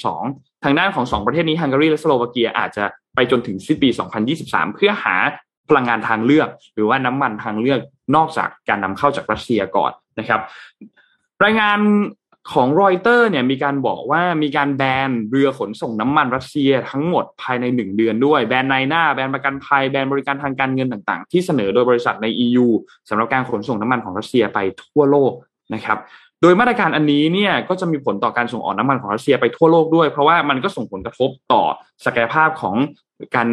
[0.01, 3.89] 2022 ทางด้านของสองประเทศนี้ฮังการีและสโลวาเกียอาจจะไปจนถึงสิ้นปี
[4.33, 5.17] 2023 เพื่อหา
[5.69, 7.81] พลังงานทางเลือก หรือว่าน้ำมันทางเลือก
[8.17, 10.41] นอกจากการนำเข้าจากรัสเซียก่อนนะครับ
[11.45, 11.79] รายงาน
[12.51, 22.67] ของรอยเตอร์เนี่ยมีการบอกว่ามีการแบนเรือขนส่งน้ำมันรัสเซียทั้งหมดภายในหนึ่งเดือนด้วย แบนในหน้า แบนประกันภัย แบนบริการทางการเงินต่าง ๆ ที่เสนอโดยบริษัทใน EU
[23.09, 25.33] สำหรับการขนส่งน้ำมันของรัสเซียไปทั่วโลก
[25.75, 25.99] นะครับ
[26.43, 31.63] โดยมาตรการอันนี้เนี่ยก็จะมีผลต่อการส่งออกน้ำมันของรัสเซียไปทั่วโลกด้วย เพราะว่ามันก็ส่งผลกระทบต่อ
[32.05, 32.75] ศักยภาพของ
[33.37, 33.49] การ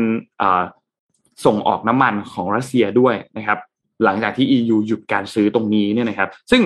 [1.46, 3.60] ส่งออกน้ำมันของรัสเซียด้วยนะครับ
[4.04, 6.62] หลังจากที่ EU หยุดการซื้อตรงนี้เนี่ยนะครับ ซึ่ง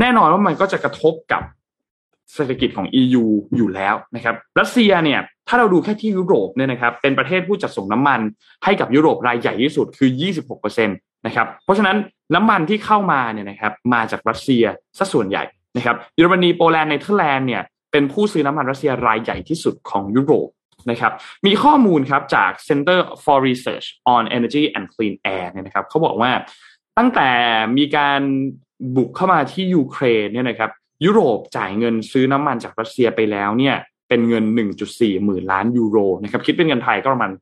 [0.00, 1.42] แน่นอนว่ามันก็จะกระทบกับ
[2.34, 3.24] เศรษฐกิจของ EU
[3.56, 8.20] อยู่แล้วนะครับรัสเซียเนี่ยถ้าเราดูแค่ที่ยุโรปเนี่ยนะครับเป็นประเทศผู้จัดส่งน้ำมัน
[8.64, 10.10] ให้กับยุโรปรายใหญ่ที่สุดคือ
[10.48, 11.96] 26%นะครับเพราะฉะนั้น
[12.34, 14.64] น้ำมันที่เข้ามาเนี่ยนะครับมาจากรัสเซีย
[14.98, 15.44] ซะส่วนใหญ่
[15.76, 17.62] นะครับเยอรมนีโปแลนด์เนเธอร์แลนด์เนี่ย
[17.92, 20.48] เป็นผู้ซื้อน้ำมันรัสเซียรายใหญ่ที่สุดของยุโรป
[20.90, 21.12] นะครับ
[21.46, 26.30] มีข้อมูลครับจาก Center for Research on Energy and Clean Air เนี่ยนะครับเขาบอกว่า
[26.98, 27.28] ตั้งแต่
[27.78, 28.20] มีการ
[28.96, 30.70] บุกเข้ามาที่ยูเครนเนี่ยนะครับ
[31.04, 33.76] ยุโรปจ่ายเงินซื้อน้ำมันจากรัสเซียไปแล้วเนี่ย
[34.08, 34.44] เป็นเงิน
[34.84, 37.32] 1.4 หมื่นล้านยูโรนะครับคิดเป็นเงินไทยก็ประมาณ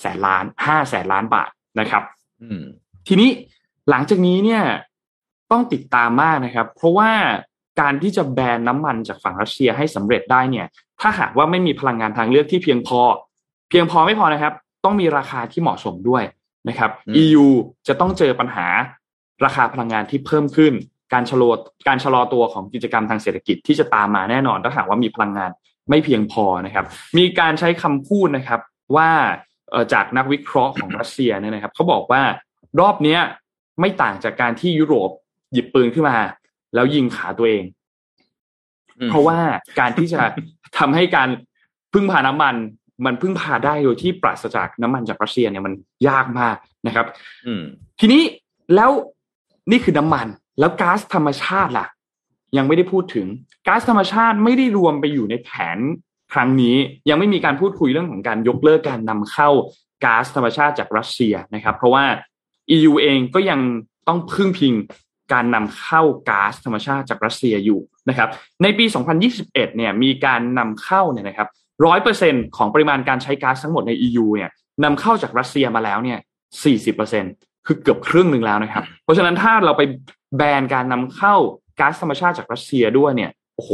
[0.00, 1.50] แสนล้านห้าแสนล้านบาท
[1.80, 2.02] นะครับ
[2.42, 2.62] อืม
[3.08, 3.30] ทีนี้
[3.90, 4.62] หลังจากนี้เนี่ย
[5.50, 7.10] ต้องติดตามมากนะครับ เพราะว่า
[7.80, 10.66] การที่จะแบนน้ำมันจากฝั่งรัสเซียให้สำเร็จได้เนี่ย
[11.00, 13.00] ถ้าหากว่าไม่มีพลังงานทางเลือกที่เพียงพอ
[13.68, 14.54] เพียงพอไม่พอนะครับ
[14.84, 16.22] ต้องมีราคาที่เหมาะสมด้วย
[16.68, 17.46] นะครับอืม EU
[17.88, 18.66] จะต้องเจอปัญหา
[19.44, 20.72] ราคาพลังงานที่เพิ่มขึ้น
[21.12, 21.50] การชะลอ
[21.88, 25.50] การชะลอตัวของกิจกรรมทางเศรษฐกิจที่จะตามมาแน่นอนถ้าหากว่ามีพลังงาน
[25.90, 26.84] ไม่เพียงพอนะครับ
[27.18, 28.60] มีการใช้คำพูดนะครับ
[28.96, 29.10] ว่า
[29.70, 32.22] เอ่อจากนักวิเคราะห์ของรัสเซียเนี่ยนะครับเขาบอกว่า
[32.80, 33.20] รอบเนี้ย
[33.80, 35.10] ไม่ต่างจากการที่ยุโรป
[35.52, 36.18] หยิบปืนขึ้นมา
[36.74, 37.64] แล้วยิงขาตัวเอง
[39.00, 39.38] อืมเพราะว่า
[39.80, 40.20] การที่จะ
[40.78, 41.28] ทำให้การ
[41.92, 42.54] พึ่งพาน้ำมัน
[43.04, 45.74] มันพึ่งพาได้โดยที่ปราศจากน้ำมันจากรัสเซียเนี่ยมัน
[46.08, 46.56] ยากมาก
[46.86, 47.06] นะครับ
[47.46, 47.62] อืม
[48.00, 48.22] ทีนี้
[48.74, 48.90] แล้ว
[49.70, 50.26] นี่คือน้ำมัน
[50.58, 51.86] แล้วก๊าซธรรมชาติล่ะ
[52.56, 53.26] ยังไม่ได้พูดถึง
[53.66, 55.78] ก๊าซธรรมชาติไม่ได้รวมไปอยู่ในแผน
[56.32, 56.76] ครั้งนี้
[57.08, 59.48] ยังไม่มีการพูดคุยเรื่องของการยกเลิกการนำเข้า
[60.04, 62.04] ก๊าซธรรมชาติจากรัสเซียนะครับ เพราะว่า
[62.76, 63.60] EU เองก็ยัง
[64.08, 64.74] ต้องพึ่งพิง
[65.32, 68.28] การนำเข้าก๊าซธรรมชาติจากรัสเซียอยู่นะครับ
[68.62, 68.84] ในปี
[69.30, 71.48] 2021 เนี่ยมีการนำเข้าเนี่ยนะครับ
[71.86, 74.50] ร้อยเปอร์เซ็นของปริมาณการใช้ก๊าซทั้งหมดใน EU เนี่ย
[74.84, 76.18] นำเข้าจากรัสเซียมาแล้วเนี่ย
[76.64, 77.24] สี่สิบเปอร์เซ็น
[77.66, 79.82] คือเกือบครึ่งหนึ่งแล้วนะครับ เพราะฉะนั้นถ้าเราไป
[80.36, 81.34] แบนการนำเข้า
[81.80, 83.70] ก๊าซธรรมชาติจากรัสเซียด้วยเนี่ยโอ้โห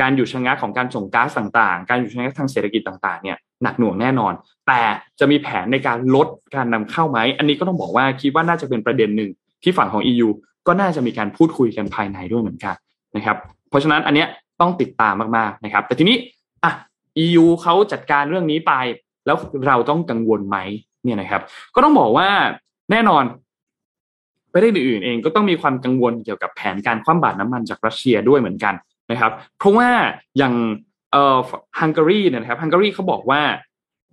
[0.00, 4.32] การหยุดชะงักของการส่งก๊าซต่างๆ การหยุดชะงักทางเศรษฐกิจต่างๆเนี่ยหนักหน่วงแน่นอน
[4.66, 4.80] แต่
[5.20, 9.30] จะมีแผนในการลดการนำเข้าไหม อันนี้ก็ต้องบอกว่าคิดว่าน่าจะเป็นประเด็นหนึ่ง
[9.62, 10.28] ที่ฝั่งของ EU
[10.66, 12.74] ก็น่าจะมีการพูดคุยกันภายในด้วยเหมือนกัน
[13.16, 13.36] นะครับ
[13.68, 14.28] เพราะฉะนั้นอันเนี้ย
[14.60, 16.16] ต้องติดตามมากๆนะครับ แต่ทีนี้
[16.64, 16.72] อะ
[17.24, 18.72] EU เขาจัดการเรื่องนี้ไป
[19.26, 19.36] แล้ว
[19.66, 20.58] เราต้องกังวลไหม
[21.04, 21.42] เนี่ยนะครับ
[21.74, 22.28] ก็ต้องบอกว่า
[22.90, 23.24] แน่นอน
[24.54, 28.74] ประเทศอื่นๆเองก็ต้องมีความกังวลเกี่ยวกับแผนการคว่ำบาตรน้ำมันจากรัสเซียด้วยเหมือนกัน
[29.10, 29.88] นะครับ เพราะว่า
[30.38, 30.54] อย่าง
[31.12, 31.38] เอ่อ
[31.80, 33.40] ฮังการีเนี่ยนะครับฮังการีเขาบอกว่า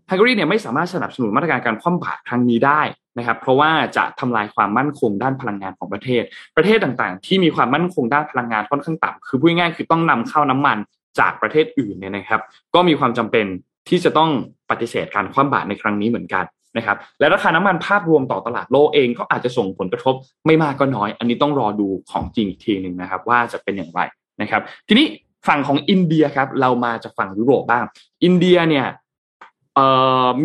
[0.09, 2.81] ฮังการีเนี่ยไม่สามารถสนับสนุนมาตรการการคว่ำบาตรครั้งนี้ได้
[3.17, 6.23] นะครับ เพราะว่าจะทำลายความมั่นคงด้านพลังงานของประเทศ
[6.57, 10.77] ประเทศต่างๆ ที่มีความมั่นคงด้านพลังงานค่อนข้างต่ำคือพูดง่ายๆคือต้องนำเข้าน้ำมัน
[11.19, 12.41] จากประเทศอื่นเนี่ยนะครับ
[12.75, 13.45] ก็มีความจำเป็น
[13.89, 14.29] ที่จะต้อง
[14.69, 16.45] ปฏิเสธการคว่ำบาตรในครั้งนี้เหมือนกัน
[16.77, 20.15] นะครับและราคาน้ำมันภาพรวมต่อตลาดโลกเองก็อาจจะส่งผลกระทบ
[20.45, 24.01] ไม่มากก็น้อย อันนี้ต้องรอดูของจริงอีกทีหนึ่งนะครับ ว่าจะเป็นอย่างไร
[24.41, 25.05] นะครับ ทีนี้
[25.47, 27.83] ฝั่งของอินเดียครับ เรามาจากฝั่งยุโรปบ้าง
[28.23, 28.87] อินเดียเนี่ย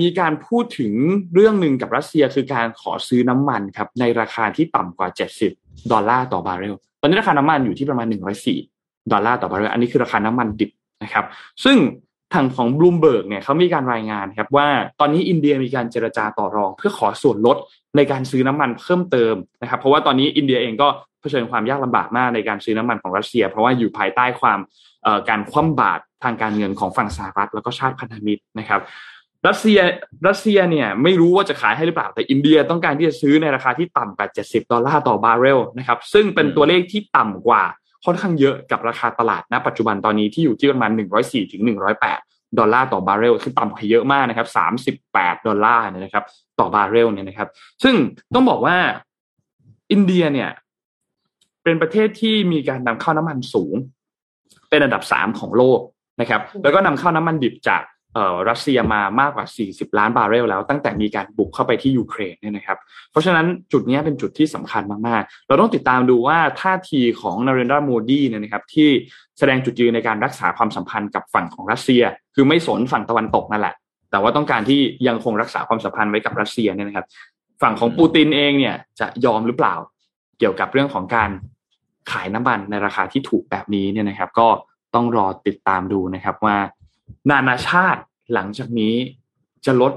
[0.01, 0.93] มีการพูดถึง
[1.35, 5.09] เรื่องหนึ่งกับรัสเซียคือการขอซื้อน้ำมันครับในราคาที่ต่ำกว่า
[5.49, 8.07] 70 ดอลลาร์ต่อบาร์เรลตอนนี้ราคาน้ำมันอยู่ที่ประมาณ
[8.55, 10.70] 104 ดอลลาร์ต่อบาร์เรลอันนี้คือราคาน้ำมันดิบ
[11.03, 11.24] นะครับ
[11.64, 11.77] ซึ่ง
[12.35, 14.66] ทางของบลูมเบิร์กเนี่ยเขามีการรายงานครับว่า
[15.01, 17.57] ตอนนี้อินเดียมีการเจรจาต่อรอง เพื่อขอส่วนลด
[17.97, 20.89] ในการซื้อน้ำมันเพิ่มเติมนะครับ เพราะว่าตอนนี้อินเดียเองก็
[21.20, 24.59] เผชิญความยากลำบากมากในการซื้อน้ำมันของรัสเซีย เพราะว่าอยู่ภายใต้ความ
[25.29, 28.81] การคว่ำบาตรทางการเงินของฝั่งสหรัฐแล้วก็ชาติพันธมิตรนะครับ
[29.49, 29.79] รัสเซีย
[30.29, 37.62] รัสเซียเนี่ยไม่รู้ว่าจะขายให้หรือเปล่า แต่อินเดียต้องการที่จะซื้อในราคาที่ต่ำกว่า70 ดอลลาร์ต่อบาร์เรลนะครับซึ่งเป็นตัวเลขที่ต่ำกว่า
[38.07, 40.91] ค่อนข้างเยอะกับราคาตลาดณปัจจุบันตอนนี้ที่อยู่ที่ประมาณ
[41.23, 41.63] 104ถึง
[42.09, 44.49] 108 ดอลลาร์ต่อบาร์เรลคือต่ำกว่าเยอะมากนะครับ
[45.03, 46.25] 38 ดอลลาร์นะครับ
[46.61, 47.49] ต่อบาร์เรลเนี่ยนะครับ
[47.83, 47.95] ซึ่ง
[48.35, 48.77] ต้องบอกว่า
[49.93, 50.51] อินเดียเนี่ย
[51.65, 53.75] เป็นประเทศที่มีการนำเข้าน้ำมันสูง
[54.71, 55.81] เป็นอันดับสามของโลก
[56.21, 57.83] นะครับ แล้วก็นำเข้าน้ำมันดิบจาก
[58.49, 62.79] รัสเซียมามากกว่า 40 ล้านบาร์เรลแล้ว ตั้งแต่มีการบุกเข้าไปที่ยูเครนเนี่ยนะครับ
[63.11, 68.89] เพราะฉะนั้นจุดนี้เป็นจุดที่สำคัญมาก ๆ เราต้องติดตามดูว่าท่าทีของนาเรนดราโมดีเนี่ยนะครับที่
[69.39, 72.03] แสดงจุดยืนในการรักษาความสัมพันธ์กับฝั่งของรัสเซีย
[72.35, 73.75] คือไม่สนฝั่งตะวันตกนั่นแหละ
[74.11, 77.07] แต่ว่าต้องการที่ยังคงรักษาความสัมพันธ์ไว้กับรัสเซียเนี่ยนะครับ
[77.62, 79.75] ฝั่งของปูตินเองเนี่ยจะยอมหรือเปล่า
[80.39, 81.31] เกี่ยวกับเรื่องของการ
[82.11, 84.49] ขายน้ำมันในราคาที่ถูกแบบนี้เนี่ยนะครับ ก็
[84.95, 86.57] ต้องรอติดตามดูนะครับว่า
[87.31, 88.03] นานาชาติ
[88.35, 88.95] หลังจากนี้
[89.67, 89.93] จะลด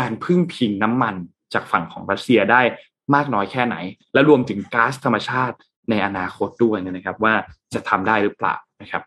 [0.00, 1.14] การพึ่งพิงน้ำมัน
[1.54, 2.60] จากฝั่งของรัสเซียได้
[3.14, 3.76] มากน้อยแค่ไหน
[4.14, 5.56] และรวมถึงก๊าซธรรมชาติ
[5.90, 7.34] ในอนาคตด้วยนะครับ ว่า
[7.74, 9.02] จะทำได้หรือเปล่านะครับ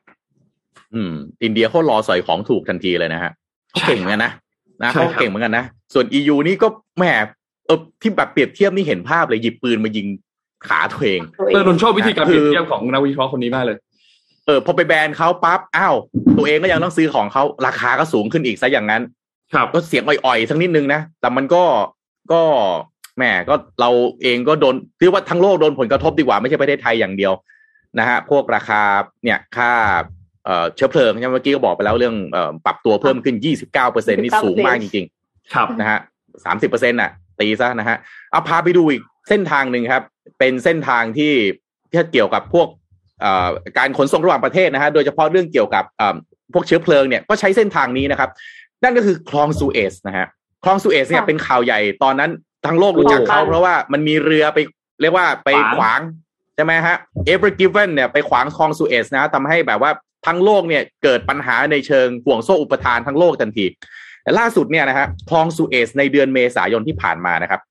[0.94, 1.14] อืม
[1.44, 3.32] อินเดียเขารอสอยของถูกทันทีเลยนะฮะ
[3.70, 4.32] เขาเก่งเหมือนกันนะ
[4.82, 6.68] นะใช่เขาครับเก่งเหมือนกันนะส่วน EU นี่ก็
[6.98, 7.04] แหม
[7.66, 10.08] เออที่แบบเปรียบเทียบนี่เห็นภาพเลยหยิบปืนมายิง
[10.68, 11.22] ขาตัวเอง
[11.54, 13.78] เออนนท์ชอบวิธีการเปรียบคือเทียบของนักวิเคราะห์คนนี้มากเลย
[14.50, 15.96] เออพอไปแบนเขาปั๊บอ้าว
[16.38, 19.02] ตัวเองก็ยังต้องซื้อของเขาราคาก็สูงขึ้นอีกซะอย่างนั้น
[19.54, 21.64] ครับก็เสียงอ่อยๆสักนิดนึงนะแต่มันก็
[22.32, 22.42] ก็
[23.18, 23.90] แหมก็เรา
[24.24, 27.34] เองก็โดนเรียกว่าทั้งโลกโดนผลกระทบดีกว่าไม่ใช่ประเทศไทยอย่างเดียว
[28.00, 28.82] นะฮะพวกราคา
[29.24, 29.72] เนี่ยค่า
[30.46, 33.36] เอ่อเชื้อเพลิงใช่ไหมเมื่อกี้ก็บอกไปแล้วเรื่องเอ่อปรับตัวเพิ่มขึ้น
[33.66, 35.06] 29เปอร์เซ็นนี่สูงมากจริง
[35.54, 36.00] ครับๆนะฮะ
[36.46, 37.98] สามสิบเปอร์เซ็นต์น่ะ ตีซะนะฮะ
[38.32, 40.04] เอาพาไปดูอีกเส้นทางหนึ่งครับ
[40.40, 41.34] เป็นเส้นทางที่
[41.90, 42.79] ที่เกี่ยวกับพวกเอ่อ
[43.78, 46.16] การขนส่งระหว่างประเทศนะฮะโดยเฉพาะเรื่องเกี่ยวกับเอ่อ
[46.54, 48.30] พวกเชื้อเพลิงเนี่ยก็ใช้เส้นทางนี้นะครับ
[48.84, 50.28] นั่นก็คือคลองซูเอซนะฮะ
[50.64, 52.32] คลองซูเอซเนี่ยค่ะเป็นข่าวใหญ่ตอนนั้น
[52.66, 54.60] ทั้งโลกรู้จักเขาโอ้เพราะว่ามันมีเรือไป
[55.02, 56.00] เรียกว่าไปขวางขวาง
[56.56, 59.92] ใช่ไหมฮะ Ever Given เนี่ยไปขวางคลองซูเอซนะทำให้แบบว่า
[60.28, 63.66] ทั้งโลกเนี่ยเกิดปัญหาในเชิงห่วงโซ่อุปทานทั้งโลกทันที
[64.24, 67.62] แต่ล่าสุดเนี่ยนะฮะคลองซูเอซในเดือนเมษายนที่ผ่านมานะครับ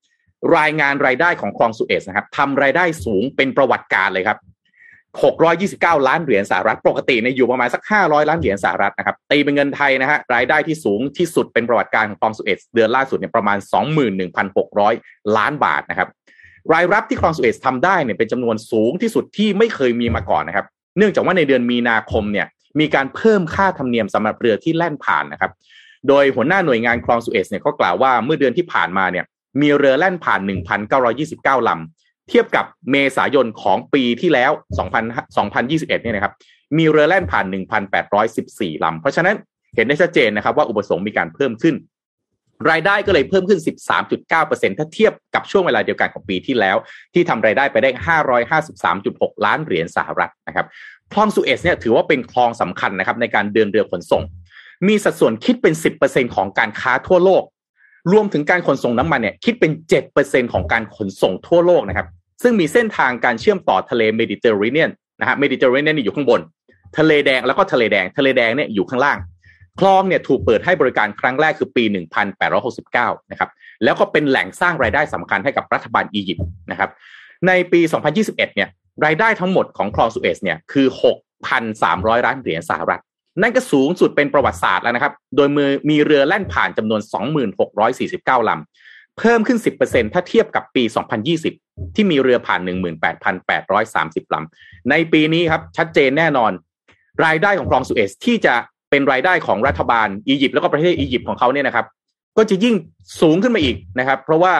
[0.57, 4.37] รายงานรายได้ของคลองซูเอซนะครับทำรายได้สูงเป็นประวัติการเลยครับ
[5.17, 13.57] 629 ล้านเหรียญสหรัฐปกติเนี่ยอยู่ประมาณสัก 500 ล้านเหรียญสหรัฐนะครับตีเป็นเงินไทยนะฮะรายได้ที่สูงที่สุดเป็นประวัติการของคลองสุเอซเดือนล่าสุดเนี่ยประมาณ
[14.47, 16.09] 21,600 ล้านบาทนะครับ
[16.73, 20.65] รายรับที่คลองสุเอซทำได้เนี่ยเป็นจำนวนสูงที่สุดที่ไม่เคยมีมาก่อนนะครับ
[20.97, 22.47] เนื่องจากว่าในเดือนมีนาคมเนี่ย
[22.79, 25.51] มีการเพิ่มค่าธรรมเนียมสำหรับเรือที่แล่นผ่านนะครับ
[26.07, 29.25] โดยหัวหน้าหน่วยงานคลองสุเอซเนี่ยก็กล่าวว่าเมื่อเดือนที่ผ่านมาเนี่ย
[29.61, 30.39] มีเรือแล่นผ่าน
[31.05, 34.51] 1,929 ลำ เทียบกับเมษายนของปีที่แล้ว
[35.07, 36.33] 2021 เนี่ยนะครับ
[36.77, 37.45] มีเรือแล่นผ่าน
[38.15, 39.35] 1,814 ลำ เพราะฉะนั้น
[39.75, 41.75] เห็นได้ชัดเจนนะครับว่าอุปสงค์มีการเพิ่มขึ้น
[42.69, 43.59] รายได้ก็เลยเพิ่มขึ้น
[43.99, 46.77] 13.9%ถ้าเทียบกับช่วงเวลาเดียวกันของปีที่แล้ว
[47.13, 47.89] ที่ทำรายได้ไปได้
[48.83, 50.65] 553.6 ล้านเหรียญสหรัฐนะครับ
[51.13, 54.23] คลองสุเอซเนี่ยถือว่าเป็นคลองสำคัญนะครับในการเดินเรือขนส่ง
[54.87, 55.73] มีสัดส่วนคิดเป็น
[56.05, 57.43] 10%ของการค้าทั่วโลก
[58.11, 59.71] รวมถึงการขนส่งน้ำมันเนี่ยคิดเป็น
[60.13, 62.07] 7%ของการขนส่งทั่วโลกนะครับ
[62.41, 66.41] ซึ่งมีเส้นทางการเชื่อมต่อทะเลเมดิเตอร์เรเนียนนะฮะเมดิเตอร์เรเนียนนี่อยู่ข้างบน
[66.97, 69.17] ทะเลแดงแล้วก็ทะเลแดง ทะเลแดงเนี่ยอยู่ข้างล่าง
[69.79, 71.83] คลองเนี่ยถูกเปิดให้บริการครั้งแรกคือปี
[72.57, 73.49] 1869 นะครับ
[73.83, 76.89] แล้วก็เป็นแหล่งสร้างรายได้สำคัญให้กับรัฐบาลอียิปต์นะครับ
[77.47, 77.81] ในปี
[78.17, 78.69] 2021 เนี่ย
[79.05, 80.87] รายได้ทั้งหมดของคลองสุเอซเนี่ยคือ
[81.55, 83.01] 6,300 ล้านเหรียญสหรัฐ
[83.41, 87.01] นั่นก็สูงสุดเป็นประวัติศาสตร์แล้วนะครับ โดยมือมีเรือแล่นผ่านจำนวน
[87.75, 90.83] 2649ลำเพิ่มขึ้น 10%ถ้าเทียบกับปี
[91.35, 92.59] 2020 ที่มีเรือผ่าน
[93.27, 96.51] 18,830ลำในปีนี้ครับชัดเจนแน่นอน
[97.25, 98.55] รายได้ของคลองสุเอซที่จะ
[98.89, 101.85] เป็นรายได้ของรัฐบาลอียิปต์แล้วก็ประเทศอียิปต์ของเขาเนี่ยนะครับ
[102.37, 102.75] ก็จะยิ่ง
[103.21, 104.53] สูงขึ้นมาอีกนะครับ เพราะว่า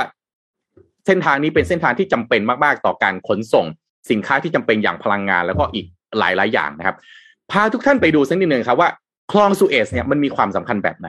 [1.05, 3.65] เส้นทางนี้เป็นเส้นทางที่จำเป็นมาก ๆ ต่อการขนส่ง
[4.11, 5.86] สินค้าที่จำเป็นอย่างพลังงานแล้วก็อีก
[6.20, 6.95] หลายๆอย่างนะครับ
[7.51, 8.89] พาทุกท่านไปดูสักนิดหนึ่งครับว่า
[9.32, 11.07] คลองสุเอซเนี่ยมันมีความสำคัญแบบไหน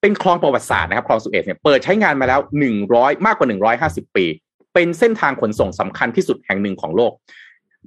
[0.00, 4.26] เป็นคลองประวัติศาสตร์นะครับคลองสุเอซเนี่ยเปิดใช้งานมาแล้วหนึ่งร้อยมากกว่าหนึ่งร้อยห้าสิบปี
[4.74, 7.12] เป็นเส้นทางขนส่งสำคัญที่สุดแห่งหนึ่งของโลก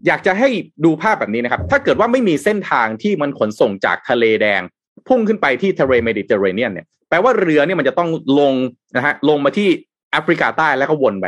[0.07, 0.49] อยากจะให้
[0.85, 4.61] ดูภาพแบบนี้นะครับ ถ้าเกิดว่าไม่มีเส้นทางที่มันขนส่งจากทะเลแดง
[5.07, 8.09] พุ่งขึ้นไปที่ทะเลเมดิเตอร์เรเนียนเนี่ยแปลว่าเรือเนี่ยมันจะต้อง
[8.39, 8.53] ลง
[8.95, 9.69] นะฮะลงมาที่
[10.11, 11.25] แอฟริกาใต้แล้วก็วนไป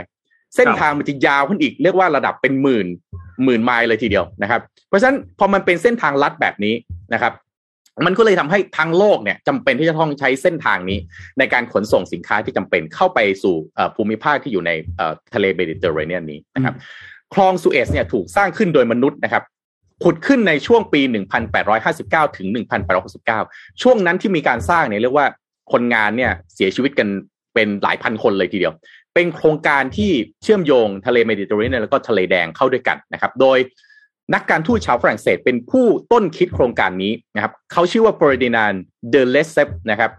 [0.55, 2.87] เส้นทางมันจะยาวขึ้นอีกเรียกว่าระดับเป็นหมื่น
[3.43, 6.73] หมื่นไมล์เลยทีเดียวนะครับ เพราะฉะนั้นพอมันเป็นเส้นทางลัดแบบนี้
[7.13, 7.33] นะครับ
[8.05, 10.99] มันก็เลยทำให้ทั้งโลกเนี่ยจำเป็นที่จะต้องใช้เส้นทางนี้
[11.39, 16.75] ในการขนส่งสินค้าที่จำเป็นเข้าไปสู่เอ่อภูมิภาคที่อยู่ในเอ่อทะเลเมดิเตอร์เรเนียนนี้นะครับ
[17.33, 19.43] คลองสุเอซเนี่ยถูกสร้างขึ้นโดยมนุษย์นะครับ
[20.03, 21.01] ขุดขึ้นในช่วงปี
[21.69, 22.47] 1859 ถึง
[23.15, 25.27] 1869 ช่วงนั้นที่มีการสร้างเนี่ยเรียกว่า
[25.71, 27.07] คนงานเนี่ยเสียชีวิตกัน
[27.53, 28.73] เป็นหลายพันคนเลยทีเดียว
[29.15, 30.11] เป็นโครงการที่
[30.43, 33.57] เชื่อมโยงทะเลเมดิเตอร์เรเนียนแล้วก็ทะเลแดงเข้าด้วยกันนะครับ โดย
[34.33, 38.77] นักการทูตชาวฝรั่งเศสเป็นผู้ต้นคิดโครงการนี้นะครับเขาชื่อว่า Ferdinand
[39.13, 40.11] de Lesseps นะครับ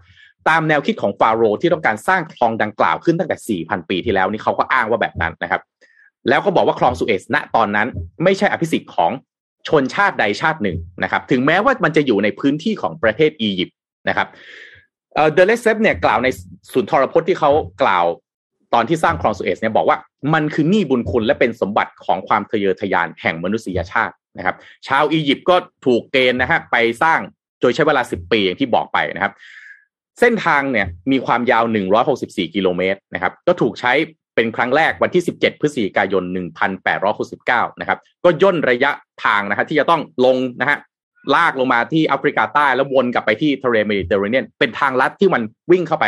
[0.49, 5.61] ตามแนวคิดของฟาโรห์ที่ต้องการสร้างคลองดังกล่าวขึ้นตั้งแต่ 4,000 ปีที่แล้วนี่เขาก็อ้างว่าแบบนั้นนะครับ
[6.29, 7.87] แล้วก็บอกว่าคลองสุเอซณตอนนั้น
[8.23, 9.11] ไม่ใช่อภิสิทธิ์ของ
[9.67, 13.77] ชนชาติใดชาติหนึ่งนะครับ ถึงแม้ว่ามันจะอยู่ในพื้นที่ของประเทศอียิปต์
[14.09, 14.27] นะครับ
[15.33, 16.27] เดเลสเซฟเนี่ยกล่าวใน
[16.73, 17.51] สุนทรพจน์ที่เขา
[17.81, 18.05] กล่าว
[18.73, 19.97] ตอนที่สร้างคลองสุเอซเนี่ยบอกว่า
[20.33, 24.55] มันคือหนี้บุญคุณและเป็นสมบัติของความทะเยอทะยานแห่งมนุษยชาตินะครับ
[24.87, 25.55] ชาวอียิปต์ก็
[25.85, 27.19] ถูกเกณฑ์นะฮะไปสร้าง
[27.59, 29.33] โดยใช้เวลา 10 ปีอย่างที่บอกไปนะครับ
[30.19, 31.63] เส้นทางเนี่ยมีความยาว
[32.09, 33.93] 164 กิโลเมตรนะครับ ก็ถูกใช้
[34.35, 36.23] เป็นครั้งแรกวันที่ 17 พฤศจิกายน
[37.01, 38.91] 1869 นะครับ ก็ย่นระยะ
[39.25, 40.77] ทางนะฮะที่จะต้องลงนะฮะ
[41.35, 45.41] ลากลงมาที่แอฟริกาใต้แล้ววนกลับไปที่ทะเลเมดิเตอร์เรเนียนเป็นทางลัดที่มัน
[45.71, 46.05] วิ่งเข้าไป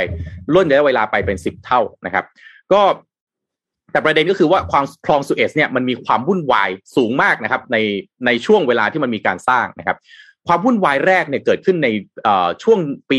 [0.55, 2.25] ล่นระยะเวลาไปเป็น 10 เท่านะครับ
[2.73, 2.81] ก็
[3.91, 7.77] แต่ประเด็นก็คือว่าความคลองสุเอซเนี่ยมันมีความวุ่นวายสูงมากนะครับ ใน
[8.25, 9.97] ในช่วงเวลาที่มันมีการสร้างนะครับ
[10.47, 11.87] ความวุ่นวายแรกเนี่ยเกิดขึ้นใน
[12.63, 13.17] ช่วงปี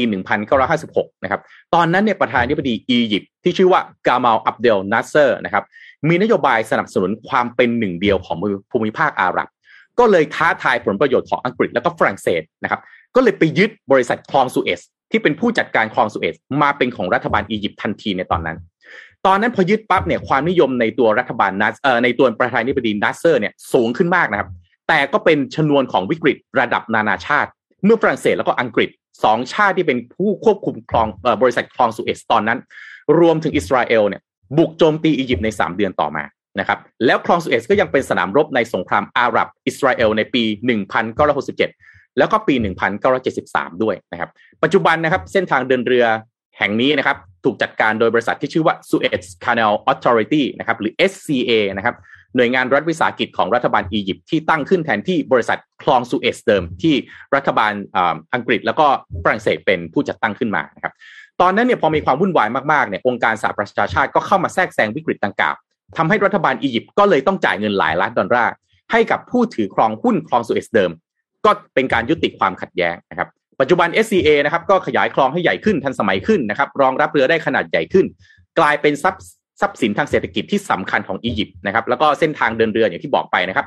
[0.61, 1.41] 1956 นะครับ
[1.75, 5.65] ตอนนั้นเนี่ยประธานาธิบดีอียิปต์ที่ชื่อว่ากามาลอับเดลนัสเซอร์นะครับ
[6.09, 8.37] มีนโยบายสนับสนุนความเป็นหนึ่งเดียวของ
[8.71, 9.49] ภูมิภาคอาหรับ
[9.99, 12.81] ก็เลยท้าทายผลประโยชน์ของอังกฤษแล้วก็ฝรั่งเศสนะครับ
[13.15, 14.81] ก็เลยไปยึดบริษัทคลองสุเอซ
[15.11, 18.59] ที่เป็นผู้จัดการคลองสุเอซมาเป็นของรัฐบาลอียิปต์ทันทีในตอนนั้น
[19.27, 24.49] ตอนนั้นพอยึดปั๊บเนี่ยความนิยมในตัวรัฐบาลนัสเอ่อในตัวประธานาธิบดีนัสเซอร์เนี่ยสูงขึ้นมากนะครับ
[24.89, 27.51] แต่ก็เป็นชนวนของวิกฤตระดับนานาชาติ
[27.85, 28.91] เมื่อฝรั่งเศสแล้วก็อังกฤษ
[29.25, 31.07] สองชาติที่เป็นผู้ควบคุมคลอง
[31.43, 32.59] บริษัทคลองสุเอซตอนนั้น
[33.21, 34.23] รวมถึงอิสราเอลเนี่ย
[34.57, 36.25] บุกโจมตีอียิปต์ใน 3 เดือนต่อมา
[36.59, 40.43] นะครับแล้วคลองสุเอซก็ยังเป็นสนามรบในสงครามอาหรับอิสราเอลในปี
[41.51, 42.55] 1967 แล้วก็ปี
[43.19, 44.31] 1973 ด้วยนะครับ
[44.63, 46.07] ปัจจุบันนะครับเส้นทางเดินเรือ
[46.61, 51.97] แห่งนี้นะครับถูกจัดการโดยบริษัทที่ชื่อว่า Suez Canal Authority นะครับหรือ SCA นะครับ
[52.37, 56.95] หน่วยงานรัฐวิสาหกิจของรัฐบาลอียิปต์ที่ตั้งขึ้นแทนที่บริษัทคลองสุเอซเดิมที่
[57.35, 57.73] รัฐบาล
[58.35, 58.87] อังกฤษ แล้วก็
[59.25, 60.93] ฝรั่งเศสเป็นผู้จัดตั้งขึ้นมานะครับ
[61.41, 65.55] ตอนนั้นเนี่ยพอมีความวุ่นวายมากๆเนี่ยองค์การสหประชาชาติก็เข้ามาแทรกแซงวิกฤตดังกล่าว
[65.97, 68.53] ทำให้รัฐบาลอียิปต์ก็เลยต้องจ่ายเงินหลายล้านดอลลาร์
[68.93, 70.91] ให้กับผู้ถือครองหุ้นคลองสุเอซเดิม
[71.45, 73.29] ก็เป็นการยุติความขัดแย้งนะครับ
[73.61, 78.07] ปัจจุบัน SCA นะครับก็ขยายคลองให้ใหญ่ขึ้นทันสมัยขึ้นนะครับ รองรับเรือได้ขนาดใหญ่ขึ้น
[78.59, 79.25] กลายเป็นทรัพย์
[79.61, 83.67] ทรัพย์สินทางเศรษฐกิจที่สำคัญของอียิปต์นะครับ แล้วก็เส้นทางเดินเรืออย่างที่บอกไปนะครับ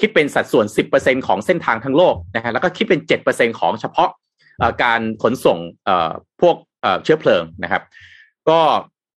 [0.00, 0.66] คิดเป็นสัดส่วน
[0.96, 4.10] 10%ของเส้นทางทั้งโลกนะฮะแล้วก็คิดเป็น 7%ของเฉพาะ
[4.82, 5.58] การขนส่ง
[6.40, 6.56] พวก
[7.04, 7.82] เชื้อเพลิงนะครับ
[8.48, 8.60] ก็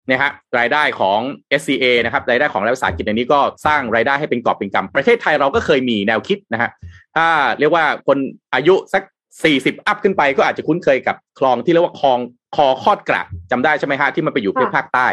[0.10, 1.20] นะฮะรายได้ของ
[1.62, 6.70] SCA นะครับรายได้ของรัฐวิสาหกิจในนี้ก็สร้างรายได้ให้เป็นกอบเป็นกำประเทศไทยเราก็เคยมีแนวคิดนะฮะ
[7.16, 7.28] ถ้า
[7.60, 8.18] เรียกว่าคน
[8.54, 9.04] อายุสัก
[9.40, 12.20] 40 อัพขึ้นไปก็อาจจะคุ้นเคยกับคลองที่เรียกว่าคลอง
[12.56, 15.08] คอคอดกระจำได้ใช่ไหมฮะที่มันไปอยู่ภาคใต้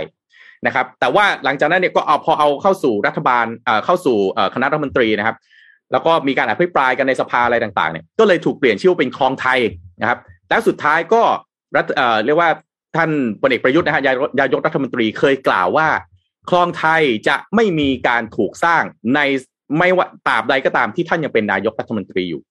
[0.67, 3.47] นะครับ แต่ว่าหลังจากนั้นเนี่ยก็เอาพอเอาเข้าสู่รัฐบาล
[3.85, 4.17] เข้าสู่
[4.55, 5.37] คณะรัฐมนตรีนะครับ
[5.93, 9.59] แล้วก็มีการอภิปรายกันในสภาอะไรต่างๆเนี่ยก็เลยถูกเปลี่ยนชื่อเป็นคลองไทย
[10.01, 11.23] นะครับ แล้วสุดท้ายก็
[11.77, 11.87] รัฐ
[12.25, 12.51] เรียกว่า
[12.97, 13.11] ท่าน
[13.41, 14.03] พลเอกประยุทธ์นะฮะ
[14.41, 15.89] ยายกรัฐมนตรีเคยกล่าวว่า
[16.51, 18.83] คลองไทยจะไม่มีการถูกสร้าง
[19.15, 19.21] ใน
[19.79, 22.43] ไม่ว่าตราบใดก็ตามที่ท่านยังเป็นนายกรัฐมนตรีอยู่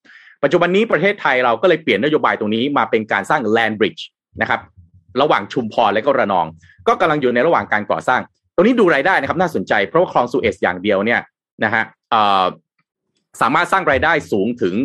[0.44, 4.02] ปัจจุบันนี้ประเทศไทยเราก็เลยเปลี่ยนนโยบายตรงนี้มาเป็นการสร้าง land bridge
[4.42, 4.62] นะครับ
[5.22, 6.46] ระหว่างชุมพรและก็ระนอง
[6.88, 8.22] ก็กำลังอยู่ในระหว่างการก่อสร้าง
[8.56, 11.20] ตรงนี้ดูรายได้นะครับ น่าสนใจเพราะว่าคลองสุเอซอย่างเดียวเนี่ย
[11.64, 11.84] นะฮะ
[13.42, 14.76] สามารถสร้างรายได้สูงถึง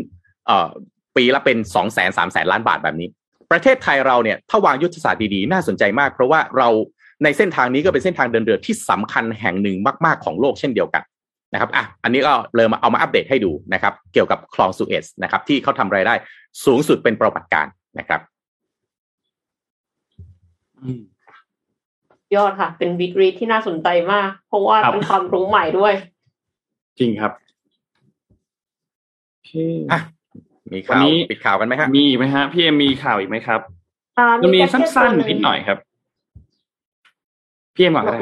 [1.17, 3.09] ปีละเป็นสองแสนสามแสนล้านบาทแบบนี้
[3.51, 6.69] ประเทศไทยเราเนี่ยถ้าวางยุทธศาสตร์ดีๆ น่าสนใจมาก เพราะว่าเรา
[7.25, 11.03] ในเส้นทางนี้ก็เป็นเส้นทางเดินเรือที่สำคัญแห่งหนึ่งมาก ๆของโลกเช่นเดียวกัน
[11.53, 16.15] นะครับอะอันนี้ก็เลยมาเอามาอัปเดตให้ดูนะครับ เกี่ยวกับคลองสุเอซนะครับ ที่เขาทำรายได้
[16.65, 17.67] สูงสุดเป็นประวัติการ
[17.99, 18.21] นะครับ
[22.35, 25.95] ยอดค่ะ เป็นวิกฤตที่น่าสนใจมาก เพราะว่าเป็นความรู้ใหม่ด้วย
[26.99, 27.33] จริงครับ
[29.93, 30.01] อะ
[30.73, 33.61] มีข่าวปิดข่าวกันไหมครับมีไหมฮะพี่เอ็มมีข่าวอีกไหมครับ
[34.43, 35.79] มันมีสั้นๆนิดหน่อยครับ
[37.75, 38.21] พี่เอ็มก่อนก็ได้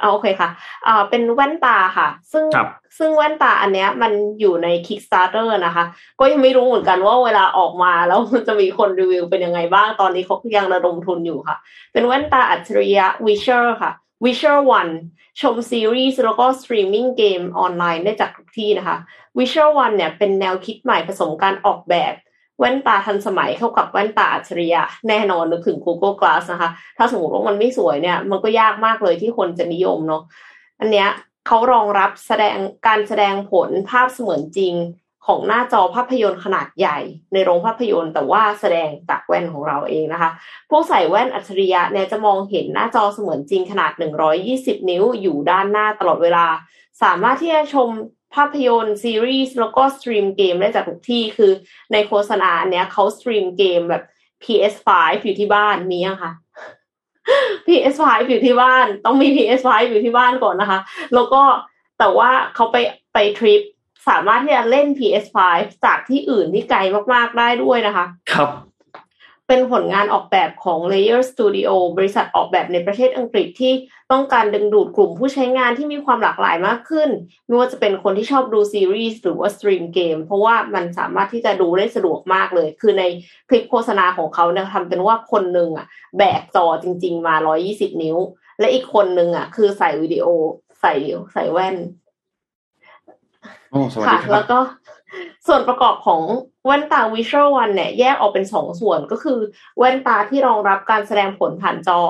[0.00, 0.50] เอาโอเคค่ะ
[0.86, 2.44] อ่าเป็นแว่นตาค่ะ ซึ่ง
[2.98, 5.84] ซึ่งแว่นตาอันเนี้ยมันอยู่ใน Kickstarter นะคะ
[6.20, 11.56] ก็ยังไม่รู้เหมือนกันว่าเวลาออกมาแล้วจะมีคนรีวิวเป็นยังไงบ้างตอนนี้เขายังระดมทุนอยู่ค่ะ
[11.92, 13.92] เป็นแว่นตาอัจฉริยะ Viture ค่ะ
[14.24, 14.92] Viture One
[15.40, 18.96] ชมซีรีส์แล้วก็สตรีมมิ่งเกมออนไลน์ได้จากทุกที่นะคะ
[19.38, 22.12] Viture One เนี่ยเป็นแนวคิดใหม่ผสมการออกแบบ
[22.58, 30.22] แว่นตาทันสมัยเข้ากับแว่นตาอัจฉริยะแน่นอนนึกถึง Google Glass นะคะ ถ้าสมมติว่ามันไม่สวยเนี่ย มันก็ยากมากเลยที่คนจะนิยมเนาะ
[30.80, 31.08] อันเนี้ย
[31.46, 34.74] เขารองรับแสดงการแสดงผลภาพเสมือนจริง
[35.26, 36.98] ของหน้าจอภาพยนตร์ขนาดใหญ่
[37.32, 40.30] ในโรงภาพยนตร์แต่ว่าแสดงจากแว่นของเราเองนะคะ
[40.70, 43.92] ผู้ใส่แว่นอัจฉริยะเนี่ยจะมองเห็นหน้าจอเสมือนจริงขนาด
[44.40, 46.46] 120 นิ้วอยู่ด้านหน้าตลอดเวลา
[47.02, 47.88] สามารถที่จะชม
[48.34, 51.52] ภาพยนตร์ซีรีส์แล้วก็สตรีมเกมได้จากทุกที่คือ
[51.92, 54.02] ในโฆษณาเนี้ยเขาสตรีมเกมแบบ
[54.42, 54.88] PS5
[55.22, 56.32] อยู่ที่บ้านมียังคะ
[57.66, 60.80] PS5 อยู่ที่บ้าน ต้องมี PS5 อยู่ที่บ้านก่อนนะคะ
[61.14, 61.42] แล้วก็
[61.98, 62.76] แต่ว่าเขาไป
[63.14, 63.60] ไปทริป
[64.08, 65.38] สามารถที่จะเล่น PS5
[65.84, 66.78] จากที่อื่นที่ไกล
[67.14, 68.48] มากๆได้ด้วยนะคะ ครับ
[69.48, 73.72] เป็นผลงานออกแบบของ Layer Studio บริษัทออกแบบในประเทศอังกฤษที่
[74.12, 77.08] ต้องการดึงดูดกลุ่มผู้ใช้งานที่มีความหลากหลายมากขึ้น
[77.46, 83.02] ไม่ว่าจะเป็นคนที่ชอบดูซีรีส์หรือว่าสตรีมเกม เพราะว่ามันสามารถที่จะดูได้สะดวกมากเลย คือใน
[83.48, 85.86] คลิปโฆษณาของเขาเนี่ยทำเป็นว่าคนหนึ่งอะ
[86.18, 87.34] แบกจอจริง ๆ มา
[87.68, 88.16] 120 นิ้ว
[88.60, 90.26] และอีกคนหนึ่งอะ คือใส่วิดีโอ
[90.80, 90.92] ใส่
[91.32, 91.76] ใส่แว่น
[94.06, 94.58] ค่ะแล้วก็
[95.46, 96.22] ส่วนประกอบของ
[96.66, 99.38] แว่นตา Visual One เนี่ยแยกออกเป็นสองส่วนก็คือ
[99.78, 102.00] แว่นตาที่รองรับการแสดงผลผ่านจอ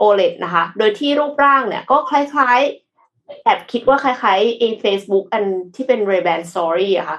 [0.00, 5.44] OLED นะคะ โดยที่รูปร่างเนี่ยก็คล้ายๆแอบคิดว่าคล้ายๆ อะ Facebook อัน
[5.74, 7.18] ที่เป็น Ray-Ban Story อะค่ะ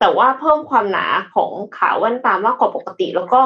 [0.00, 3.40] แต่ว่าเพิ่มความหนาของขาแว่นตามากกว่าปกติ แล้วก็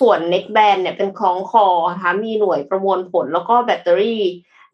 [0.00, 4.22] ส่วน neckband เนี่ยเป็นคล้องคอนะคะมีหน่วยประมวลผลแล้วก็แบตเตอรี่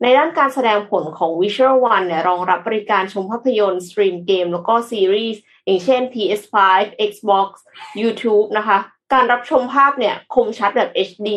[0.02, 6.56] ในด้านการแสดงผลของ Viture One เนี่ยรองรับบริการชมภาพยนตร์สตรีมเกมแล้วก็ซีรีส์ อย่างเช่น PS5
[7.10, 7.48] Xbox
[8.01, 8.78] YouTube นะคะ
[9.12, 11.28] การรับชมภาพเนี่ยคมชัดแบบ HD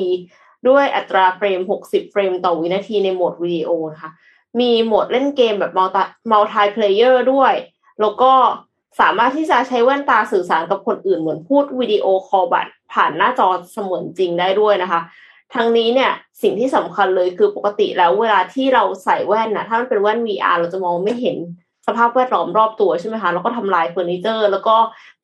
[0.67, 4.11] ด้วยอัตราเฟรม 60 เฟรมต่อวินาทีในโหมดวิดีโอนะคะ
[4.59, 7.53] มีโหมดเล่นเกมแบบมัลติ multi-player ด้วย
[8.01, 8.31] แล้วก็
[8.99, 15.01] สามารถที่จะใช้แว่นตาสื่อสารกับคนอื่นเหมือนพูดวิดีโอคอลแบบผ่านหน้าจอเสมือนจริงได้ด้วยนะคะ
[15.55, 16.11] ทั้งนี้เนี่ย
[16.41, 21.37] สิ่งที่สำคัญเลยคือปกติแล้วเวลาที่เราใส่แว่นนะถ้ามันเป็นแว่น VR เราจะมองไม่เห็น
[21.87, 24.75] สภาพแวดล้อมรอบตัวใช่ไหมคะแล้วก็ทำลายเฟอร์นิเจอร์ แล้วก็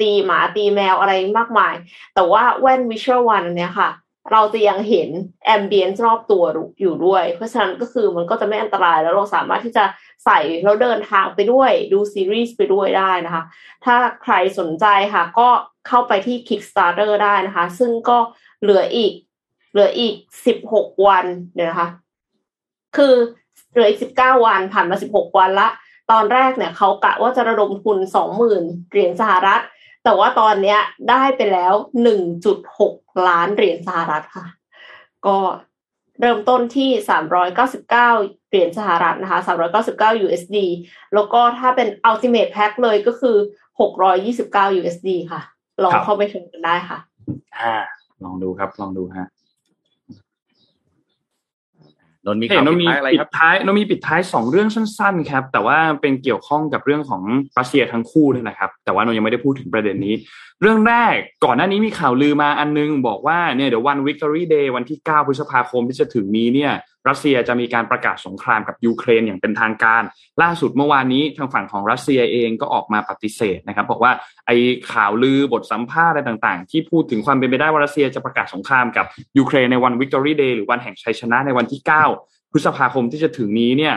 [0.01, 1.75] ตีหมาตีแมวอะไรมากมาย
[2.15, 3.89] แต่ว่าแว่น Visual One เนี่ยค่ะ
[4.31, 5.09] เราจะยังเห็น
[5.45, 6.43] แอมเบียนรอบตัว
[6.81, 9.83] อยู่ด้วย เพราะฉะนั้นก็คือมันก็จะไม่อันตรายแล้วเราสามารถที่จะ
[10.25, 13.43] ใส่แล้วเดินทางไปด้วย ดูซีรีส์ไปด้วยได้นะคะ
[13.85, 15.49] ถ้าใครสนใจค่ะ ก็
[15.88, 18.17] เข้าไปที่ Kickstarter ได้นะคะ ซึ่งก็
[18.61, 19.13] เหลืออีก
[19.71, 20.15] เหลืออีก
[20.45, 21.25] สิบหกวัน
[21.55, 21.89] เดี๋ยนะคะ
[22.97, 23.13] คือ
[23.71, 25.69] เหลืออีกสิบเก้าวันผ่านมาสิบหกวันละ
[26.11, 29.61] ตอนแรกเนี่ยเขากะว่าจะระดมทุนสองหมื่นเหรียญสหรัฐ
[30.03, 30.79] แต่ว่าตอนเนี้ย
[31.09, 31.73] ได้ไปแล้ว
[32.03, 32.95] หนึ่งจุดหก
[33.27, 34.45] ล้านเหรียญสหรัฐค่ะ
[35.25, 35.38] ก็
[36.19, 38.09] เริ่มต้นที่สามร้อยเก้าสิบเก้า
[38.49, 40.57] เหรียญสหรัฐนะคะสามร้อยเก้าสิบเก้า USD
[41.13, 43.38] แล้วก็ถ้าเป็น Ultimate Pack เลยก็คือ
[43.81, 45.41] หกร้อยยี่สิบเก้า USD ค่ะ
[45.83, 46.97] ลองเข้าไปชมกันได้ค่ะ
[47.59, 47.75] อ่า
[48.23, 49.27] ลองดูครับ ลองดูฮะ
[52.26, 57.22] นนท์มีเห็ข่าวนเราปิดมีท้ายอะไรปิครัดบท้ายเรามีปิดท้ายสองเรื่องสั้น ๆ ครับ แต่ว่าเป็นเกี่ยวข้องกับเรื่องของ
[57.60, 60.15] รัสเซียทั้งคู่นี่แหละครับ แต่ว่าเรายังไม่ได้พูดถึงประเด็นนี้
[60.61, 61.15] เรื่องแรก
[61.45, 66.72] ก่อนหน้านี้มีข่าวลือมาอันนึง บอกว่าเนี่ยเดี๋ยววัน Victory Day วันที่ 9 พฤษภาคมที่จะถึงนี้เนี่ย
[67.10, 70.03] รัสเซียจะมีการประกาศสงครามกับยูเครนอย่างเป็นทางการ
[70.41, 74.11] ล่าสุดเมื่อวานนี้ทางฝั่งของรัสเซียเองก็ออกมาปฏิเสธนะครับ บอกว่า
[74.48, 74.56] ไอ้
[74.94, 79.06] ข่าวลือบทสัมภาษณ์อะไรต่างๆ ที่พูดถึงความเป็นไปได้ว่ารัสเซียจะประกาศสงครามกับ
[79.38, 81.82] ยูเครนในวัน Victory Day หรือวันแห่งชัยชนะในวันที่
[82.18, 83.95] 9 พฤษภาคมที่จะถึงนี้เนี่ย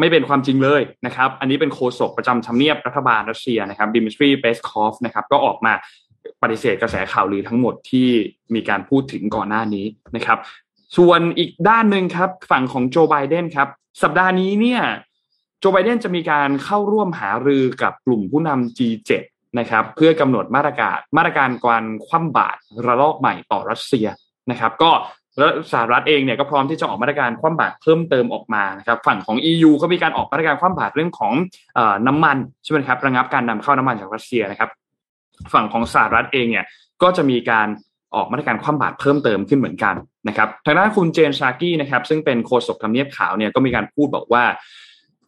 [0.00, 5.72] ไม่เป็นความจริงเลยนะครับ อันนี้เป็นโฆษกประจำทำเนียบรัฐบาลรัสเซียนะครับดิมิทรีเปสคอฟนะครับก็ออกมา
[6.42, 8.08] ปฏิเสธกระแสข่าวลือทั้งหมดที่
[8.54, 10.38] มีการพูดถึงก่อนหน้านี้นะครับ
[10.96, 13.68] ส่วนอีกด้านหนึ่งครับ ฝั่งของโจไบเดนครับ
[14.02, 14.82] สัปดาห์นี้เนี่ย
[15.60, 19.10] โจไบเดนจะมีการเข้าร่วมหารือกับกลุ่มผู้นำ G7
[19.58, 24.06] นะครับ เพื่อกำหนดมาตรการมาตรการการคว่ำบาตรระลอกใหม่ต่อรัสเซีย
[24.50, 24.90] นะครับ ก็
[25.72, 31.32] สหรัฐเองเนี่ยก็พร้อมที่จะออกมาตรการคว่ำบาตรเพิ่มเติมออกมานะครับฝั่งของ EU ก็มีการออกมาตรการคว่ำบาตรเรื่องของ
[31.78, 34.70] อน้ำมันใช่ไหมครับระงับการนำเข้าน้ำมันจากรัสเซียนะครับ
[35.54, 36.64] ฝั่งของสหรัฐเองเนี่ย
[37.02, 37.68] ก็จะมีการ
[38.14, 39.94] ออกมาตรการคว่ำบาตรเพิ่มเติมขึ้นเหมือนกัน
[40.28, 44.44] นะครับทางด้านคุณเจนชากี้นะครับ ซึ่งเป็นโฆษกทำเนียบขาวเนี่ยก็มีการพูดบอกว่า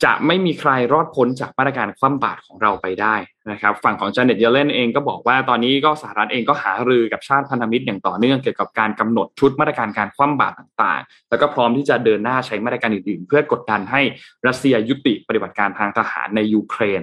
[0.04, 3.14] จะไม่มีใครรอดพ้นจากมาตรการคว่ำบาตรของเราไปได้
[3.50, 14.00] นะครับ ฝั่งของจาเน็ตเยเลนเองก็บอกว่าตอนนี้ก็สหรัฐเองก็หารือกับชาติพันธมิตรอย่างต่อเนื่องเกี่ยวกับการกำหนดชุดมาตรการการคว่ำบาตรต่างๆ แล้วก็พร้อมที่จะเดินหน้าใช้มาตรการอื่นๆ เพื่อกดดันให้
[14.46, 17.00] รัสเซียยุติปฏิบัติการทางทหารในยูเครน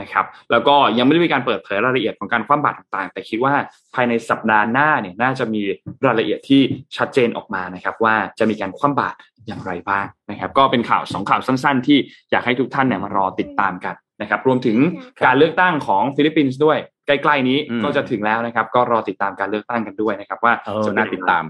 [0.00, 3.54] นะครับแล้วก็ยังไม่ได้มีการเปิดเผยรายละเอียดของการคว่ำบาตรต่างๆ แต่คิดว่า
[3.94, 5.62] ภายในสัปดาห์หน้าเนี่ยน่าจะมี
[6.06, 6.62] รายละเอียดที่
[6.96, 11.98] ชัดเจนออกมานะครับว่าจะมีการคว่ำบาตรอย่างไรบ้างนะครับ ก็เป็นข่าวสองข่าวสั้น ๆ ที่
[12.30, 14.76] อยากให้ทุกท่านเนี่ยมารอติดตามกันนะครับรวมถึง
[15.24, 20.52] การเลือกตั้งของฟิลิปปินส์ด้วยใกล้ ๆ นี้ก็จะถึงแล้วนะครับ ก็รอติดตามการเลือกตั้งกันด้วยนะครับ ว่า
[20.86, 21.44] จะน่าติดตาม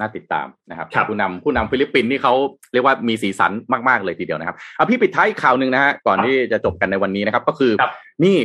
[0.00, 2.34] น่าติดตามนะครับครับผู้นำผู้นำฟิลิปปินส์นี่เขา
[2.72, 3.52] เรียกว่ามีสีสัน
[3.88, 7.92] มากๆเลยทีเดียวนะครับเอาพี่ปิดท้ายอีกข่าวหนึ่งนะฮะก่อนที่จะจบกันในวันนี้นะครับ ก็คือครับ
[8.24, 8.36] นี่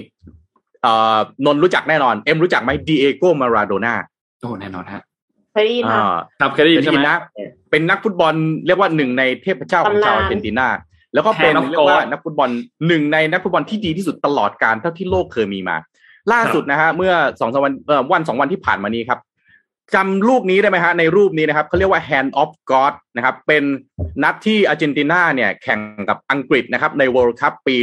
[0.84, 3.94] เอ่อนนท์รู้จักแน่นอน เอ็มรู้จักไหมดีเอโกมาราโดน่า
[4.42, 5.02] โอ้แน่นอนฮะ
[5.54, 7.18] เคยได้ยินอ่าค่ะครับเคยได้ยินใช่ไหมนะ
[7.72, 8.34] เป็นนักฟุตบอล
[8.66, 10.68] เรียกว่าหนึ่งในเทพเจ้าของชาวตำนานอาร์เจนตินา
[11.14, 12.50] แล้วก็เป็น Hand of เรียกว่า God นักฟุตบอล
[12.88, 15.78] หนึ่งในนักฟุตบอลที่ดีที่สุดตลอดการเท่าที่โลกเคยมีมา
[16.34, 19.20] ล่าสุดนะฮะเมื่อสองสามวันเอ่อวันสองวันที่ผ่านมานี้ครับ
[19.96, 23.64] จำลูกนี้ได้ไหมฮะในรูปนี้นะครับเขาเรียกว่า Hand of God นะครับ เป็น
[24.24, 25.80] นัดที่อาร์เจนตินาเนี่ยแข่ง
[26.10, 27.76] กับอังกฤษนะครับ ใน World Cup ปี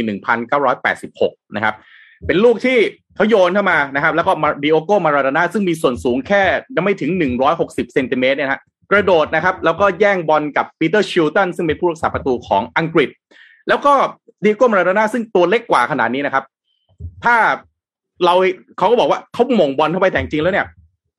[0.75, 1.75] 1986 นะครับ
[2.25, 2.77] เป็นลูกที่
[3.15, 4.31] เขาโยนเข้ามานะครับ แล้วก็
[4.63, 6.43] ดิโอโกมาราดน่าซึ่งมีส่วนสูงแค่
[6.75, 7.11] ยังไม่ถึง
[7.51, 8.61] 160เซนติเมตรเนี่ยฮะ
[8.91, 13.09] กระโดดนะครับ แล้วก็แย่งบอลกับปีเตอร์ชิลตันซึ่งเป็นผู้รักษาประตูของอังกฤษ
[13.67, 13.93] แล้วก็
[14.43, 16.43] ดิเอโกมาราโดน่าซึ่งตัวเล็กกว่าขนาดนี้นะครับ
[17.23, 17.35] ถ้า
[18.25, 18.35] เรา
[18.77, 20.67] เขาก็บอกว่าเขาโหม่งบอลเข้าไปแต่จริงแล้วเนี่ย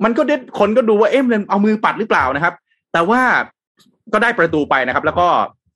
[0.04, 2.54] มันก็เด็ดคนก็ดูว่าเอ๊ะมันเอามือปัดหรือเปล่านะครับ
[2.92, 3.20] แต่ว่า
[4.12, 5.28] ก็ได้ประตูไปนะครับ แล้วก็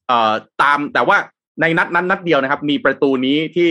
[0.08, 0.32] เอ่อ
[0.62, 1.16] ตามแต่ว่า
[1.60, 3.70] ในนัดนั้นนัดเดียวนะครับ มีประตูนี้ที่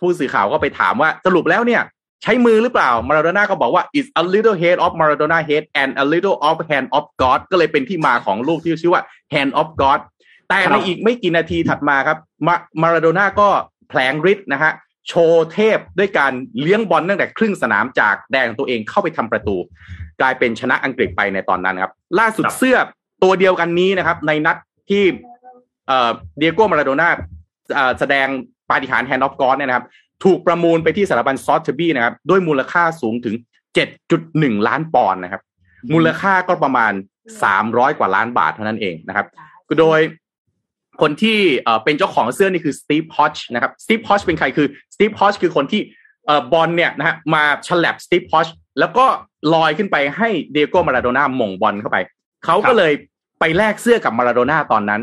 [0.00, 1.82] ผู้สื่อข่าวก็ไปถามว่าสรุปแล้วเนี่ย
[2.22, 7.40] ใช้มือหรือเปล่ามาราโดน่าก็บอกว่า is a little head of Maradona head and a little of hand of God
[7.50, 9.02] ก็เลยเป็นที่มาของลูกที่ชื่อว่า
[9.34, 10.00] hand of God
[10.48, 13.48] แต่ในอีกไม่กี่นาทีถัดมาครับมามาราโดน่าก็
[13.88, 14.72] แผลงฤทธิ์นะฮะ
[15.08, 19.56] โชว์เทพด้วยการเลี้ยงบอลตั้งแต่ครึ่งสนามจากแดนของตัวเองเข้าไปทำประตู
[20.20, 22.76] กลายเป็นชนะอังกฤษไปในตอนนั้นครับ ล่าสุดครับเสื้อ
[23.22, 24.56] ตัวเดียวกันนี้นะครับ ในนัด
[24.90, 25.04] ที่
[25.88, 27.08] เอ่อเดียโก้มาราโดน่า
[27.74, 28.26] เอ่อแสดง
[28.70, 29.86] ปาฏิหาริย์ Hand of God เนี่ยนะครับ
[30.24, 33.34] ถูกประมูลไปที่สถาบัน Sotheby's นะครับ ด้วยมูลค่าสูงถึง
[34.02, 35.42] 7.1 ล้านปอนด์นะครับ
[35.94, 36.92] มูลค่าก็ประมาณ
[37.44, 39.26] 300 กว่าล้านบาทเท่านั้นเองนะครับ
[39.80, 40.00] โดย
[41.00, 41.38] คนที่
[41.84, 45.82] เป็นเจ้าของเสื้อนี่คือสตีฟฮอดจ์นะครับสตีฟฮอดจ์เป็นใครคือสตีฟฮอดจ์คือคนที่
[46.52, 48.48] บอลเนี่ยนะฮะมาแฉลบสตีฟฮอดจ์
[48.80, 49.06] แล้วก็
[49.54, 51.98] ลอยขึ้นไปให้ดิเอโกมาราโดน่าโหม่งบอลเข้าไป
[52.44, 52.92] เขาก็เลย
[53.40, 55.02] ไปแลกเสื้อกับมาราโดน่าตอนนั้น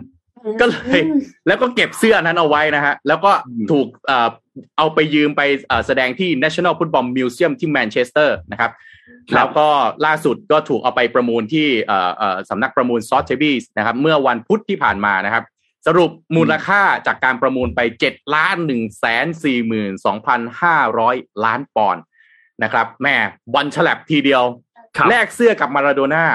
[0.61, 1.02] ก็เลย
[1.48, 3.32] แล้วก็เก็บเสื้อนั้นเอาไว้นะฮะ แล้วก็
[3.72, 3.88] ถูก
[4.78, 5.41] เอาไปยืมไป
[5.88, 8.72] แสดงที่ National Football Museum ที่แมนเชสเตอร์นะครับ
[9.36, 9.68] แล้วก็
[10.06, 11.68] ล่าสุดก็ถูกเอาไปประมูลที่
[12.49, 15.44] สำนักประมูล Sotheby's นะครับ เมื่อวันพุธที่ผ่านมานะครับ
[15.88, 21.15] สรุปมูลค่าจากการประมูลไปเจ็ดล้านหนึ่งแสนสี่หมื่นสองพันห้าร้อย
[21.45, 22.03] ล้านปอนด์
[22.64, 23.15] นะครับแม่
[23.53, 24.43] บอลฉลับทีเดียว
[25.10, 26.26] แลกเสื้อกับมาราโดน่า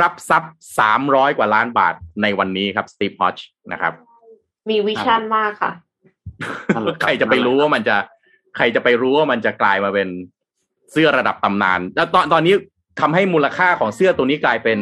[0.00, 3.36] รับทรัพย์สามร้อยกว่าล้านบาทในวันนี้ครับสตีฟฮอช
[3.72, 3.92] นะครับ
[4.70, 5.72] มีวิชั่นมากค่ะ
[7.02, 7.96] ใครจะไปรู้ว่ามันจะ
[8.56, 10.08] ใครจะไปรู้ว่ามันจะกลายมาเป็น
[10.92, 12.54] เสื้อระดับตำนาน แล้วตอนตอนนี้
[13.00, 14.78] ทำให้มูลค่าของเสื้อตัวนี้กลายเป็น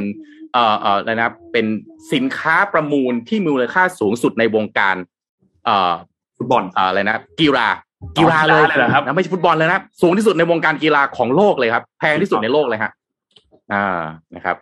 [0.53, 1.67] เอ่อเอ่ออะไรนะเป็น
[2.13, 4.97] สินค้าประมูลที่มูลค่าสูงสุดในวงการ
[5.65, 5.93] เอ่อ
[6.37, 7.69] ฟุตบอลอะไรนะกีฬา
[8.19, 12.91] กีฬาเลยนะครับไม่ใช่ฟุตบอลเลยนะสูงที่สุดในวงการกีฬาของโลกเลยครับ แพงที่สุดในโลกเลยฮะ
[13.73, 14.01] อ่า
[14.35, 14.57] นะครับ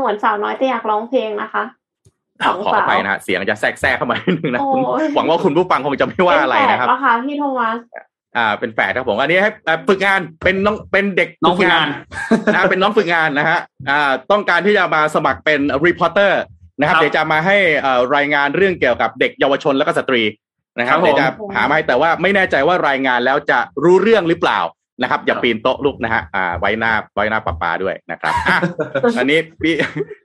[0.00, 1.64] เหมือนสาวน้อยแต่อยากร้องเพลงนะคะ
[2.64, 4.60] ขออภัยนะเสียงจะแทรกแทรกเข้ามาหนึ่งนะ
[5.14, 7.78] หวังว่าคุณผู้ฟังคงจะไม่ว่าอะไรนะครับเป็นแฝดคะพี่โทมัส
[8.36, 9.50] อ่าเป็นแฝดครับผมอันนี้ให้
[9.88, 11.88] ฝึกงานเป็นน้องเป็นเด็กน้องฝึกงาน
[12.54, 13.60] นะเป็นน้องฝึกงานนะฮะ
[13.90, 16.42] อ่าต้องการที่จะมาสมัครเป็น reporter
[16.78, 17.56] นะครับเดี๋ยวจะมาให้
[18.16, 20.22] รายงานเรื่องเกี่ยวกับเด็กเยาวชนและก็สตรี
[20.78, 24.60] นะครับเดี๋ยวจะหามาให้แต่ว่าไม่แน่ใจว่ารายงานแล้วจะรู้เรื่องหรือเปล่า
[25.02, 28.34] นะครับ อย่าปีนโต๊ะลูกนะฮะอ่าไว้หน้าไว้หน้าปาปาด้วยนะครับ
[29.18, 29.74] อันนี้พี่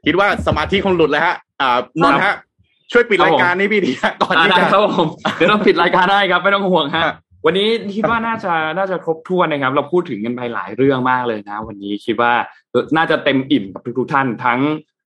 [0.05, 2.35] คิดว่าสมาธิคงหลุดแล้วฮะอ่านนฮะ
[2.91, 7.03] ช่วยปิดรายการนี้พี่ดีก่อนที่จะครับผมเดี๋ยวต้องปิดรายการได้ครับไม่ต้องห่วงฮะ
[7.45, 12.33] วันนี้คิดว่าน่าจะน่าจะครบถ้วนนะครับ เราพูดถึงกันไปหลายเรื่องมากเลยนะ วันนี้คิดว่า
[12.97, 14.59] น่าจะเต็มอิ่มกับทุกท่านทั้ง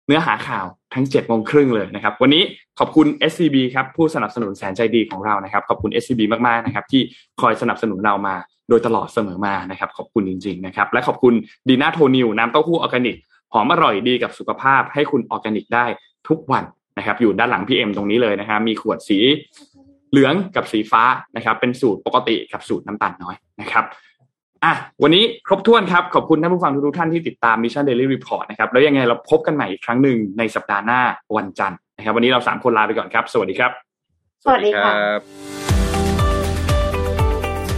[0.07, 2.43] เนื้อหาข่าวถึงเจ็ดโมงครึ่งเลยนะครับ วันนี้
[2.79, 7.03] ขอบคุณ SCB ครับผู้สนับสนุนแสนใจดีของเรานะครับ ขอบคุณ SCB มากๆนะครับ ที่
[7.41, 8.35] คอยสนับสนุนเรามา
[8.69, 11.35] โดยตลอดเสมอมานะครับ ขอบคุณจริง ๆ นะครับ และขอบคุณ
[11.69, 13.17] ดีน่าโทนิวน้ำเต้าหู้ออร์แกนิก
[13.53, 15.85] หอมอร่อยดีกับสุขภาพให้คุณออร์แกนิกได้
[16.29, 16.65] ทุกวัน
[16.99, 19.19] นะครับ อยู่ด้านหลังพี่เอ็มตรงนี้เลยนะครับมีขวดสี
[20.11, 21.03] เหลืองกับสีฟ้า
[21.37, 23.85] นะครับ เป็นสูตรปกติกับสูตรน้ำตาลน้อยนะครับ
[24.65, 31.01] อะวันนี้ครบถ้วนครับ ขอบคุณท่านผู้ฟังทุกท่านที่ติดตาม Mission Daily Report นะครับแล้วยังไงเราพบกันใหม่อีกครั้งหนึ่งในสัปดาห์หน้า
[31.37, 33.73] วันจันทร์นะครับ วันนี้เราสามคนลาไปก่อนครับ สวัสดีครับ
[34.45, 35.19] สวัสดีครับ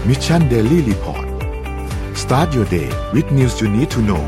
[0.08, 1.26] Mission Daily Report
[2.22, 4.22] start your day with news you need to know